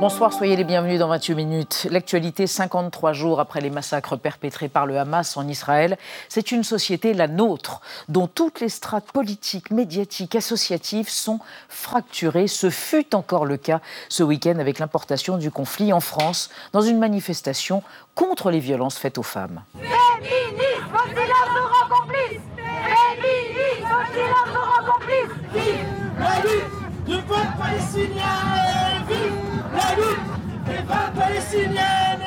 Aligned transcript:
Bonsoir, 0.00 0.32
soyez 0.32 0.54
les 0.54 0.62
bienvenus 0.62 1.00
dans 1.00 1.08
28 1.08 1.34
minutes. 1.34 1.88
L'actualité 1.90 2.46
53 2.46 3.12
jours 3.12 3.40
après 3.40 3.60
les 3.60 3.68
massacres 3.68 4.16
perpétrés 4.16 4.68
par 4.68 4.86
le 4.86 4.96
Hamas 4.96 5.36
en 5.36 5.48
Israël, 5.48 5.98
c'est 6.28 6.52
une 6.52 6.62
société, 6.62 7.14
la 7.14 7.26
nôtre, 7.26 7.80
dont 8.08 8.28
toutes 8.28 8.60
les 8.60 8.68
strates 8.68 9.10
politiques, 9.10 9.72
médiatiques, 9.72 10.36
associatives 10.36 11.08
sont 11.08 11.40
fracturées. 11.68 12.46
Ce 12.46 12.70
fut 12.70 13.12
encore 13.16 13.44
le 13.44 13.56
cas 13.56 13.80
ce 14.08 14.22
week-end 14.22 14.60
avec 14.60 14.78
l'importation 14.78 15.36
du 15.36 15.50
conflit 15.50 15.92
en 15.92 16.00
France 16.00 16.48
dans 16.72 16.82
une 16.82 17.00
manifestation 17.00 17.82
contre 18.14 18.52
les 18.52 18.60
violences 18.60 18.98
faites 18.98 19.18
aux 19.18 19.24
femmes. 19.24 19.62
La 29.78 29.94
lutte 29.94 30.66
des 30.66 30.92
femmes 30.92 31.14
palestiniennes 31.14 32.26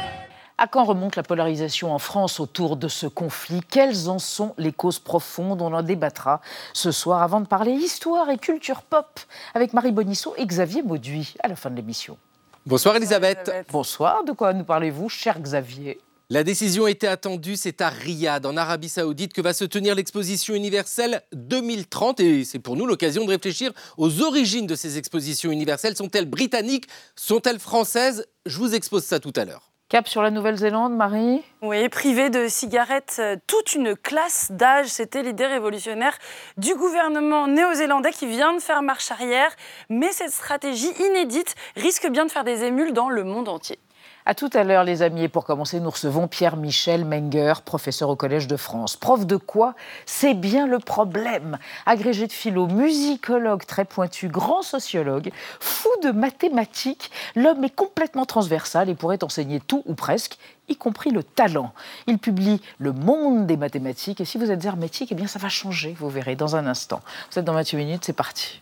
À 0.57 0.67
quand 0.67 0.85
remonte 0.85 1.17
la 1.17 1.23
polarisation 1.23 1.93
en 1.93 1.99
France 1.99 2.39
autour 2.39 2.77
de 2.77 2.87
ce 2.87 3.07
conflit? 3.07 3.61
Quelles 3.69 4.07
en 4.09 4.19
sont 4.19 4.53
les 4.57 4.71
causes 4.71 4.99
profondes? 4.99 5.61
On 5.61 5.73
en 5.73 5.81
débattra 5.81 6.39
ce 6.73 6.91
soir 6.91 7.21
avant 7.21 7.41
de 7.41 7.47
parler 7.47 7.73
histoire 7.73 8.29
et 8.29 8.37
culture 8.37 8.83
pop 8.83 9.19
avec 9.53 9.73
Marie 9.73 9.91
Bonisseau 9.91 10.33
et 10.37 10.45
Xavier 10.45 10.81
Mauduit 10.81 11.35
à 11.43 11.49
la 11.49 11.55
fin 11.55 11.69
de 11.69 11.75
l'émission. 11.75 12.17
Bonsoir 12.65 12.95
Elisabeth. 12.95 13.51
Bonsoir, 13.71 14.23
de 14.23 14.31
quoi 14.31 14.53
nous 14.53 14.63
parlez-vous, 14.63 15.09
cher 15.09 15.39
Xavier? 15.39 15.99
La 16.33 16.45
décision 16.45 16.87
était 16.87 17.07
attendue, 17.07 17.57
c'est 17.57 17.81
à 17.81 17.89
Riyad, 17.89 18.45
en 18.45 18.55
Arabie 18.55 18.87
Saoudite, 18.87 19.33
que 19.33 19.41
va 19.41 19.51
se 19.51 19.65
tenir 19.65 19.95
l'exposition 19.95 20.55
universelle 20.55 21.23
2030. 21.33 22.21
Et 22.21 22.45
c'est 22.45 22.59
pour 22.59 22.77
nous 22.77 22.85
l'occasion 22.85 23.25
de 23.25 23.31
réfléchir 23.31 23.73
aux 23.97 24.21
origines 24.21 24.65
de 24.65 24.75
ces 24.75 24.97
expositions 24.97 25.51
universelles. 25.51 25.97
Sont-elles 25.97 26.29
britanniques? 26.29 26.87
Sont-elles 27.17 27.59
françaises? 27.59 28.25
Je 28.45 28.57
vous 28.59 28.73
expose 28.73 29.03
ça 29.03 29.19
tout 29.19 29.33
à 29.35 29.43
l'heure. 29.43 29.73
Cap 29.89 30.07
sur 30.07 30.21
la 30.21 30.31
Nouvelle-Zélande, 30.31 30.95
Marie? 30.95 31.41
Oui, 31.61 31.89
privé 31.89 32.29
de 32.29 32.47
cigarettes, 32.47 33.17
euh, 33.19 33.35
toute 33.45 33.75
une 33.75 33.97
classe 33.97 34.53
d'âge, 34.53 34.87
c'était 34.87 35.23
l'idée 35.23 35.47
révolutionnaire 35.47 36.17
du 36.55 36.73
gouvernement 36.75 37.47
néo-zélandais 37.47 38.13
qui 38.13 38.27
vient 38.27 38.53
de 38.53 38.61
faire 38.61 38.83
marche 38.83 39.11
arrière. 39.11 39.53
Mais 39.89 40.13
cette 40.13 40.31
stratégie 40.31 40.93
inédite 40.97 41.55
risque 41.75 42.09
bien 42.09 42.25
de 42.25 42.31
faire 42.31 42.45
des 42.45 42.63
émules 42.63 42.93
dans 42.93 43.09
le 43.09 43.25
monde 43.25 43.49
entier. 43.49 43.79
À 44.25 44.35
tout 44.35 44.49
à 44.53 44.63
l'heure, 44.63 44.83
les 44.83 45.01
amis. 45.01 45.23
Et 45.23 45.29
pour 45.29 45.45
commencer, 45.45 45.79
nous 45.79 45.89
recevons 45.89 46.27
Pierre-Michel 46.27 47.05
Menger, 47.05 47.53
professeur 47.65 48.09
au 48.09 48.15
Collège 48.15 48.47
de 48.47 48.55
France. 48.55 48.95
Prof 48.95 49.25
de 49.25 49.35
quoi? 49.35 49.73
C'est 50.05 50.35
bien 50.35 50.67
le 50.67 50.77
problème. 50.77 51.57
Agrégé 51.85 52.27
de 52.27 52.31
philo, 52.31 52.67
musicologue 52.67 53.65
très 53.65 53.85
pointu, 53.85 54.27
grand 54.27 54.61
sociologue, 54.61 55.31
fou 55.59 55.89
de 56.03 56.11
mathématiques, 56.11 57.11
l'homme 57.35 57.63
est 57.63 57.75
complètement 57.75 58.25
transversal 58.25 58.89
et 58.89 58.95
pourrait 58.95 59.23
enseigner 59.23 59.59
tout 59.59 59.83
ou 59.85 59.95
presque 59.95 60.37
y 60.69 60.75
compris 60.75 61.09
le 61.11 61.23
talent. 61.23 61.73
Il 62.07 62.17
publie 62.17 62.61
Le 62.77 62.93
monde 62.93 63.47
des 63.47 63.57
mathématiques 63.57 64.21
et 64.21 64.25
si 64.25 64.37
vous 64.37 64.51
êtes 64.51 64.63
hermétique, 64.63 65.11
eh 65.11 65.15
bien 65.15 65.27
ça 65.27 65.39
va 65.39 65.49
changer, 65.49 65.95
vous 65.99 66.09
verrez 66.09 66.35
dans 66.35 66.55
un 66.55 66.67
instant. 66.67 67.01
Vous 67.31 67.39
êtes 67.39 67.45
dans 67.45 67.53
28 67.53 67.77
minutes, 67.77 68.05
c'est 68.05 68.13
parti. 68.13 68.61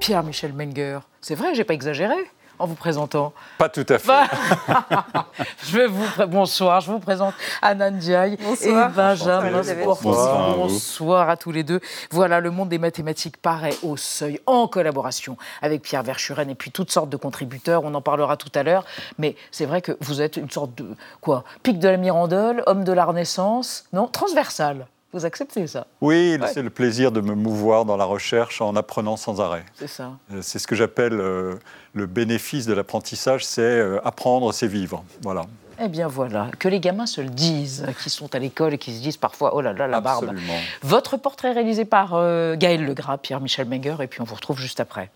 Pierre-Michel 0.00 0.52
Menger. 0.52 0.98
C'est 1.20 1.34
vrai, 1.34 1.54
j'ai 1.54 1.64
pas 1.64 1.74
exagéré 1.74 2.14
en 2.58 2.66
vous 2.66 2.74
présentant. 2.74 3.32
Pas 3.56 3.70
tout 3.70 3.86
à 3.88 3.98
fait. 3.98 4.06
Bah, 4.06 4.26
je 5.64 5.78
vais 5.78 5.86
vous 5.86 6.04
pré- 6.04 6.26
bonsoir, 6.26 6.82
je 6.82 6.90
vous 6.90 6.98
présente 6.98 7.32
Anna 7.62 7.90
Ndiaye 7.90 8.36
Bonsoir. 8.36 8.90
et 8.90 8.94
Benjamin 8.94 9.46
Elisabeth. 9.60 9.82
Sportif. 9.84 10.04
Bonsoir 10.04 10.40
à 10.44 10.52
vous. 10.52 10.58
Bonsoir 10.58 11.30
à 11.30 11.36
tous 11.38 11.52
les 11.52 11.62
deux. 11.62 11.80
Voilà, 12.10 12.38
le 12.40 12.50
monde 12.50 12.68
des 12.68 12.76
mathématiques 12.78 13.38
paraît 13.38 13.74
au 13.82 13.96
seuil 13.96 14.40
en 14.44 14.68
collaboration 14.68 15.38
avec 15.62 15.80
Pierre 15.80 16.02
Verschuren 16.02 16.50
et 16.50 16.54
puis 16.54 16.70
toutes 16.70 16.90
sortes 16.90 17.08
de 17.08 17.16
contributeurs. 17.16 17.82
On 17.84 17.94
en 17.94 18.02
parlera 18.02 18.36
tout 18.36 18.52
à 18.54 18.62
l'heure. 18.62 18.84
Mais 19.18 19.36
c'est 19.50 19.64
vrai 19.64 19.80
que 19.80 19.96
vous 20.02 20.20
êtes 20.20 20.36
une 20.36 20.50
sorte 20.50 20.74
de 20.74 20.84
quoi? 21.22 21.44
Pic 21.62 21.78
de 21.78 21.88
la 21.88 21.96
Mirandole, 21.96 22.62
homme 22.66 22.84
de 22.84 22.92
la 22.92 23.06
Renaissance, 23.06 23.84
non 23.94 24.06
Transversal. 24.06 24.86
Vous 25.12 25.24
acceptez 25.24 25.66
ça? 25.66 25.86
Oui, 26.00 26.36
Ouais. 26.40 26.46
c'est 26.52 26.62
le 26.62 26.70
plaisir 26.70 27.10
de 27.10 27.20
me 27.20 27.34
mouvoir 27.34 27.84
dans 27.84 27.96
la 27.96 28.04
recherche 28.04 28.60
en 28.60 28.76
apprenant 28.76 29.16
sans 29.16 29.40
arrêt. 29.40 29.64
C'est 29.74 29.88
ça. 29.88 30.12
Euh, 30.32 30.38
C'est 30.40 30.58
ce 30.60 30.66
que 30.68 30.76
j'appelle 30.76 31.14
euh, 31.14 31.54
le 31.94 32.06
bénéfice 32.06 32.66
de 32.66 32.72
l'apprentissage, 32.74 33.44
c'est 33.44 33.60
euh, 33.62 33.98
apprendre, 34.04 34.52
c'est 34.52 34.68
vivre. 34.68 35.04
Voilà. 35.22 35.46
Eh 35.82 35.88
bien 35.88 36.08
voilà, 36.08 36.48
que 36.58 36.68
les 36.68 36.78
gamins 36.78 37.06
se 37.06 37.22
le 37.22 37.30
disent, 37.30 37.86
qui 38.02 38.10
sont 38.10 38.32
à 38.34 38.38
l'école 38.38 38.74
et 38.74 38.78
qui 38.78 38.94
se 38.94 39.00
disent 39.00 39.16
parfois 39.16 39.54
oh 39.56 39.62
là 39.62 39.72
là 39.72 39.86
la 39.88 40.00
barbe. 40.02 40.24
Absolument. 40.28 40.58
Votre 40.82 41.16
portrait 41.16 41.52
réalisé 41.52 41.84
par 41.86 42.10
euh, 42.14 42.54
Gaël 42.54 42.84
Legras, 42.84 43.16
Pierre-Michel 43.18 43.66
Menger, 43.66 43.96
et 44.02 44.06
puis 44.06 44.20
on 44.20 44.24
vous 44.24 44.34
retrouve 44.34 44.60
juste 44.60 44.78
après. 44.78 45.10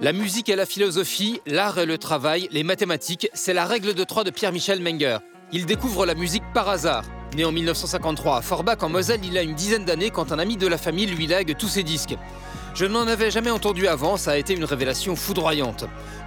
La 0.00 0.12
musique 0.12 0.48
et 0.48 0.56
la 0.56 0.64
philosophie, 0.64 1.40
l'art 1.46 1.78
et 1.78 1.86
le 1.86 1.98
travail, 1.98 2.48
les 2.52 2.62
mathématiques, 2.62 3.28
c'est 3.34 3.52
la 3.52 3.64
règle 3.66 3.94
de 3.94 4.04
trois 4.04 4.24
de 4.24 4.30
Pierre-Michel 4.30 4.80
Menger. 4.80 5.18
Il 5.52 5.66
découvre 5.66 6.06
la 6.06 6.14
musique 6.14 6.44
par 6.54 6.68
hasard. 6.68 7.04
Né 7.34 7.44
en 7.44 7.50
1953 7.50 8.36
à 8.36 8.42
Forbach 8.42 8.82
en 8.82 8.88
Moselle, 8.88 9.24
il 9.24 9.36
a 9.36 9.42
une 9.42 9.54
dizaine 9.54 9.84
d'années 9.84 10.10
quand 10.10 10.30
un 10.30 10.38
ami 10.38 10.56
de 10.56 10.68
la 10.68 10.78
famille 10.78 11.06
lui 11.06 11.26
lègue 11.26 11.56
tous 11.56 11.66
ses 11.66 11.82
disques. 11.82 12.16
Je 12.74 12.86
n'en 12.86 13.08
avais 13.08 13.32
jamais 13.32 13.50
entendu 13.50 13.88
avant, 13.88 14.16
ça 14.16 14.32
a 14.32 14.36
été 14.36 14.54
une 14.54 14.64
révélation 14.64 15.16
foudroyante. 15.16 15.84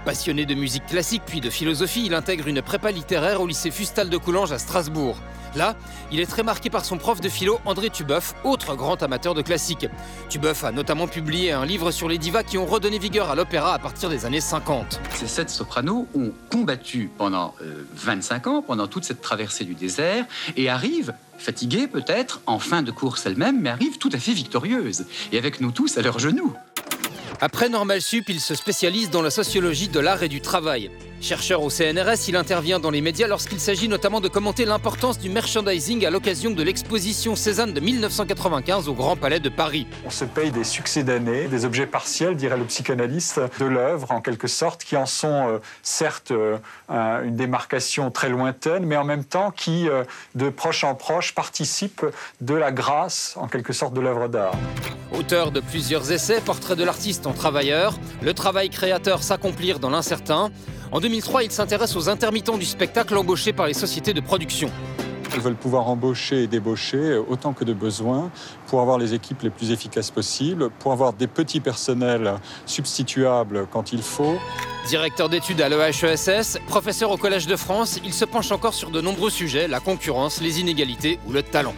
Passionné 0.08 0.46
de 0.46 0.54
musique 0.54 0.86
classique 0.86 1.20
puis 1.26 1.42
de 1.42 1.50
philosophie, 1.50 2.06
il 2.06 2.14
intègre 2.14 2.48
une 2.48 2.62
prépa 2.62 2.90
littéraire 2.90 3.42
au 3.42 3.46
lycée 3.46 3.70
Fustal 3.70 4.08
de 4.08 4.16
Coulanges 4.16 4.52
à 4.52 4.58
Strasbourg. 4.58 5.18
Là, 5.54 5.76
il 6.10 6.18
est 6.18 6.24
très 6.24 6.42
marqué 6.42 6.70
par 6.70 6.86
son 6.86 6.96
prof 6.96 7.20
de 7.20 7.28
philo 7.28 7.60
André 7.66 7.90
Tubeuf, 7.90 8.34
autre 8.42 8.74
grand 8.74 9.02
amateur 9.02 9.34
de 9.34 9.42
classique. 9.42 9.86
Tubeuf 10.30 10.64
a 10.64 10.72
notamment 10.72 11.08
publié 11.08 11.52
un 11.52 11.66
livre 11.66 11.90
sur 11.90 12.08
les 12.08 12.16
divas 12.16 12.42
qui 12.42 12.56
ont 12.56 12.64
redonné 12.64 12.98
vigueur 12.98 13.28
à 13.28 13.34
l'opéra 13.34 13.74
à 13.74 13.78
partir 13.78 14.08
des 14.08 14.24
années 14.24 14.40
50. 14.40 14.98
Ces 15.12 15.26
sept 15.26 15.50
sopranos 15.50 16.06
ont 16.14 16.32
combattu 16.50 17.10
pendant 17.18 17.54
euh, 17.60 17.84
25 17.94 18.46
ans, 18.46 18.62
pendant 18.62 18.86
toute 18.86 19.04
cette 19.04 19.20
traversée 19.20 19.66
du 19.66 19.74
désert, 19.74 20.24
et 20.56 20.70
arrivent, 20.70 21.12
fatiguées 21.36 21.86
peut-être, 21.86 22.40
en 22.46 22.58
fin 22.58 22.80
de 22.80 22.92
course 22.92 23.26
elles-mêmes, 23.26 23.60
mais 23.60 23.68
arrivent 23.68 23.98
tout 23.98 24.10
à 24.14 24.18
fait 24.18 24.32
victorieuses, 24.32 25.04
et 25.32 25.38
avec 25.38 25.60
nous 25.60 25.70
tous 25.70 25.98
à 25.98 26.02
leurs 26.02 26.18
genoux. 26.18 26.54
Après 27.40 27.68
Normal 27.68 28.02
Sup, 28.02 28.28
il 28.28 28.40
se 28.40 28.56
spécialise 28.56 29.10
dans 29.10 29.22
la 29.22 29.30
sociologie 29.30 29.88
de 29.88 30.00
l'art 30.00 30.24
et 30.24 30.28
du 30.28 30.40
travail. 30.40 30.90
Chercheur 31.20 31.62
au 31.62 31.68
CNRS, 31.68 32.28
il 32.28 32.36
intervient 32.36 32.78
dans 32.78 32.90
les 32.90 33.00
médias 33.00 33.26
lorsqu'il 33.26 33.58
s'agit 33.58 33.88
notamment 33.88 34.20
de 34.20 34.28
commenter 34.28 34.64
l'importance 34.64 35.18
du 35.18 35.28
merchandising 35.28 36.06
à 36.06 36.10
l'occasion 36.10 36.52
de 36.52 36.62
l'exposition 36.62 37.34
Cézanne 37.34 37.72
de 37.72 37.80
1995 37.80 38.88
au 38.88 38.94
Grand 38.94 39.16
Palais 39.16 39.40
de 39.40 39.48
Paris. 39.48 39.88
On 40.06 40.10
se 40.10 40.24
paye 40.24 40.52
des 40.52 40.62
succès 40.62 41.02
d'année, 41.02 41.48
des 41.48 41.64
objets 41.64 41.86
partiels, 41.86 42.36
dirait 42.36 42.56
le 42.56 42.64
psychanalyste, 42.64 43.40
de 43.58 43.64
l'œuvre 43.64 44.12
en 44.12 44.20
quelque 44.20 44.46
sorte, 44.46 44.84
qui 44.84 44.96
en 44.96 45.06
sont 45.06 45.48
euh, 45.48 45.58
certes 45.82 46.30
euh, 46.30 46.56
un- 46.88 47.24
une 47.24 47.34
démarcation 47.34 48.12
très 48.12 48.28
lointaine, 48.28 48.86
mais 48.86 48.96
en 48.96 49.04
même 49.04 49.24
temps 49.24 49.50
qui, 49.50 49.88
euh, 49.88 50.04
de 50.36 50.48
proche 50.50 50.84
en 50.84 50.94
proche, 50.94 51.34
participent 51.34 52.06
de 52.40 52.54
la 52.54 52.70
grâce 52.70 53.34
en 53.36 53.48
quelque 53.48 53.72
sorte 53.72 53.92
de 53.92 54.00
l'œuvre 54.00 54.28
d'art. 54.28 54.54
Auteur 55.18 55.50
de 55.50 55.58
plusieurs 55.60 56.12
essais, 56.12 56.40
portrait 56.40 56.76
de 56.76 56.84
l'artiste 56.84 57.26
en 57.26 57.32
travailleur, 57.32 57.98
le 58.22 58.34
travail 58.34 58.70
créateur 58.70 59.22
s'accomplir 59.24 59.80
dans 59.80 59.90
l'incertain. 59.90 60.50
En 60.90 61.00
2003, 61.00 61.44
il 61.44 61.50
s'intéresse 61.50 61.96
aux 61.96 62.08
intermittents 62.08 62.56
du 62.56 62.64
spectacle 62.64 63.16
embauchés 63.16 63.52
par 63.52 63.66
les 63.66 63.74
sociétés 63.74 64.14
de 64.14 64.20
production. 64.20 64.70
Ils 65.34 65.40
veulent 65.40 65.54
pouvoir 65.54 65.88
embaucher 65.88 66.44
et 66.44 66.46
débaucher 66.46 67.16
autant 67.16 67.52
que 67.52 67.64
de 67.64 67.74
besoin 67.74 68.30
pour 68.66 68.80
avoir 68.80 68.96
les 68.96 69.12
équipes 69.12 69.42
les 69.42 69.50
plus 69.50 69.70
efficaces 69.70 70.10
possibles, 70.10 70.70
pour 70.78 70.92
avoir 70.92 71.12
des 71.12 71.26
petits 71.26 71.60
personnels 71.60 72.34
substituables 72.64 73.66
quand 73.70 73.92
il 73.92 74.02
faut. 74.02 74.38
Directeur 74.88 75.28
d'études 75.28 75.60
à 75.60 75.68
l'EHESS, 75.68 76.58
professeur 76.66 77.10
au 77.10 77.18
Collège 77.18 77.46
de 77.46 77.56
France, 77.56 78.00
il 78.04 78.14
se 78.14 78.24
penche 78.24 78.50
encore 78.52 78.72
sur 78.72 78.90
de 78.90 79.02
nombreux 79.02 79.30
sujets, 79.30 79.68
la 79.68 79.80
concurrence, 79.80 80.40
les 80.40 80.60
inégalités 80.60 81.18
ou 81.28 81.32
le 81.32 81.42
talent. 81.42 81.74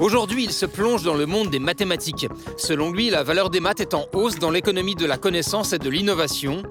Aujourd'hui, 0.00 0.44
il 0.44 0.52
se 0.52 0.64
plonge 0.64 1.02
dans 1.02 1.14
le 1.14 1.26
monde 1.26 1.50
des 1.50 1.58
mathématiques. 1.58 2.26
Selon 2.56 2.90
lui, 2.90 3.10
la 3.10 3.22
valeur 3.22 3.50
des 3.50 3.60
maths 3.60 3.80
est 3.80 3.92
en 3.92 4.06
hausse 4.14 4.38
dans 4.38 4.50
l'économie 4.50 4.94
de 4.94 5.04
la 5.04 5.18
connaissance 5.18 5.74
et 5.74 5.78
de 5.78 5.90
l'innovation. 5.90 6.62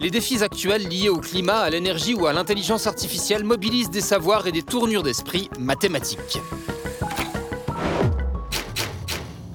Les 0.00 0.10
défis 0.10 0.42
actuels 0.42 0.88
liés 0.88 1.10
au 1.10 1.18
climat, 1.18 1.58
à 1.58 1.70
l'énergie 1.70 2.14
ou 2.14 2.26
à 2.26 2.32
l'intelligence 2.32 2.86
artificielle 2.86 3.44
mobilisent 3.44 3.90
des 3.90 4.00
savoirs 4.00 4.46
et 4.46 4.52
des 4.52 4.62
tournures 4.62 5.02
d'esprit 5.02 5.50
mathématiques. 5.58 6.40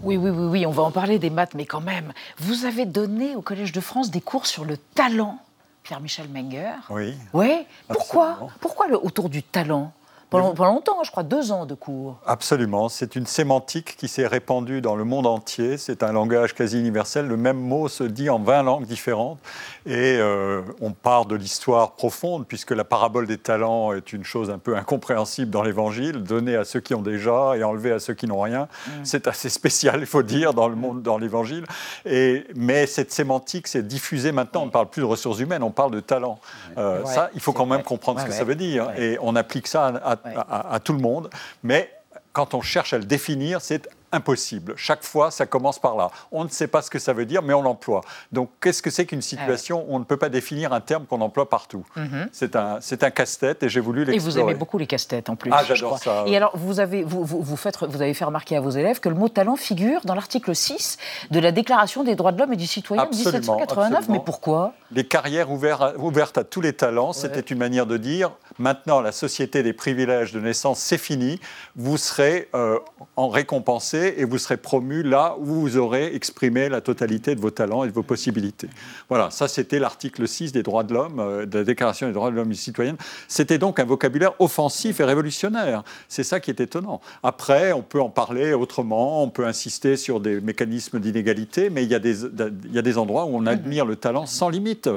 Oui, 0.03 0.17
oui, 0.17 0.29
oui, 0.29 0.45
oui, 0.51 0.65
on 0.65 0.71
va 0.71 0.83
en 0.83 0.91
parler 0.91 1.17
des 1.17 1.29
maths, 1.29 1.53
mais 1.55 1.65
quand 1.65 1.81
même, 1.81 2.11
vous 2.37 2.65
avez 2.65 2.85
donné 2.85 3.35
au 3.35 3.41
Collège 3.41 3.71
de 3.71 3.79
France 3.79 4.11
des 4.11 4.19
cours 4.19 4.45
sur 4.45 4.65
le 4.65 4.75
talent, 4.75 5.39
Pierre-Michel 5.83 6.27
Menger. 6.27 6.73
Oui. 6.89 7.13
Oui, 7.33 7.65
pourquoi? 7.87 8.49
Pourquoi 8.59 8.89
le, 8.89 8.97
autour 8.97 9.29
du 9.29 9.41
talent? 9.41 9.93
Pendant, 10.33 10.53
pendant 10.53 10.73
longtemps, 10.73 11.03
je 11.03 11.11
crois, 11.11 11.23
deux 11.23 11.51
ans 11.51 11.65
de 11.65 11.73
cours. 11.75 12.17
Absolument. 12.25 12.89
C'est 12.89 13.15
une 13.15 13.25
sémantique 13.25 13.95
qui 13.97 14.07
s'est 14.07 14.27
répandue 14.27 14.81
dans 14.81 14.95
le 14.95 15.03
monde 15.03 15.25
entier. 15.27 15.77
C'est 15.77 16.03
un 16.03 16.11
langage 16.11 16.53
quasi 16.53 16.79
universel. 16.79 17.27
Le 17.27 17.37
même 17.37 17.57
mot 17.59 17.87
se 17.87 18.03
dit 18.03 18.29
en 18.29 18.39
20 18.39 18.63
langues 18.63 18.85
différentes. 18.85 19.39
Et 19.85 20.17
euh, 20.19 20.61
on 20.81 20.91
part 20.91 21.25
de 21.25 21.35
l'histoire 21.35 21.91
profonde, 21.93 22.45
puisque 22.47 22.71
la 22.71 22.83
parabole 22.83 23.27
des 23.27 23.37
talents 23.37 23.93
est 23.93 24.13
une 24.13 24.23
chose 24.23 24.49
un 24.49 24.57
peu 24.57 24.75
incompréhensible 24.77 25.51
dans 25.51 25.63
l'Évangile, 25.63 26.23
donner 26.23 26.55
à 26.55 26.63
ceux 26.65 26.79
qui 26.79 26.93
ont 26.95 27.01
déjà 27.01 27.53
et 27.57 27.63
enlever 27.63 27.91
à 27.91 27.99
ceux 27.99 28.13
qui 28.13 28.27
n'ont 28.27 28.41
rien. 28.41 28.67
Mm. 28.87 28.91
C'est 29.03 29.27
assez 29.27 29.49
spécial, 29.49 29.99
il 29.99 30.05
faut 30.05 30.23
dire, 30.23 30.53
dans 30.53 30.67
le 30.67 30.75
monde, 30.75 31.01
dans 31.01 31.17
l'Évangile. 31.17 31.65
Et 32.05 32.45
mais 32.55 32.85
cette 32.87 33.11
sémantique 33.11 33.67
s'est 33.67 33.83
diffusée 33.83 34.31
maintenant. 34.31 34.63
On 34.63 34.67
ne 34.67 34.71
parle 34.71 34.89
plus 34.89 35.01
de 35.01 35.05
ressources 35.07 35.39
humaines, 35.39 35.63
on 35.63 35.71
parle 35.71 35.91
de 35.91 35.99
talent. 35.99 36.39
Euh, 36.77 37.01
Ouais, 37.03 37.13
ça, 37.13 37.29
il 37.33 37.41
faut 37.41 37.53
quand 37.53 37.65
même 37.65 37.83
comprendre 37.83 38.19
ce 38.19 38.25
que 38.25 38.31
ouais. 38.31 38.37
ça 38.37 38.43
veut 38.43 38.55
dire. 38.55 38.91
Et 38.97 39.17
on 39.21 39.35
applique 39.35 39.67
ça 39.67 39.87
à, 39.87 40.13
à- 40.13 40.22
À 40.23 40.79
tout 40.83 40.93
le 40.93 40.99
monde. 40.99 41.29
Mais 41.63 41.91
quand 42.31 42.53
on 42.53 42.61
cherche 42.61 42.93
à 42.93 42.97
le 42.97 43.05
définir, 43.05 43.61
c'est 43.61 43.87
impossible. 44.13 44.73
Chaque 44.77 45.03
fois, 45.03 45.31
ça 45.31 45.45
commence 45.45 45.79
par 45.79 45.95
là. 45.97 46.09
On 46.31 46.43
ne 46.43 46.49
sait 46.49 46.67
pas 46.67 46.81
ce 46.81 46.89
que 46.89 46.99
ça 46.99 47.11
veut 47.13 47.25
dire, 47.25 47.41
mais 47.41 47.53
on 47.53 47.61
l'emploie. 47.61 48.01
Donc, 48.31 48.49
qu'est-ce 48.61 48.81
que 48.81 48.89
c'est 48.89 49.05
qu'une 49.05 49.21
situation 49.21 49.85
où 49.87 49.95
on 49.95 49.99
ne 49.99 50.03
peut 50.05 50.17
pas 50.17 50.29
définir 50.29 50.71
un 50.73 50.81
terme 50.81 51.05
qu'on 51.05 51.19
emploie 51.21 51.49
partout? 51.49 51.85
C'est 52.31 52.55
un, 52.55 52.77
c'est 52.81 53.03
un 53.03 53.09
casse-tête 53.11 53.63
et 53.63 53.69
j'ai 53.69 53.79
voulu 53.79 54.01
Mhm. 54.03 54.09
Et 54.09 54.11
l'explorer. 54.13 54.31
vous 54.33 54.39
aimez 54.49 54.53
beaucoup 54.57 54.77
les 54.77 54.87
casse-têtes 54.87 55.29
en 55.29 55.35
plus. 55.35 55.51
Ah, 55.53 55.63
j'adore 55.67 55.97
ça, 55.99 56.23
Et 56.27 56.37
alors, 56.37 56.51
vous 56.55 56.79
avez, 56.79 57.03
vous, 57.03 57.23
vous, 57.23 57.41
vous 57.41 57.55
faites, 57.57 57.77
vous 57.83 58.01
avez 58.01 58.13
fait 58.13 58.25
remarquer 58.25 58.55
à 58.57 58.61
vos 58.61 58.69
élèves 58.71 58.99
que 58.99 59.09
le 59.09 59.15
mot 59.15 59.29
talent 59.29 59.55
figure 59.55 60.01
dans 60.05 60.15
l'article 60.15 60.55
6 60.55 60.97
de 61.31 61.39
la 61.39 61.51
Déclaration 61.51 62.03
des 62.03 62.15
droits 62.15 62.31
de 62.31 62.39
l'homme 62.39 62.53
et 62.53 62.57
du 62.57 62.67
citoyen 62.67 63.03
de 63.03 63.07
Absolument, 63.07 63.31
1789. 63.39 63.97
absolument. 63.99 64.19
Mais 64.19 64.23
pourquoi? 64.25 64.73
Les 64.91 65.07
carrières 65.07 65.49
ouvertes, 65.51 65.95
ouvertes 65.97 66.37
à 66.37 66.43
tous 66.43 66.61
les 66.61 66.73
talents, 66.73 67.13
c'était 67.13 67.39
une 67.39 67.57
manière 67.57 67.85
de 67.85 67.97
dire 67.97 68.31
maintenant 68.59 69.01
la 69.01 69.11
société 69.11 69.63
des 69.63 69.73
privilèges 69.73 70.31
de 70.33 70.39
naissance, 70.39 70.79
c'est 70.79 70.97
fini. 70.97 71.39
Vous 71.75 71.97
serez 71.97 72.49
euh, 72.55 72.77
en 73.15 73.29
récompensé 73.29 74.02
et 74.07 74.25
vous 74.25 74.37
serez 74.37 74.57
promu 74.57 75.03
là 75.03 75.35
où 75.39 75.45
vous 75.45 75.77
aurez 75.77 76.15
exprimé 76.15 76.69
la 76.69 76.81
totalité 76.81 77.35
de 77.35 77.41
vos 77.41 77.51
talents 77.51 77.83
et 77.83 77.87
de 77.87 77.93
vos 77.93 78.03
possibilités. 78.03 78.69
Voilà, 79.09 79.29
ça 79.31 79.47
c'était 79.47 79.79
l'article 79.79 80.27
6 80.27 80.51
des 80.51 80.63
droits 80.63 80.83
de 80.83 80.93
l'homme, 80.93 81.19
euh, 81.19 81.45
de 81.45 81.59
la 81.59 81.63
Déclaration 81.63 82.07
des 82.07 82.13
droits 82.13 82.31
de 82.31 82.35
l'homme 82.35 82.51
et 82.51 82.55
citoyenne. 82.55 82.97
C'était 83.27 83.57
donc 83.57 83.79
un 83.79 83.85
vocabulaire 83.85 84.33
offensif 84.39 84.99
et 84.99 85.03
révolutionnaire. 85.03 85.83
C'est 86.07 86.23
ça 86.23 86.39
qui 86.39 86.49
est 86.51 86.59
étonnant. 86.59 87.01
Après, 87.23 87.71
on 87.71 87.81
peut 87.81 88.01
en 88.01 88.09
parler 88.09 88.53
autrement, 88.53 89.23
on 89.23 89.29
peut 89.29 89.45
insister 89.45 89.97
sur 89.97 90.19
des 90.19 90.41
mécanismes 90.41 90.99
d'inégalité, 90.99 91.69
mais 91.69 91.83
il 91.83 91.89
y, 91.89 91.95
a 91.95 91.99
des, 91.99 92.23
il 92.23 92.73
y 92.73 92.79
a 92.79 92.81
des 92.81 92.97
endroits 92.97 93.25
où 93.25 93.35
on 93.35 93.45
admire 93.45 93.85
le 93.85 93.95
talent 93.95 94.25
sans 94.25 94.49
limite. 94.49 94.89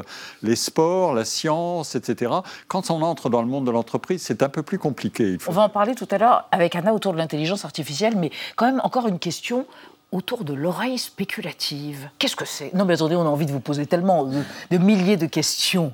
Les 0.42 0.56
sports, 0.56 1.14
la 1.14 1.24
science, 1.24 1.94
etc. 1.94 2.32
Quand 2.68 2.90
on 2.90 3.02
entre 3.02 3.30
dans 3.30 3.42
le 3.42 3.48
monde 3.48 3.66
de 3.66 3.70
l'entreprise, 3.70 4.22
c'est 4.22 4.42
un 4.42 4.48
peu 4.48 4.62
plus 4.62 4.78
compliqué. 4.78 5.32
Il 5.32 5.38
faut 5.38 5.50
On 5.50 5.54
va 5.54 5.62
en 5.62 5.68
parler 5.68 5.94
tout 5.94 6.08
à 6.10 6.18
l'heure 6.18 6.48
avec 6.50 6.74
Anna 6.74 6.92
autour 6.94 7.12
de 7.12 7.18
l'intelligence 7.18 7.64
artificielle, 7.64 8.14
mais 8.16 8.30
quand 8.56 8.66
même 8.66 8.80
encore 8.84 8.95
une 9.04 9.18
question 9.18 9.66
autour 10.12 10.44
de 10.44 10.54
l'oreille 10.54 10.98
spéculative. 10.98 12.08
Qu'est-ce 12.18 12.36
que 12.36 12.46
c'est? 12.46 12.72
Non 12.74 12.84
mais 12.84 12.94
attendez, 12.94 13.16
on 13.16 13.22
a 13.22 13.28
envie 13.28 13.46
de 13.46 13.52
vous 13.52 13.60
poser 13.60 13.86
tellement 13.86 14.24
de, 14.24 14.40
de 14.70 14.78
milliers 14.78 15.16
de 15.18 15.26
questions. 15.26 15.92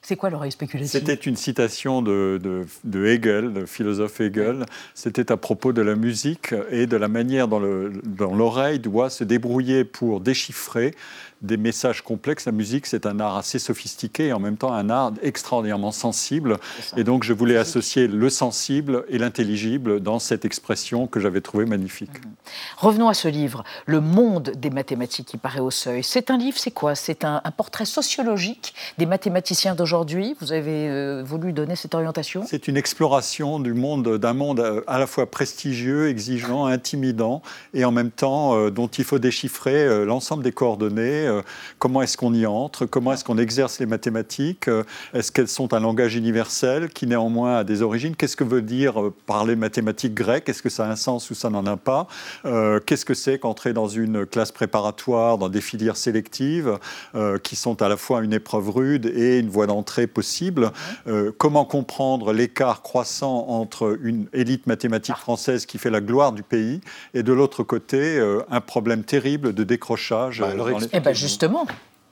C'est 0.00 0.16
quoi 0.16 0.30
l'oreille 0.30 0.52
spéculative? 0.52 0.90
C'était 0.90 1.12
une 1.14 1.36
citation 1.36 2.00
de, 2.00 2.40
de- 2.42 2.64
de 2.84 3.04
Hegel, 3.04 3.52
le 3.52 3.66
philosophe 3.66 4.20
Hegel. 4.20 4.64
C'était 4.94 5.30
à 5.32 5.36
propos 5.36 5.72
de 5.74 5.82
la 5.82 5.96
musique 5.96 6.54
et 6.70 6.86
de 6.86 6.96
la 6.96 7.08
manière 7.08 7.46
dont 7.48 7.58
le- 7.58 7.92
dont 8.04 8.34
l'oreille 8.34 8.78
doit 8.78 9.10
se 9.10 9.24
débrouiller 9.24 9.84
pour 9.84 10.20
déchiffrer 10.20 10.94
des 11.42 11.56
messages 11.56 12.02
complexes. 12.02 12.46
La 12.46 12.52
musique, 12.52 12.86
c'est 12.86 13.06
un 13.06 13.20
art 13.20 13.36
assez 13.36 13.58
sophistiqué 13.58 14.26
et 14.26 14.32
en 14.32 14.40
même 14.40 14.56
temps 14.56 14.72
un 14.72 14.90
art 14.90 15.12
extraordinairement 15.22 15.92
sensible. 15.92 16.58
Et 16.96 17.04
donc, 17.04 17.24
je 17.24 17.32
voulais 17.32 17.56
associer 17.56 18.08
le 18.08 18.30
sensible 18.30 19.04
et 19.08 19.18
l'intelligible 19.18 20.00
dans 20.00 20.18
cette 20.18 20.44
expression 20.44 21.06
que 21.06 21.20
j'avais 21.20 21.40
trouvée 21.40 21.64
magnifique. 21.64 22.10
Revenons 22.76 23.08
à 23.08 23.14
ce 23.14 23.28
livre, 23.28 23.64
Le 23.86 24.00
monde 24.00 24.52
des 24.56 24.70
mathématiques 24.70 25.28
qui 25.28 25.36
paraît 25.36 25.60
au 25.60 25.70
seuil. 25.70 26.02
C'est 26.02 26.30
un 26.30 26.38
livre, 26.38 26.58
c'est 26.58 26.70
quoi? 26.70 26.94
C'est 26.94 27.24
un, 27.24 27.40
un 27.44 27.50
portrait 27.50 27.84
sociologique 27.84 28.74
des 28.98 29.06
mathématiciens 29.06 29.74
d'aujourd'hui? 29.74 30.36
Vous 30.40 30.52
avez 30.52 30.88
euh, 30.88 31.22
voulu 31.24 31.52
donner 31.52 31.76
cette 31.76 31.94
orientation? 31.94 32.44
C'est 32.46 32.68
une 32.68 32.76
exploration 32.76 33.60
du 33.60 33.74
monde, 33.74 34.18
d'un 34.18 34.32
monde 34.32 34.60
euh, 34.60 34.80
à 34.86 34.98
la 34.98 35.06
fois 35.06 35.30
prestigieux, 35.30 36.08
exigeant, 36.08 36.66
intimidant, 36.66 37.42
et 37.74 37.84
en 37.84 37.92
même 37.92 38.10
temps 38.10 38.56
euh, 38.56 38.70
dont 38.70 38.88
il 38.88 39.04
faut 39.04 39.18
déchiffrer 39.18 39.84
euh, 39.84 40.04
l'ensemble 40.04 40.42
des 40.42 40.52
coordonnées. 40.52 41.27
Euh, 41.28 41.42
comment 41.78 42.02
est-ce 42.02 42.16
qu'on 42.16 42.34
y 42.34 42.46
entre 42.46 42.86
Comment 42.86 43.12
est-ce 43.12 43.24
qu'on 43.24 43.38
exerce 43.38 43.78
les 43.78 43.86
mathématiques 43.86 44.68
euh, 44.68 44.82
Est-ce 45.14 45.30
qu'elles 45.32 45.48
sont 45.48 45.74
un 45.74 45.80
langage 45.80 46.16
universel 46.16 46.88
qui 46.88 47.06
néanmoins 47.06 47.58
a 47.58 47.64
des 47.64 47.82
origines 47.82 48.16
Qu'est-ce 48.16 48.36
que 48.36 48.44
veut 48.44 48.62
dire 48.62 49.00
euh, 49.00 49.14
parler 49.26 49.56
mathématiques 49.56 50.14
grecques 50.14 50.48
Est-ce 50.48 50.62
que 50.62 50.68
ça 50.68 50.86
a 50.86 50.90
un 50.90 50.96
sens 50.96 51.30
ou 51.30 51.34
ça 51.34 51.50
n'en 51.50 51.66
a 51.66 51.76
pas 51.76 52.06
Qu'est-ce 52.86 53.04
que 53.04 53.14
c'est 53.14 53.38
qu'entrer 53.38 53.72
dans 53.72 53.88
une 53.88 54.24
classe 54.26 54.52
préparatoire, 54.52 55.38
dans 55.38 55.48
des 55.48 55.60
filières 55.60 55.96
sélectives 55.96 56.78
qui 57.42 57.56
sont 57.56 57.80
à 57.82 57.88
la 57.88 57.96
fois 57.96 58.22
une 58.22 58.32
épreuve 58.32 58.70
rude 58.70 59.06
et 59.06 59.38
une 59.38 59.48
voie 59.48 59.66
d'entrée 59.66 60.06
possible 60.06 60.70
Comment 61.38 61.64
comprendre 61.64 62.32
l'écart 62.32 62.82
croissant 62.82 63.46
entre 63.48 63.98
une 64.02 64.26
élite 64.32 64.66
mathématique 64.66 65.16
française 65.16 65.66
qui 65.66 65.78
fait 65.78 65.90
la 65.90 66.00
gloire 66.00 66.32
du 66.32 66.42
pays 66.42 66.80
et 67.14 67.22
de 67.22 67.32
l'autre 67.32 67.62
côté 67.62 68.18
un 68.50 68.60
problème 68.60 69.04
terrible 69.04 69.52
de 69.54 69.64
décrochage 69.64 70.40
Bah, 70.40 70.48
alors 70.48 70.68
les- 70.80 70.86
Eh 70.92 71.00
justement, 71.18 71.66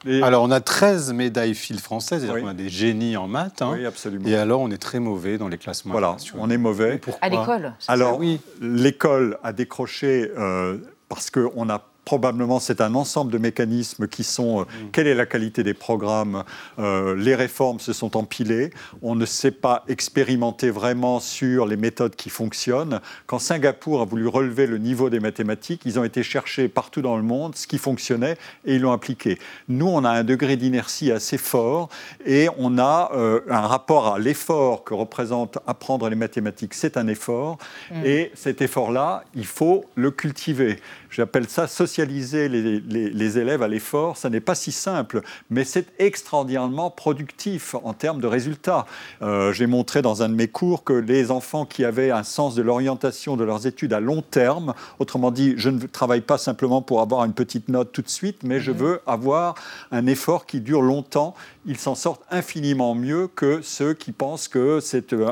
Et- 0.06 0.22
Alors, 0.22 0.42
on 0.44 0.50
a 0.50 0.60
13 0.60 1.12
médailles 1.14 1.54
fil 1.54 1.80
françaises, 1.80 2.20
c'est-à-dire 2.20 2.34
Oui. 2.36 2.42
qu'on 2.42 2.48
a 2.48 2.54
des 2.54 2.68
génies 2.68 3.16
en 3.16 3.26
maths. 3.26 3.62
hein. 3.62 3.72
Oui, 3.74 3.86
absolument. 3.86 4.26
et 4.28 4.36
alors, 4.36 4.60
on 4.60 4.70
est 4.70 4.78
très 4.78 5.00
mauvais 5.00 5.36
dans 5.38 5.48
les 5.48 5.58
classements. 5.58 5.92
Voilà, 5.92 6.16
on 6.38 6.48
est 6.50 6.58
mauvais. 6.58 7.00
à 7.20 7.28
l'école. 7.28 7.72
Alors, 7.88 8.18
oui. 8.20 8.38
l'école 8.60 9.38
a 9.42 9.52
décroché 9.52 10.30
euh, 10.38 10.78
parce 11.08 11.30
qu'on 11.30 11.68
a 11.70 11.82
probablement, 12.06 12.60
c'est 12.60 12.80
un 12.80 12.94
ensemble 12.94 13.32
de 13.32 13.38
mécanismes 13.38 14.06
qui 14.06 14.22
sont, 14.22 14.60
euh, 14.60 14.64
quelle 14.92 15.08
est 15.08 15.14
la 15.14 15.26
qualité 15.26 15.64
des 15.64 15.74
programmes, 15.74 16.44
euh, 16.78 17.16
les 17.16 17.34
réformes 17.34 17.80
se 17.80 17.92
sont 17.92 18.16
empilées, 18.16 18.70
on 19.02 19.16
ne 19.16 19.26
sait 19.26 19.50
pas 19.50 19.84
expérimenter 19.88 20.70
vraiment 20.70 21.18
sur 21.18 21.66
les 21.66 21.76
méthodes 21.76 22.14
qui 22.14 22.30
fonctionnent. 22.30 23.00
Quand 23.26 23.40
Singapour 23.40 24.02
a 24.02 24.04
voulu 24.04 24.28
relever 24.28 24.68
le 24.68 24.78
niveau 24.78 25.10
des 25.10 25.18
mathématiques, 25.18 25.82
ils 25.84 25.98
ont 25.98 26.04
été 26.04 26.22
chercher 26.22 26.68
partout 26.68 27.02
dans 27.02 27.16
le 27.16 27.24
monde 27.24 27.56
ce 27.56 27.66
qui 27.66 27.76
fonctionnait 27.76 28.38
et 28.64 28.76
ils 28.76 28.82
l'ont 28.82 28.92
appliqué. 28.92 29.40
Nous, 29.68 29.88
on 29.88 30.04
a 30.04 30.10
un 30.10 30.22
degré 30.22 30.56
d'inertie 30.56 31.10
assez 31.10 31.38
fort 31.38 31.88
et 32.24 32.48
on 32.56 32.78
a 32.78 33.10
euh, 33.16 33.40
un 33.50 33.66
rapport 33.66 34.14
à 34.14 34.20
l'effort 34.20 34.84
que 34.84 34.94
représente 34.94 35.58
apprendre 35.66 36.08
les 36.08 36.14
mathématiques, 36.16 36.74
c'est 36.74 36.96
un 36.96 37.08
effort 37.08 37.58
et 38.04 38.30
cet 38.34 38.62
effort-là, 38.62 39.24
il 39.34 39.46
faut 39.46 39.84
le 39.96 40.12
cultiver. 40.12 40.78
J'appelle 41.16 41.48
ça 41.48 41.66
socialiser 41.66 42.50
les, 42.50 42.78
les- 42.80 43.08
les 43.08 43.38
élèves 43.38 43.62
à 43.62 43.68
l'effort. 43.68 44.18
Ça 44.18 44.28
n'est 44.28 44.40
pas 44.40 44.54
si 44.54 44.70
simple, 44.70 45.22
mais 45.48 45.64
c'est 45.64 45.86
extraordinairement 45.98 46.90
productif 46.90 47.74
en 47.82 47.94
termes 47.94 48.20
de 48.20 48.26
résultats. 48.26 48.84
Euh, 49.22 49.50
J'ai 49.54 49.66
montré 49.66 50.02
dans 50.02 50.22
un 50.22 50.28
de 50.28 50.34
mes 50.34 50.48
cours 50.48 50.84
que 50.84 50.92
les 50.92 51.30
enfants 51.30 51.64
qui 51.64 51.86
avaient 51.86 52.10
un 52.10 52.22
sens 52.22 52.54
de 52.54 52.60
l'orientation 52.60 53.38
de 53.38 53.44
leurs 53.44 53.66
études 53.66 53.94
à 53.94 54.00
long 54.00 54.20
terme, 54.20 54.74
autrement 54.98 55.30
dit, 55.30 55.54
je 55.56 55.70
ne 55.70 55.80
travaille 55.86 56.20
pas 56.20 56.36
simplement 56.36 56.82
pour 56.82 57.00
avoir 57.00 57.24
une 57.24 57.32
petite 57.32 57.68
note 57.70 57.92
tout 57.92 58.02
de 58.02 58.10
suite, 58.10 58.42
mais 58.42 58.60
je 58.60 58.70
veux 58.72 59.00
avoir 59.06 59.54
un 59.92 60.06
effort 60.06 60.44
qui 60.44 60.60
dure 60.60 60.82
longtemps. 60.82 61.34
Ils 61.64 61.78
s'en 61.78 61.94
sortent 61.94 62.22
infiniment 62.30 62.94
mieux 62.94 63.26
que 63.28 63.60
ceux 63.62 63.94
qui 63.94 64.12
pensent 64.12 64.48
que 64.48 64.80
c'est 64.80 65.14
euh, 65.14 65.30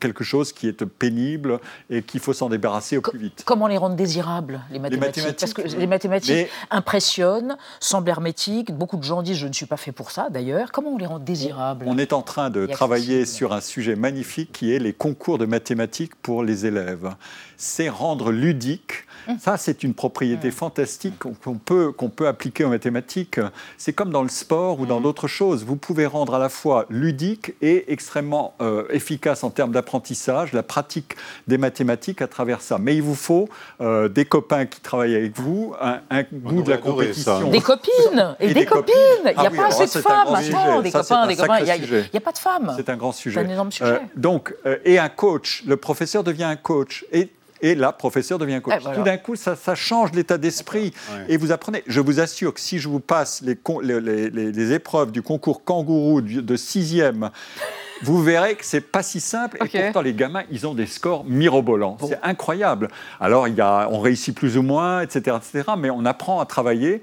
quelque 0.00 0.24
chose 0.24 0.52
qui 0.52 0.66
est 0.66 0.84
pénible 0.84 1.60
et 1.88 2.02
qu'il 2.02 2.20
faut 2.20 2.32
s'en 2.32 2.48
débarrasser 2.48 2.96
au 2.96 3.00
plus 3.02 3.18
vite. 3.18 3.42
Comment 3.46 3.68
les 3.68 3.78
rendre 3.78 3.94
désirables, 3.96 4.60
les 4.72 4.78
mathématiques, 4.78 5.19
Parce 5.38 5.54
que 5.54 5.62
les 5.62 5.86
mathématiques 5.86 6.30
mais- 6.30 6.50
impressionnent, 6.70 7.56
semblent 7.80 8.08
hermétiques. 8.08 8.72
Beaucoup 8.72 8.96
de 8.96 9.02
gens 9.02 9.22
disent 9.22 9.38
je 9.38 9.46
ne 9.46 9.52
suis 9.52 9.66
pas 9.66 9.76
fait 9.76 9.92
pour 9.92 10.10
ça 10.10 10.28
d'ailleurs. 10.30 10.72
Comment 10.72 10.90
on 10.90 10.98
les 10.98 11.06
rend 11.06 11.18
désirables? 11.18 11.84
On 11.88 11.98
est 11.98 12.12
en 12.12 12.22
train 12.22 12.50
de 12.50 12.66
travailler 12.66 13.26
sur 13.26 13.52
un 13.52 13.60
sujet 13.60 13.96
magnifique 13.96 14.52
qui 14.52 14.74
est 14.74 14.78
les 14.78 14.92
concours 14.92 15.38
de 15.38 15.46
mathématiques 15.46 16.14
pour 16.16 16.42
les 16.42 16.66
élèves. 16.66 17.14
C'est 17.56 17.88
rendre 17.88 18.30
ludique. 18.30 19.04
Hum. 19.28 19.38
Ça, 19.38 19.56
c'est 19.56 19.82
une 19.82 19.94
propriété 19.94 20.50
fantastique 20.50 21.14
qu'on 21.18 21.54
peut, 21.58 21.92
qu'on 21.92 22.08
peut 22.08 22.26
appliquer 22.28 22.64
aux 22.64 22.68
mathématiques. 22.70 23.40
C'est 23.78 23.92
comme 23.92 24.10
dans 24.10 24.22
le 24.22 24.28
sport 24.28 24.80
ou 24.80 24.86
dans 24.86 25.00
d'autres 25.00 25.28
choses. 25.28 25.64
Vous 25.64 25.76
pouvez 25.76 26.06
rendre 26.06 26.34
à 26.34 26.38
la 26.38 26.48
fois 26.48 26.86
ludique 26.90 27.54
et 27.62 27.92
extrêmement 27.92 28.54
euh, 28.60 28.84
efficace 28.90 29.44
en 29.44 29.50
termes 29.50 29.72
d'apprentissage, 29.72 30.52
la 30.52 30.62
pratique 30.62 31.16
des 31.48 31.58
mathématiques 31.58 32.22
à 32.22 32.26
travers 32.28 32.60
ça. 32.60 32.78
Mais 32.78 32.96
il 32.96 33.02
vous 33.02 33.14
faut 33.14 33.48
euh, 33.80 34.08
des 34.08 34.24
copains 34.24 34.66
qui 34.66 34.80
travaillent 34.80 35.16
avec 35.16 35.38
vous, 35.38 35.74
un, 35.80 36.00
un 36.10 36.22
goût 36.32 36.62
de 36.62 36.70
la 36.70 36.76
ça. 36.76 36.82
compétition. 36.82 37.50
Des 37.50 37.60
copines 37.60 38.36
et, 38.40 38.44
Et 38.44 38.48
des, 38.48 38.60
des 38.60 38.66
copines. 38.66 38.94
Il 39.20 39.22
n'y 39.24 39.30
a 39.30 39.34
Ah 39.36 39.48
oui, 39.50 39.56
pas 39.56 39.66
assez 39.66 39.84
de 39.98 40.02
femmes. 40.02 40.36
sujet. 40.36 40.82
des 40.82 40.90
Ça, 40.90 41.00
copains, 41.02 41.26
des 41.26 41.36
copains. 41.36 41.58
Il 41.60 41.64
n'y 41.64 42.16
a, 42.16 42.20
pas 42.20 42.32
de 42.32 42.38
femmes. 42.38 42.74
C'est 42.76 42.88
un 42.88 42.96
grand 42.96 43.12
sujet. 43.12 43.40
C'est 43.40 43.46
un 43.46 43.50
énorme 43.50 43.72
sujet. 43.72 43.90
Euh, 43.90 43.98
donc, 44.16 44.54
euh, 44.66 44.76
et 44.84 44.98
un 44.98 45.08
coach, 45.08 45.62
le 45.66 45.76
professeur 45.76 46.24
devient 46.24 46.44
un 46.44 46.56
coach. 46.56 47.04
Et, 47.12 47.28
et 47.62 47.74
là, 47.74 47.92
professeur 47.92 48.38
devient 48.38 48.60
coach. 48.62 48.74
Eh, 48.78 48.82
voilà. 48.82 48.96
Tout 48.98 49.04
d'un 49.04 49.16
coup, 49.16 49.36
ça, 49.36 49.56
ça 49.56 49.74
change 49.74 50.12
l'état 50.12 50.38
d'esprit. 50.38 50.92
Ouais. 51.12 51.24
Et 51.28 51.36
vous 51.36 51.52
apprenez. 51.52 51.82
Je 51.86 52.00
vous 52.00 52.20
assure 52.20 52.54
que 52.54 52.60
si 52.60 52.78
je 52.78 52.88
vous 52.88 53.00
passe 53.00 53.42
les, 53.42 53.56
con- 53.56 53.80
les, 53.80 54.00
les- 54.00 54.30
les- 54.30 54.52
les 54.52 54.72
épreuves 54.72 55.12
du 55.12 55.22
concours 55.22 55.64
kangourou 55.64 56.20
de 56.20 56.56
sixième 56.56 57.30
vous 58.02 58.22
verrez 58.22 58.54
que 58.54 58.64
c'est 58.64 58.80
pas 58.80 59.02
si 59.02 59.20
simple. 59.20 59.58
Et 59.58 59.68
pourtant, 59.84 60.00
les 60.00 60.14
gamins, 60.14 60.44
ils 60.50 60.66
ont 60.66 60.72
des 60.72 60.86
scores 60.86 61.22
mirobolants. 61.26 61.98
C'est 62.08 62.18
incroyable. 62.22 62.88
Alors, 63.20 63.46
il 63.46 63.54
y 63.54 63.60
a, 63.60 63.88
on 63.90 64.00
réussit 64.00 64.34
plus 64.34 64.56
ou 64.56 64.62
moins, 64.62 65.02
etc., 65.02 65.36
etc. 65.36 65.72
Mais 65.76 65.90
on 65.90 66.06
apprend 66.06 66.40
à 66.40 66.46
travailler. 66.46 67.02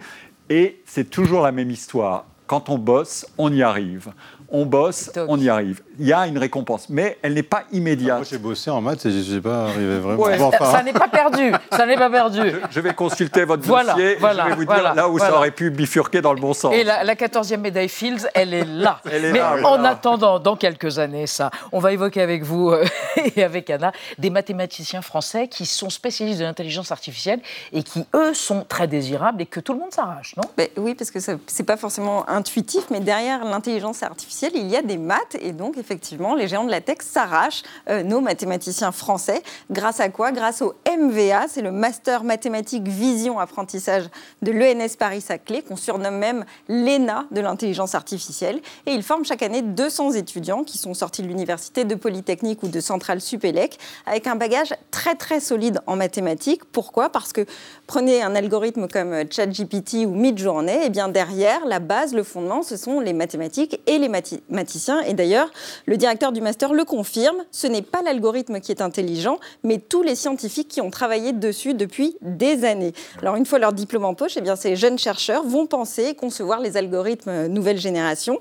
Et 0.50 0.82
c'est 0.88 1.08
toujours 1.08 1.44
la 1.44 1.52
même 1.52 1.70
histoire. 1.70 2.26
Quand 2.48 2.70
on 2.70 2.80
bosse, 2.80 3.28
on 3.38 3.54
y 3.54 3.62
arrive. 3.62 4.10
On 4.50 4.66
bosse, 4.66 5.12
on 5.28 5.40
y 5.40 5.50
arrive. 5.50 5.82
Il 6.00 6.08
y 6.08 6.14
a 6.14 6.26
une 6.26 6.38
récompense, 6.38 6.88
mais 6.90 7.18
elle 7.22 7.34
n'est 7.34 7.44
pas 7.44 7.64
immédiate. 7.74 8.18
Moi, 8.20 8.28
j'ai 8.30 8.38
bossé 8.38 8.70
en 8.70 8.80
maths 8.82 9.06
et 9.06 9.12
je 9.12 9.36
n'ai 9.36 9.42
pas 9.42 9.66
arrivé 9.66 10.00
vraiment. 10.00 10.24
Ouais. 10.24 10.38
Bon, 10.38 10.46
enfin, 10.46 10.72
Ça 10.72 10.84
n'est 10.84 10.94
pas 10.94 11.08
perdu. 11.10 11.52
Ça 11.72 11.86
n'est 11.86 11.98
pas 11.98 12.10
perdu. 12.10 12.40
Je 12.72 12.80
vais 12.80 12.94
consulter 12.94 13.44
votre 13.44 13.64
Voilà, 13.64 13.94
dossier 13.94 14.14
et 14.14 14.16
voilà, 14.16 14.44
je 14.46 14.50
vais 14.50 14.56
vous 14.56 14.64
voilà, 14.66 14.82
dire 14.84 14.96
là 14.96 15.10
où 15.10 15.18
voilà. 15.18 15.32
ça 15.32 15.38
aurait 15.38 15.52
pu 15.52 15.70
bifurquer 15.70 16.22
dans 16.22 16.32
le 16.34 16.40
bon 16.40 16.54
sens. 16.54 16.74
Et 16.74 16.84
la, 16.86 17.04
la 17.04 17.16
14e 17.16 17.58
médaille 17.58 17.90
Fields, 17.90 18.28
elle 18.34 18.54
est 18.54 18.64
là. 18.66 19.02
Elle 19.12 19.26
est 19.26 19.32
Mais 19.34 19.40
là, 19.40 19.56
oui. 19.58 19.64
en 19.66 19.84
attendant, 19.84 20.40
dans 20.40 20.56
quelques 20.56 20.98
années, 21.00 21.28
ça, 21.28 21.52
on 21.74 21.80
va 21.80 21.92
évoquer 21.92 22.22
avec 22.22 22.44
vous 22.44 22.70
euh, 22.72 22.86
et 23.36 23.44
avec 23.44 23.70
Anna 23.70 23.92
des 24.18 24.30
mathématiciens 24.30 25.02
français 25.02 25.48
qui 25.50 25.66
sont 25.66 25.90
spécialistes 25.90 26.40
de 26.40 26.46
l'intelligence 26.46 26.92
artificielle 26.92 27.40
et 27.74 27.84
qui, 27.84 28.06
eux, 28.16 28.34
sont 28.34 28.66
très 28.68 28.88
désirables 28.88 29.42
et 29.42 29.46
que 29.46 29.60
tout 29.60 29.74
le 29.74 29.80
monde 29.80 29.92
s'arrache, 29.92 30.36
non? 30.38 30.44
Ben 30.56 30.68
oui, 30.78 30.96
parce 30.96 31.12
que 31.12 31.20
ce 31.20 31.32
n'est 31.32 31.66
pas 31.66 31.76
forcément 31.78 32.28
intuitif, 32.30 32.84
mais 32.92 33.00
derrière 33.02 33.44
l'intelligence 33.44 34.04
artificielle, 34.04 34.37
il 34.42 34.68
y 34.68 34.76
a 34.76 34.82
des 34.82 34.98
maths. 34.98 35.38
Et 35.40 35.52
donc, 35.52 35.78
effectivement, 35.78 36.36
les 36.36 36.48
géants 36.48 36.66
de 36.66 36.72
la 36.72 36.82
tech 36.82 36.98
s'arrachent 37.02 37.64
euh, 37.90 38.04
nos 38.04 38.22
mathématiciens 38.22 38.92
français. 38.92 39.42
Grâce 39.72 40.00
à 40.00 40.10
quoi? 40.10 40.32
Grâce 40.32 40.62
au 40.62 40.74
MVA, 40.88 41.48
c'est 41.48 41.62
le 41.62 41.72
Master 41.72 42.24
Mathématique 42.24 42.88
Vision 42.88 43.40
Apprentissage 43.40 44.06
de 44.42 44.52
l'ENS 44.52 44.96
Paris-Saclay, 44.98 45.62
qu'on 45.62 45.76
surnomme 45.76 46.18
même 46.18 46.46
l'ENA 46.68 47.26
de 47.32 47.42
l'intelligence 47.42 47.96
artificielle. 47.96 48.62
Et 48.86 48.94
ils 48.94 49.04
forment 49.04 49.26
chaque 49.26 49.44
année 49.44 49.62
200 49.62 50.14
étudiants 50.14 50.64
qui 50.64 50.78
sont 50.78 50.94
sortis 50.94 51.22
de 51.22 51.28
l'université 51.28 51.84
de 51.84 51.96
Polytechnique 51.96 52.64
ou 52.64 52.68
de 52.68 52.80
Centrale 52.80 53.22
Supélec, 53.22 53.78
avec 54.06 54.28
un 54.28 54.36
bagage 54.36 54.74
très 54.92 55.16
très 55.16 55.40
solide 55.40 55.82
en 55.88 55.96
mathématiques. 55.96 56.64
Pourquoi? 56.66 57.10
Parce 57.10 57.34
que 57.34 57.46
prenez 57.88 58.22
un 58.22 58.36
algorithme 58.36 58.88
comme 58.88 59.24
ChatGPT 59.30 60.06
ou 60.06 60.12
Midjourney, 60.12 60.86
et 60.86 60.90
bien 60.90 61.10
derrière, 61.10 61.66
la 61.66 61.80
base, 61.80 62.14
le 62.14 62.24
fondement, 62.24 62.62
ce 62.62 62.78
sont 62.78 63.00
les 63.00 63.14
mathématiques 63.14 63.82
et 63.88 63.98
les 63.98 64.10
mathématiciens. 64.50 65.02
Et 65.02 65.14
d'ailleurs, 65.14 65.50
le 65.86 65.98
directeur 65.98 66.32
du 66.32 66.42
master 66.42 66.74
le 66.74 66.86
confirme, 66.86 67.38
ce 67.52 67.68
n'est 67.68 67.82
pas 67.82 68.02
l'algorithme 68.02 68.60
qui 68.60 68.72
est 68.72 68.82
intelligent, 68.82 69.40
mais 69.64 69.78
tous 69.78 70.04
les 70.04 70.16
scientifiques 70.16 70.68
qui 70.68 70.82
ont 70.82 70.92
travaillé 70.92 71.34
dessus 71.34 71.74
depuis 71.74 72.16
des 72.22 72.66
années. 72.66 72.94
Alors 73.22 73.36
une 73.36 73.46
fois 73.46 73.60
leur 73.60 73.74
diplôme 73.74 74.06
en 74.06 74.14
poche, 74.14 74.38
eh 74.38 74.42
bien 74.42 74.56
ces 74.56 74.76
jeunes 74.76 74.98
chercheurs 74.98 75.44
vont 75.44 75.68
penser 75.68 76.06
et 76.06 76.16
concevoir 76.16 76.60
les 76.60 76.78
algorithmes 76.78 77.48
nouvelle 77.48 77.78
génération, 77.78 78.40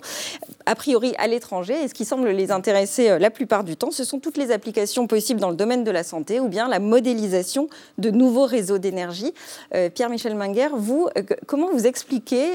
a 0.66 0.74
priori 0.74 1.14
à 1.18 1.26
l'étranger. 1.26 1.74
Et 1.84 1.88
ce 1.88 1.94
qui 1.94 2.04
semble 2.04 2.28
les 2.28 2.50
intéresser 2.50 3.10
euh, 3.10 3.18
la 3.18 3.30
plupart 3.30 3.64
du 3.64 3.76
temps, 3.76 3.90
ce 3.90 4.04
sont 4.04 4.18
toutes 4.18 4.36
les 4.36 4.50
applications 4.50 5.06
possibles 5.06 5.40
dans 5.40 5.50
le 5.50 5.56
domaine 5.56 5.84
de 5.84 5.90
la 5.90 6.02
santé 6.02 6.40
ou 6.40 6.48
bien 6.48 6.68
la 6.68 6.80
modélisation 6.80 7.68
de 7.98 8.10
nouveaux 8.10 8.46
réseaux 8.46 8.78
d'énergie. 8.78 9.32
Euh, 9.74 9.88
Pierre-Michel 9.88 10.34
Minguer, 10.34 10.68
vous, 10.74 11.08
euh, 11.16 11.22
comment 11.46 11.70
vous 11.72 11.86
expliquez 11.86 12.46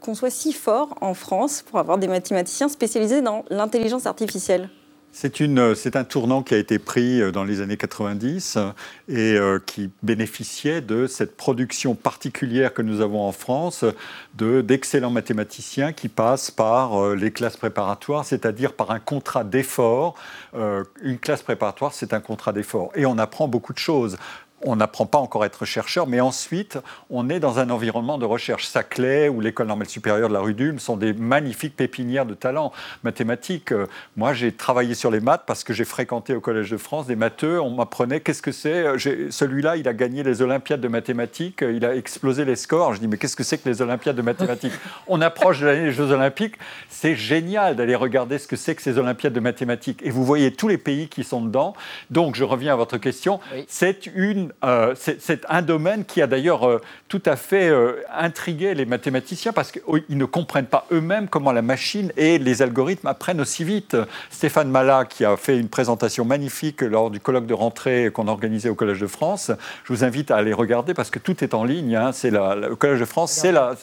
qu'on 0.00 0.14
soit 0.14 0.30
si 0.30 0.52
fort 0.52 0.94
en 1.00 1.14
France 1.14 1.62
pour 1.68 1.78
avoir 1.78 1.98
des 1.98 2.08
mathématiciens 2.08 2.68
spécialisés 2.72 3.22
dans 3.22 3.44
l'intelligence 3.50 4.06
artificielle 4.06 4.68
C'est 5.14 5.40
une- 5.40 5.74
c'est 5.74 5.94
un 5.96 6.04
tournant 6.04 6.42
qui 6.42 6.54
a 6.54 6.56
été 6.56 6.78
pris 6.78 7.20
euh, 7.20 7.30
dans 7.32 7.44
les 7.44 7.60
années 7.60 7.76
90 7.76 8.56
euh, 8.56 8.70
et 9.08 9.36
euh, 9.36 9.58
qui 9.64 9.90
bénéficiait 10.02 10.80
de 10.80 11.06
cette 11.06 11.36
production 11.36 11.94
particulière 11.94 12.72
que 12.72 12.80
nous 12.80 13.02
avons 13.02 13.20
en 13.20 13.32
France 13.32 13.84
euh, 13.84 13.92
de- 14.38 14.62
d'excellents 14.62 15.10
mathématiciens 15.10 15.92
qui 15.92 16.08
passent 16.08 16.50
par 16.50 16.94
euh, 16.98 17.14
les 17.14 17.30
classes 17.30 17.58
préparatoires, 17.58 18.24
c'est-à-dire 18.24 18.72
par 18.72 18.90
un 18.90 19.00
contrat 19.00 19.44
d'effort. 19.44 20.14
Euh, 20.54 20.82
Une 21.02 21.18
classe 21.18 21.42
préparatoire, 21.42 21.92
c'est 21.92 22.14
un 22.14 22.20
contrat 22.20 22.54
d'effort. 22.54 22.90
Et 22.94 23.04
on 23.04 23.18
apprend 23.18 23.48
beaucoup 23.48 23.74
de 23.74 23.78
choses. 23.78 24.16
On 24.64 24.76
n'apprend 24.76 25.06
pas 25.06 25.18
encore 25.18 25.42
à 25.42 25.46
être 25.46 25.64
chercheur, 25.64 26.06
mais 26.06 26.20
ensuite, 26.20 26.78
on 27.10 27.28
est 27.28 27.40
dans 27.40 27.58
un 27.58 27.70
environnement 27.70 28.18
de 28.18 28.24
recherche. 28.24 28.66
Saclay 28.66 29.28
ou 29.28 29.40
l'École 29.40 29.66
normale 29.66 29.88
supérieure 29.88 30.28
de 30.28 30.34
la 30.34 30.40
rue 30.40 30.54
d'Ulm 30.54 30.78
sont 30.78 30.96
des 30.96 31.12
magnifiques 31.12 31.76
pépinières 31.76 32.26
de 32.26 32.34
talents 32.34 32.72
mathématiques. 33.02 33.74
Moi, 34.16 34.32
j'ai 34.34 34.52
travaillé 34.52 34.94
sur 34.94 35.10
les 35.10 35.20
maths 35.20 35.42
parce 35.46 35.64
que 35.64 35.72
j'ai 35.72 35.84
fréquenté 35.84 36.34
au 36.34 36.40
Collège 36.40 36.70
de 36.70 36.76
France 36.76 37.06
des 37.06 37.16
matheux. 37.16 37.60
On 37.60 37.70
m'apprenait 37.70 38.20
qu'est-ce 38.20 38.42
que 38.42 38.52
c'est? 38.52 38.84
Celui-là, 39.30 39.76
il 39.76 39.88
a 39.88 39.92
gagné 39.92 40.22
les 40.22 40.42
Olympiades 40.42 40.80
de 40.80 40.88
mathématiques. 40.88 41.62
Il 41.62 41.84
a 41.84 41.96
explosé 41.96 42.44
les 42.44 42.56
scores. 42.56 42.94
Je 42.94 43.00
dis, 43.00 43.08
mais 43.08 43.16
qu'est-ce 43.16 43.36
que 43.36 43.44
c'est 43.44 43.58
que 43.58 43.68
les 43.68 43.82
Olympiades 43.82 44.16
de 44.16 44.22
mathématiques? 44.22 44.72
On 45.08 45.20
approche 45.20 45.60
de 45.60 45.66
l'année 45.66 45.86
des 45.86 45.92
Jeux 45.92 46.12
Olympiques. 46.12 46.54
C'est 46.88 47.16
génial 47.16 47.74
d'aller 47.74 47.96
regarder 47.96 48.38
ce 48.38 48.46
que 48.46 48.56
c'est 48.56 48.74
que 48.74 48.82
ces 48.82 48.98
Olympiades 48.98 49.32
de 49.32 49.40
mathématiques. 49.40 50.00
Et 50.04 50.10
vous 50.10 50.24
voyez 50.24 50.52
tous 50.52 50.68
les 50.68 50.78
pays 50.78 51.08
qui 51.08 51.24
sont 51.24 51.42
dedans. 51.42 51.74
Donc, 52.10 52.36
je 52.36 52.44
reviens 52.44 52.74
à 52.74 52.76
votre 52.76 52.98
question. 52.98 53.40
Oui. 53.52 53.64
C'est 53.68 54.06
une, 54.14 54.51
euh, 54.64 54.94
c'est 54.96 55.44
un 55.48 55.62
domaine 55.62 56.04
qui 56.04 56.22
a 56.22 56.26
d'ailleurs 56.26 56.68
euh, 56.68 56.80
tout 57.08 57.22
à 57.26 57.36
fait 57.36 57.68
euh, 57.68 58.02
intrigué 58.16 58.74
les 58.74 58.86
mathématiciens 58.86 59.52
parce 59.52 59.70
qu'ils 59.72 59.82
ne 60.16 60.24
comprennent 60.24 60.66
pas 60.66 60.86
eux-mêmes 60.92 61.28
comment 61.28 61.52
la 61.52 61.62
machine 61.62 62.12
et 62.16 62.38
les 62.38 62.62
algorithmes 62.62 63.06
apprennent 63.08 63.40
aussi 63.40 63.64
vite. 63.64 63.96
Stéphane 64.30 64.68
Mala, 64.70 65.04
qui 65.04 65.24
a 65.24 65.36
fait 65.36 65.58
une 65.58 65.68
présentation 65.68 66.24
magnifique 66.24 66.80
lors 66.82 67.10
du 67.10 67.20
colloque 67.20 67.46
de 67.46 67.54
rentrée 67.54 68.10
qu'on 68.12 68.28
a 68.28 68.30
organisé 68.30 68.68
au 68.70 68.74
Collège 68.74 69.00
de 69.00 69.06
France, 69.06 69.50
je 69.84 69.92
vous 69.92 70.04
invite 70.04 70.30
à 70.30 70.36
aller 70.36 70.52
regarder 70.52 70.94
parce 70.94 71.10
que 71.10 71.18
tout 71.18 71.42
est 71.44 71.54
en 71.54 71.64
ligne. 71.64 71.96
hein. 71.96 72.10
C'est 72.12 72.30
le 72.30 72.74
Collège 72.76 73.00
de 73.00 73.04
France, 73.04 73.32
c'est 73.32 73.52
la- 73.52 73.74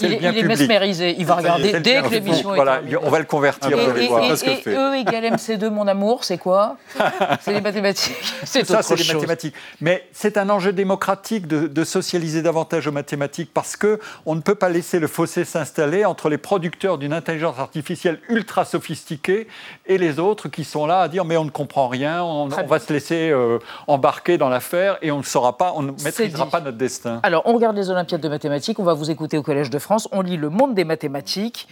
il, 0.00 0.08
le 0.08 0.14
est- 0.14 0.16
bien 0.18 0.32
il 0.32 0.38
est 0.38 0.40
public. 0.42 0.58
mesmérisé. 0.58 1.14
Il 1.18 1.26
va 1.26 1.36
regarder 1.36 1.80
dès 1.80 2.02
que 2.02 2.08
l'émission 2.08 2.52
est 2.52 2.56
Voilà, 2.56 2.74
terminée. 2.78 2.96
on 3.02 3.10
va 3.10 3.18
le 3.18 3.24
convertir. 3.24 3.78
Et, 3.78 4.04
et- 4.04 4.08
voir. 4.08 4.24
et- 4.30 4.36
ce 4.36 4.44
que 4.44 4.50
je 4.50 4.56
et 4.56 4.62
fais. 4.62 4.76
E 4.76 4.94
égale 4.96 5.24
MC2, 5.34 5.70
mon 5.70 5.86
amour, 5.88 6.24
c'est 6.24 6.38
quoi? 6.38 6.76
C'est 7.40 7.52
les 7.52 7.60
mathématiques. 7.60 8.14
C'est 8.44 8.66
Ça, 8.66 8.78
autre 8.80 8.88
c'est 8.88 8.96
des 8.96 9.02
chose. 9.04 9.14
mathématiques. 9.14 9.54
Mais 9.80 9.89
c'est 10.12 10.36
un 10.36 10.50
enjeu 10.50 10.72
démocratique 10.72 11.46
de, 11.46 11.66
de 11.66 11.84
socialiser 11.84 12.42
davantage 12.42 12.86
aux 12.86 12.92
mathématiques 12.92 13.50
parce 13.52 13.76
que 13.76 13.98
on 14.26 14.34
ne 14.34 14.40
peut 14.40 14.54
pas 14.54 14.68
laisser 14.68 14.98
le 14.98 15.06
fossé 15.06 15.44
s'installer 15.44 16.04
entre 16.04 16.28
les 16.28 16.38
producteurs 16.38 16.98
d'une 16.98 17.12
intelligence 17.12 17.58
artificielle 17.58 18.20
ultra 18.28 18.64
sophistiquée 18.64 19.48
et 19.86 19.98
les 19.98 20.18
autres 20.18 20.48
qui 20.48 20.64
sont 20.64 20.86
là 20.86 21.00
à 21.00 21.08
dire 21.08 21.24
mais 21.24 21.36
on 21.36 21.44
ne 21.44 21.50
comprend 21.50 21.88
rien, 21.88 22.22
on, 22.22 22.46
va 22.48 22.78
se 22.78 22.92
laisser 22.92 23.30
euh, 23.30 23.58
embarquer 23.86 24.38
dans 24.38 24.48
l'affaire 24.48 24.98
et 25.02 25.10
on 25.10 25.18
ne 25.18 25.22
saura 25.22 25.56
pas, 25.56 25.72
on 25.76 25.82
ne 25.82 25.92
maîtrisera 25.92 26.46
pas 26.46 26.60
notre 26.60 26.78
destin. 26.78 27.20
Alors, 27.22 27.42
on 27.46 27.54
regarde 27.54 27.76
les 27.76 27.90
Olympiades 27.90 28.20
de 28.20 28.28
mathématiques, 28.28 28.78
on 28.78 28.84
va 28.84 28.94
vous 28.94 29.10
écouter 29.10 29.38
au 29.38 29.42
Collège 29.42 29.70
de 29.70 29.78
France, 29.78 30.08
on 30.12 30.20
lit 30.20 30.36
Le 30.36 30.50
Monde 30.50 30.74
des 30.74 30.84
mathématiques 30.84 31.68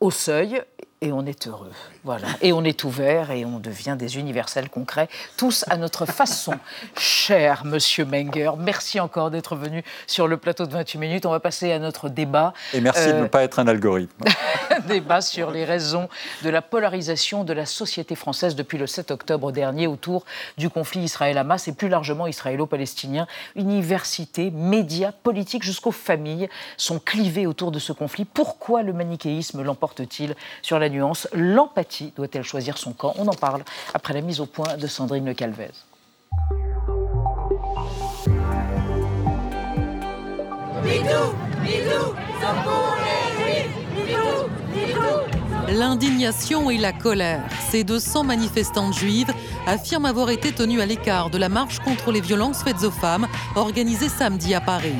au 0.00 0.10
seuil 0.10 0.62
et 1.02 1.12
on 1.12 1.26
est 1.26 1.48
heureux. 1.48 1.72
Voilà. 2.04 2.28
Et 2.40 2.52
on 2.52 2.64
est 2.64 2.84
ouvert 2.84 3.32
et 3.32 3.44
on 3.44 3.58
devient 3.58 3.96
des 3.98 4.18
universels 4.18 4.70
concrets, 4.70 5.08
tous 5.36 5.64
à 5.68 5.76
notre 5.76 6.06
façon. 6.06 6.54
Cher 6.96 7.64
monsieur 7.64 8.04
Menger, 8.04 8.52
merci 8.56 9.00
encore 9.00 9.30
d'être 9.30 9.56
venu 9.56 9.84
sur 10.06 10.28
le 10.28 10.36
plateau 10.36 10.64
de 10.64 10.72
28 10.72 10.98
minutes. 10.98 11.26
On 11.26 11.30
va 11.30 11.40
passer 11.40 11.72
à 11.72 11.78
notre 11.80 12.08
débat. 12.08 12.54
Et 12.72 12.80
merci 12.80 13.08
de 13.08 13.12
Euh, 13.12 13.22
ne 13.22 13.26
pas 13.26 13.42
être 13.42 13.58
un 13.58 13.66
algorithme. 13.66 14.24
débat 14.86 15.20
sur 15.20 15.50
les 15.50 15.64
raisons 15.64 16.08
de 16.42 16.50
la 16.50 16.62
polarisation 16.62 17.44
de 17.44 17.52
la 17.52 17.66
société 17.66 18.14
française 18.14 18.56
depuis 18.56 18.78
le 18.78 18.86
7 18.86 19.10
octobre 19.10 19.52
dernier 19.52 19.86
autour 19.86 20.24
du 20.56 20.70
conflit 20.70 21.02
Israël-Hamas 21.02 21.68
et 21.68 21.72
plus 21.72 21.88
largement 21.88 22.26
israélo-palestinien. 22.26 23.26
Universités, 23.56 24.50
médias, 24.50 25.12
politiques 25.12 25.62
jusqu'aux 25.62 25.92
familles 25.92 26.48
sont 26.76 26.98
clivés 26.98 27.46
autour 27.46 27.70
de 27.70 27.78
ce 27.78 27.92
conflit. 27.92 28.24
Pourquoi 28.24 28.82
le 28.82 28.92
manichéisme 28.92 29.62
l'emporte-t-il 29.62 30.34
sur 30.62 30.78
la 30.78 30.88
L'empathie 31.32 32.12
doit-elle 32.16 32.44
choisir 32.44 32.78
son 32.78 32.92
camp? 32.92 33.14
On 33.18 33.26
en 33.28 33.34
parle 33.34 33.62
après 33.94 34.14
la 34.14 34.20
mise 34.20 34.40
au 34.40 34.46
point 34.46 34.76
de 34.76 34.86
Sandrine 34.86 35.26
Le 35.26 35.34
Calvez 35.34 35.70
ça 42.42 42.54
pour 42.64 42.96
les 42.98 43.24
juifs. 43.38 43.76
Bidou, 43.94 44.48
bidou. 44.72 45.61
L'indignation 45.72 46.68
et 46.68 46.76
la 46.76 46.92
colère. 46.92 47.42
Ces 47.70 47.82
200 47.82 48.24
manifestantes 48.24 48.94
juives 48.94 49.32
affirment 49.66 50.04
avoir 50.04 50.28
été 50.28 50.52
tenues 50.52 50.82
à 50.82 50.86
l'écart 50.86 51.30
de 51.30 51.38
la 51.38 51.48
marche 51.48 51.78
contre 51.78 52.12
les 52.12 52.20
violences 52.20 52.62
faites 52.62 52.84
aux 52.84 52.90
femmes 52.90 53.26
organisée 53.56 54.10
samedi 54.10 54.54
à 54.54 54.60
Paris. 54.60 54.92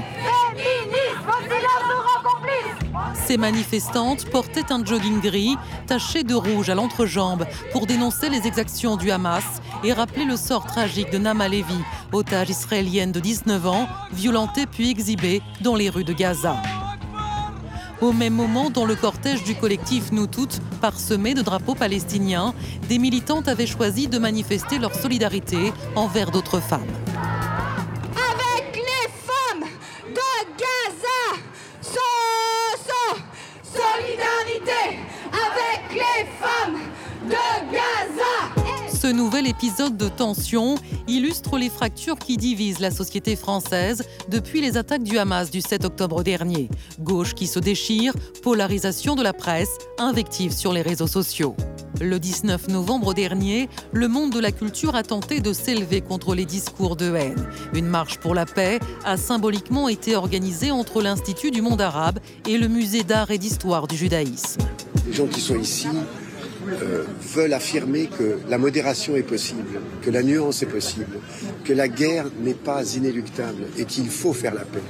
Ces 3.26 3.36
manifestantes 3.36 4.24
portaient 4.30 4.72
un 4.72 4.82
jogging 4.82 5.20
gris 5.20 5.56
taché 5.86 6.22
de 6.22 6.34
rouge 6.34 6.70
à 6.70 6.74
l'entrejambe 6.74 7.46
pour 7.72 7.86
dénoncer 7.86 8.30
les 8.30 8.46
exactions 8.46 8.96
du 8.96 9.10
Hamas 9.10 9.60
et 9.84 9.92
rappeler 9.92 10.24
le 10.24 10.36
sort 10.36 10.64
tragique 10.64 11.10
de 11.10 11.18
Nama 11.18 11.48
Levi, 11.48 11.84
otage 12.12 12.48
israélienne 12.48 13.12
de 13.12 13.20
19 13.20 13.66
ans, 13.66 13.88
violentée 14.12 14.64
puis 14.64 14.90
exhibée 14.90 15.42
dans 15.60 15.74
les 15.74 15.90
rues 15.90 16.04
de 16.04 16.14
Gaza. 16.14 16.56
Au 18.02 18.12
même 18.12 18.34
moment, 18.34 18.68
dans 18.68 18.84
le 18.84 18.96
cortège 18.96 19.44
du 19.44 19.54
collectif 19.54 20.10
Nous 20.10 20.26
Toutes, 20.26 20.60
parsemé 20.80 21.34
de 21.34 21.40
drapeaux 21.40 21.76
palestiniens, 21.76 22.52
des 22.88 22.98
militantes 22.98 23.46
avaient 23.46 23.64
choisi 23.64 24.08
de 24.08 24.18
manifester 24.18 24.80
leur 24.80 24.92
solidarité 24.92 25.72
envers 25.94 26.32
d'autres 26.32 26.58
femmes. 26.58 26.80
Nouvel 39.12 39.46
épisode 39.46 39.96
de 39.96 40.08
tension 40.08 40.76
illustre 41.06 41.58
les 41.58 41.70
fractures 41.70 42.18
qui 42.18 42.36
divisent 42.36 42.80
la 42.80 42.90
société 42.90 43.36
française 43.36 44.04
depuis 44.28 44.60
les 44.60 44.76
attaques 44.76 45.02
du 45.02 45.18
Hamas 45.18 45.50
du 45.50 45.60
7 45.60 45.84
octobre 45.84 46.22
dernier. 46.22 46.68
Gauche 47.00 47.34
qui 47.34 47.46
se 47.46 47.58
déchire, 47.58 48.14
polarisation 48.42 49.14
de 49.14 49.22
la 49.22 49.32
presse, 49.32 49.78
invective 49.98 50.52
sur 50.52 50.72
les 50.72 50.82
réseaux 50.82 51.06
sociaux. 51.06 51.56
Le 52.00 52.18
19 52.18 52.68
novembre 52.68 53.14
dernier, 53.14 53.68
le 53.92 54.08
monde 54.08 54.32
de 54.32 54.40
la 54.40 54.50
culture 54.50 54.96
a 54.96 55.02
tenté 55.02 55.40
de 55.40 55.52
s'élever 55.52 56.00
contre 56.00 56.34
les 56.34 56.44
discours 56.44 56.96
de 56.96 57.14
haine. 57.14 57.46
Une 57.74 57.86
marche 57.86 58.18
pour 58.18 58.34
la 58.34 58.46
paix 58.46 58.80
a 59.04 59.16
symboliquement 59.16 59.88
été 59.88 60.16
organisée 60.16 60.70
entre 60.70 61.02
l'Institut 61.02 61.50
du 61.50 61.62
monde 61.62 61.80
arabe 61.80 62.18
et 62.48 62.58
le 62.58 62.68
Musée 62.68 63.04
d'art 63.04 63.30
et 63.30 63.38
d'histoire 63.38 63.86
du 63.86 63.96
judaïsme. 63.96 64.62
Les 65.06 65.12
gens 65.12 65.26
qui 65.26 65.40
sont 65.40 65.58
ici 65.58 65.86
euh, 66.68 67.04
veulent 67.34 67.52
affirmer 67.52 68.06
que 68.06 68.38
la 68.48 68.58
modération 68.58 69.16
est 69.16 69.22
possible, 69.22 69.80
que 70.02 70.10
la 70.10 70.22
nuance 70.22 70.62
est 70.62 70.66
possible, 70.66 71.18
que 71.64 71.72
la 71.72 71.88
guerre 71.88 72.26
n'est 72.40 72.54
pas 72.54 72.94
inéluctable 72.94 73.64
et 73.78 73.84
qu'il 73.84 74.08
faut 74.08 74.32
faire 74.32 74.54
la 74.54 74.64
paix. 74.64 74.82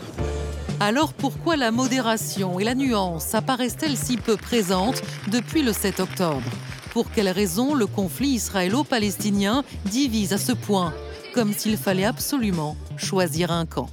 Alors 0.81 1.13
pourquoi 1.13 1.57
la 1.57 1.71
modération 1.71 2.59
et 2.59 2.65
la 2.65 2.75
nuance 2.75 3.35
apparaissent-elles 3.35 3.97
si 3.97 4.17
peu 4.17 4.37
présentes 4.37 5.01
depuis 5.31 5.63
le 5.63 5.73
7 5.73 6.01
octobre? 6.01 6.51
Pour 6.93 7.11
quelles 7.11 7.31
raisons 7.31 7.75
le 7.75 7.87
conflit 7.87 8.31
israélo-palestinien 8.31 9.65
divise 9.87 10.33
à 10.33 10.39
ce 10.39 10.53
point 10.53 10.93
Comme 11.35 11.53
s'il 11.53 11.77
fallait 11.77 12.05
absolument 12.05 12.77
choisir 12.97 13.51
un 13.51 13.65
camp? 13.65 13.89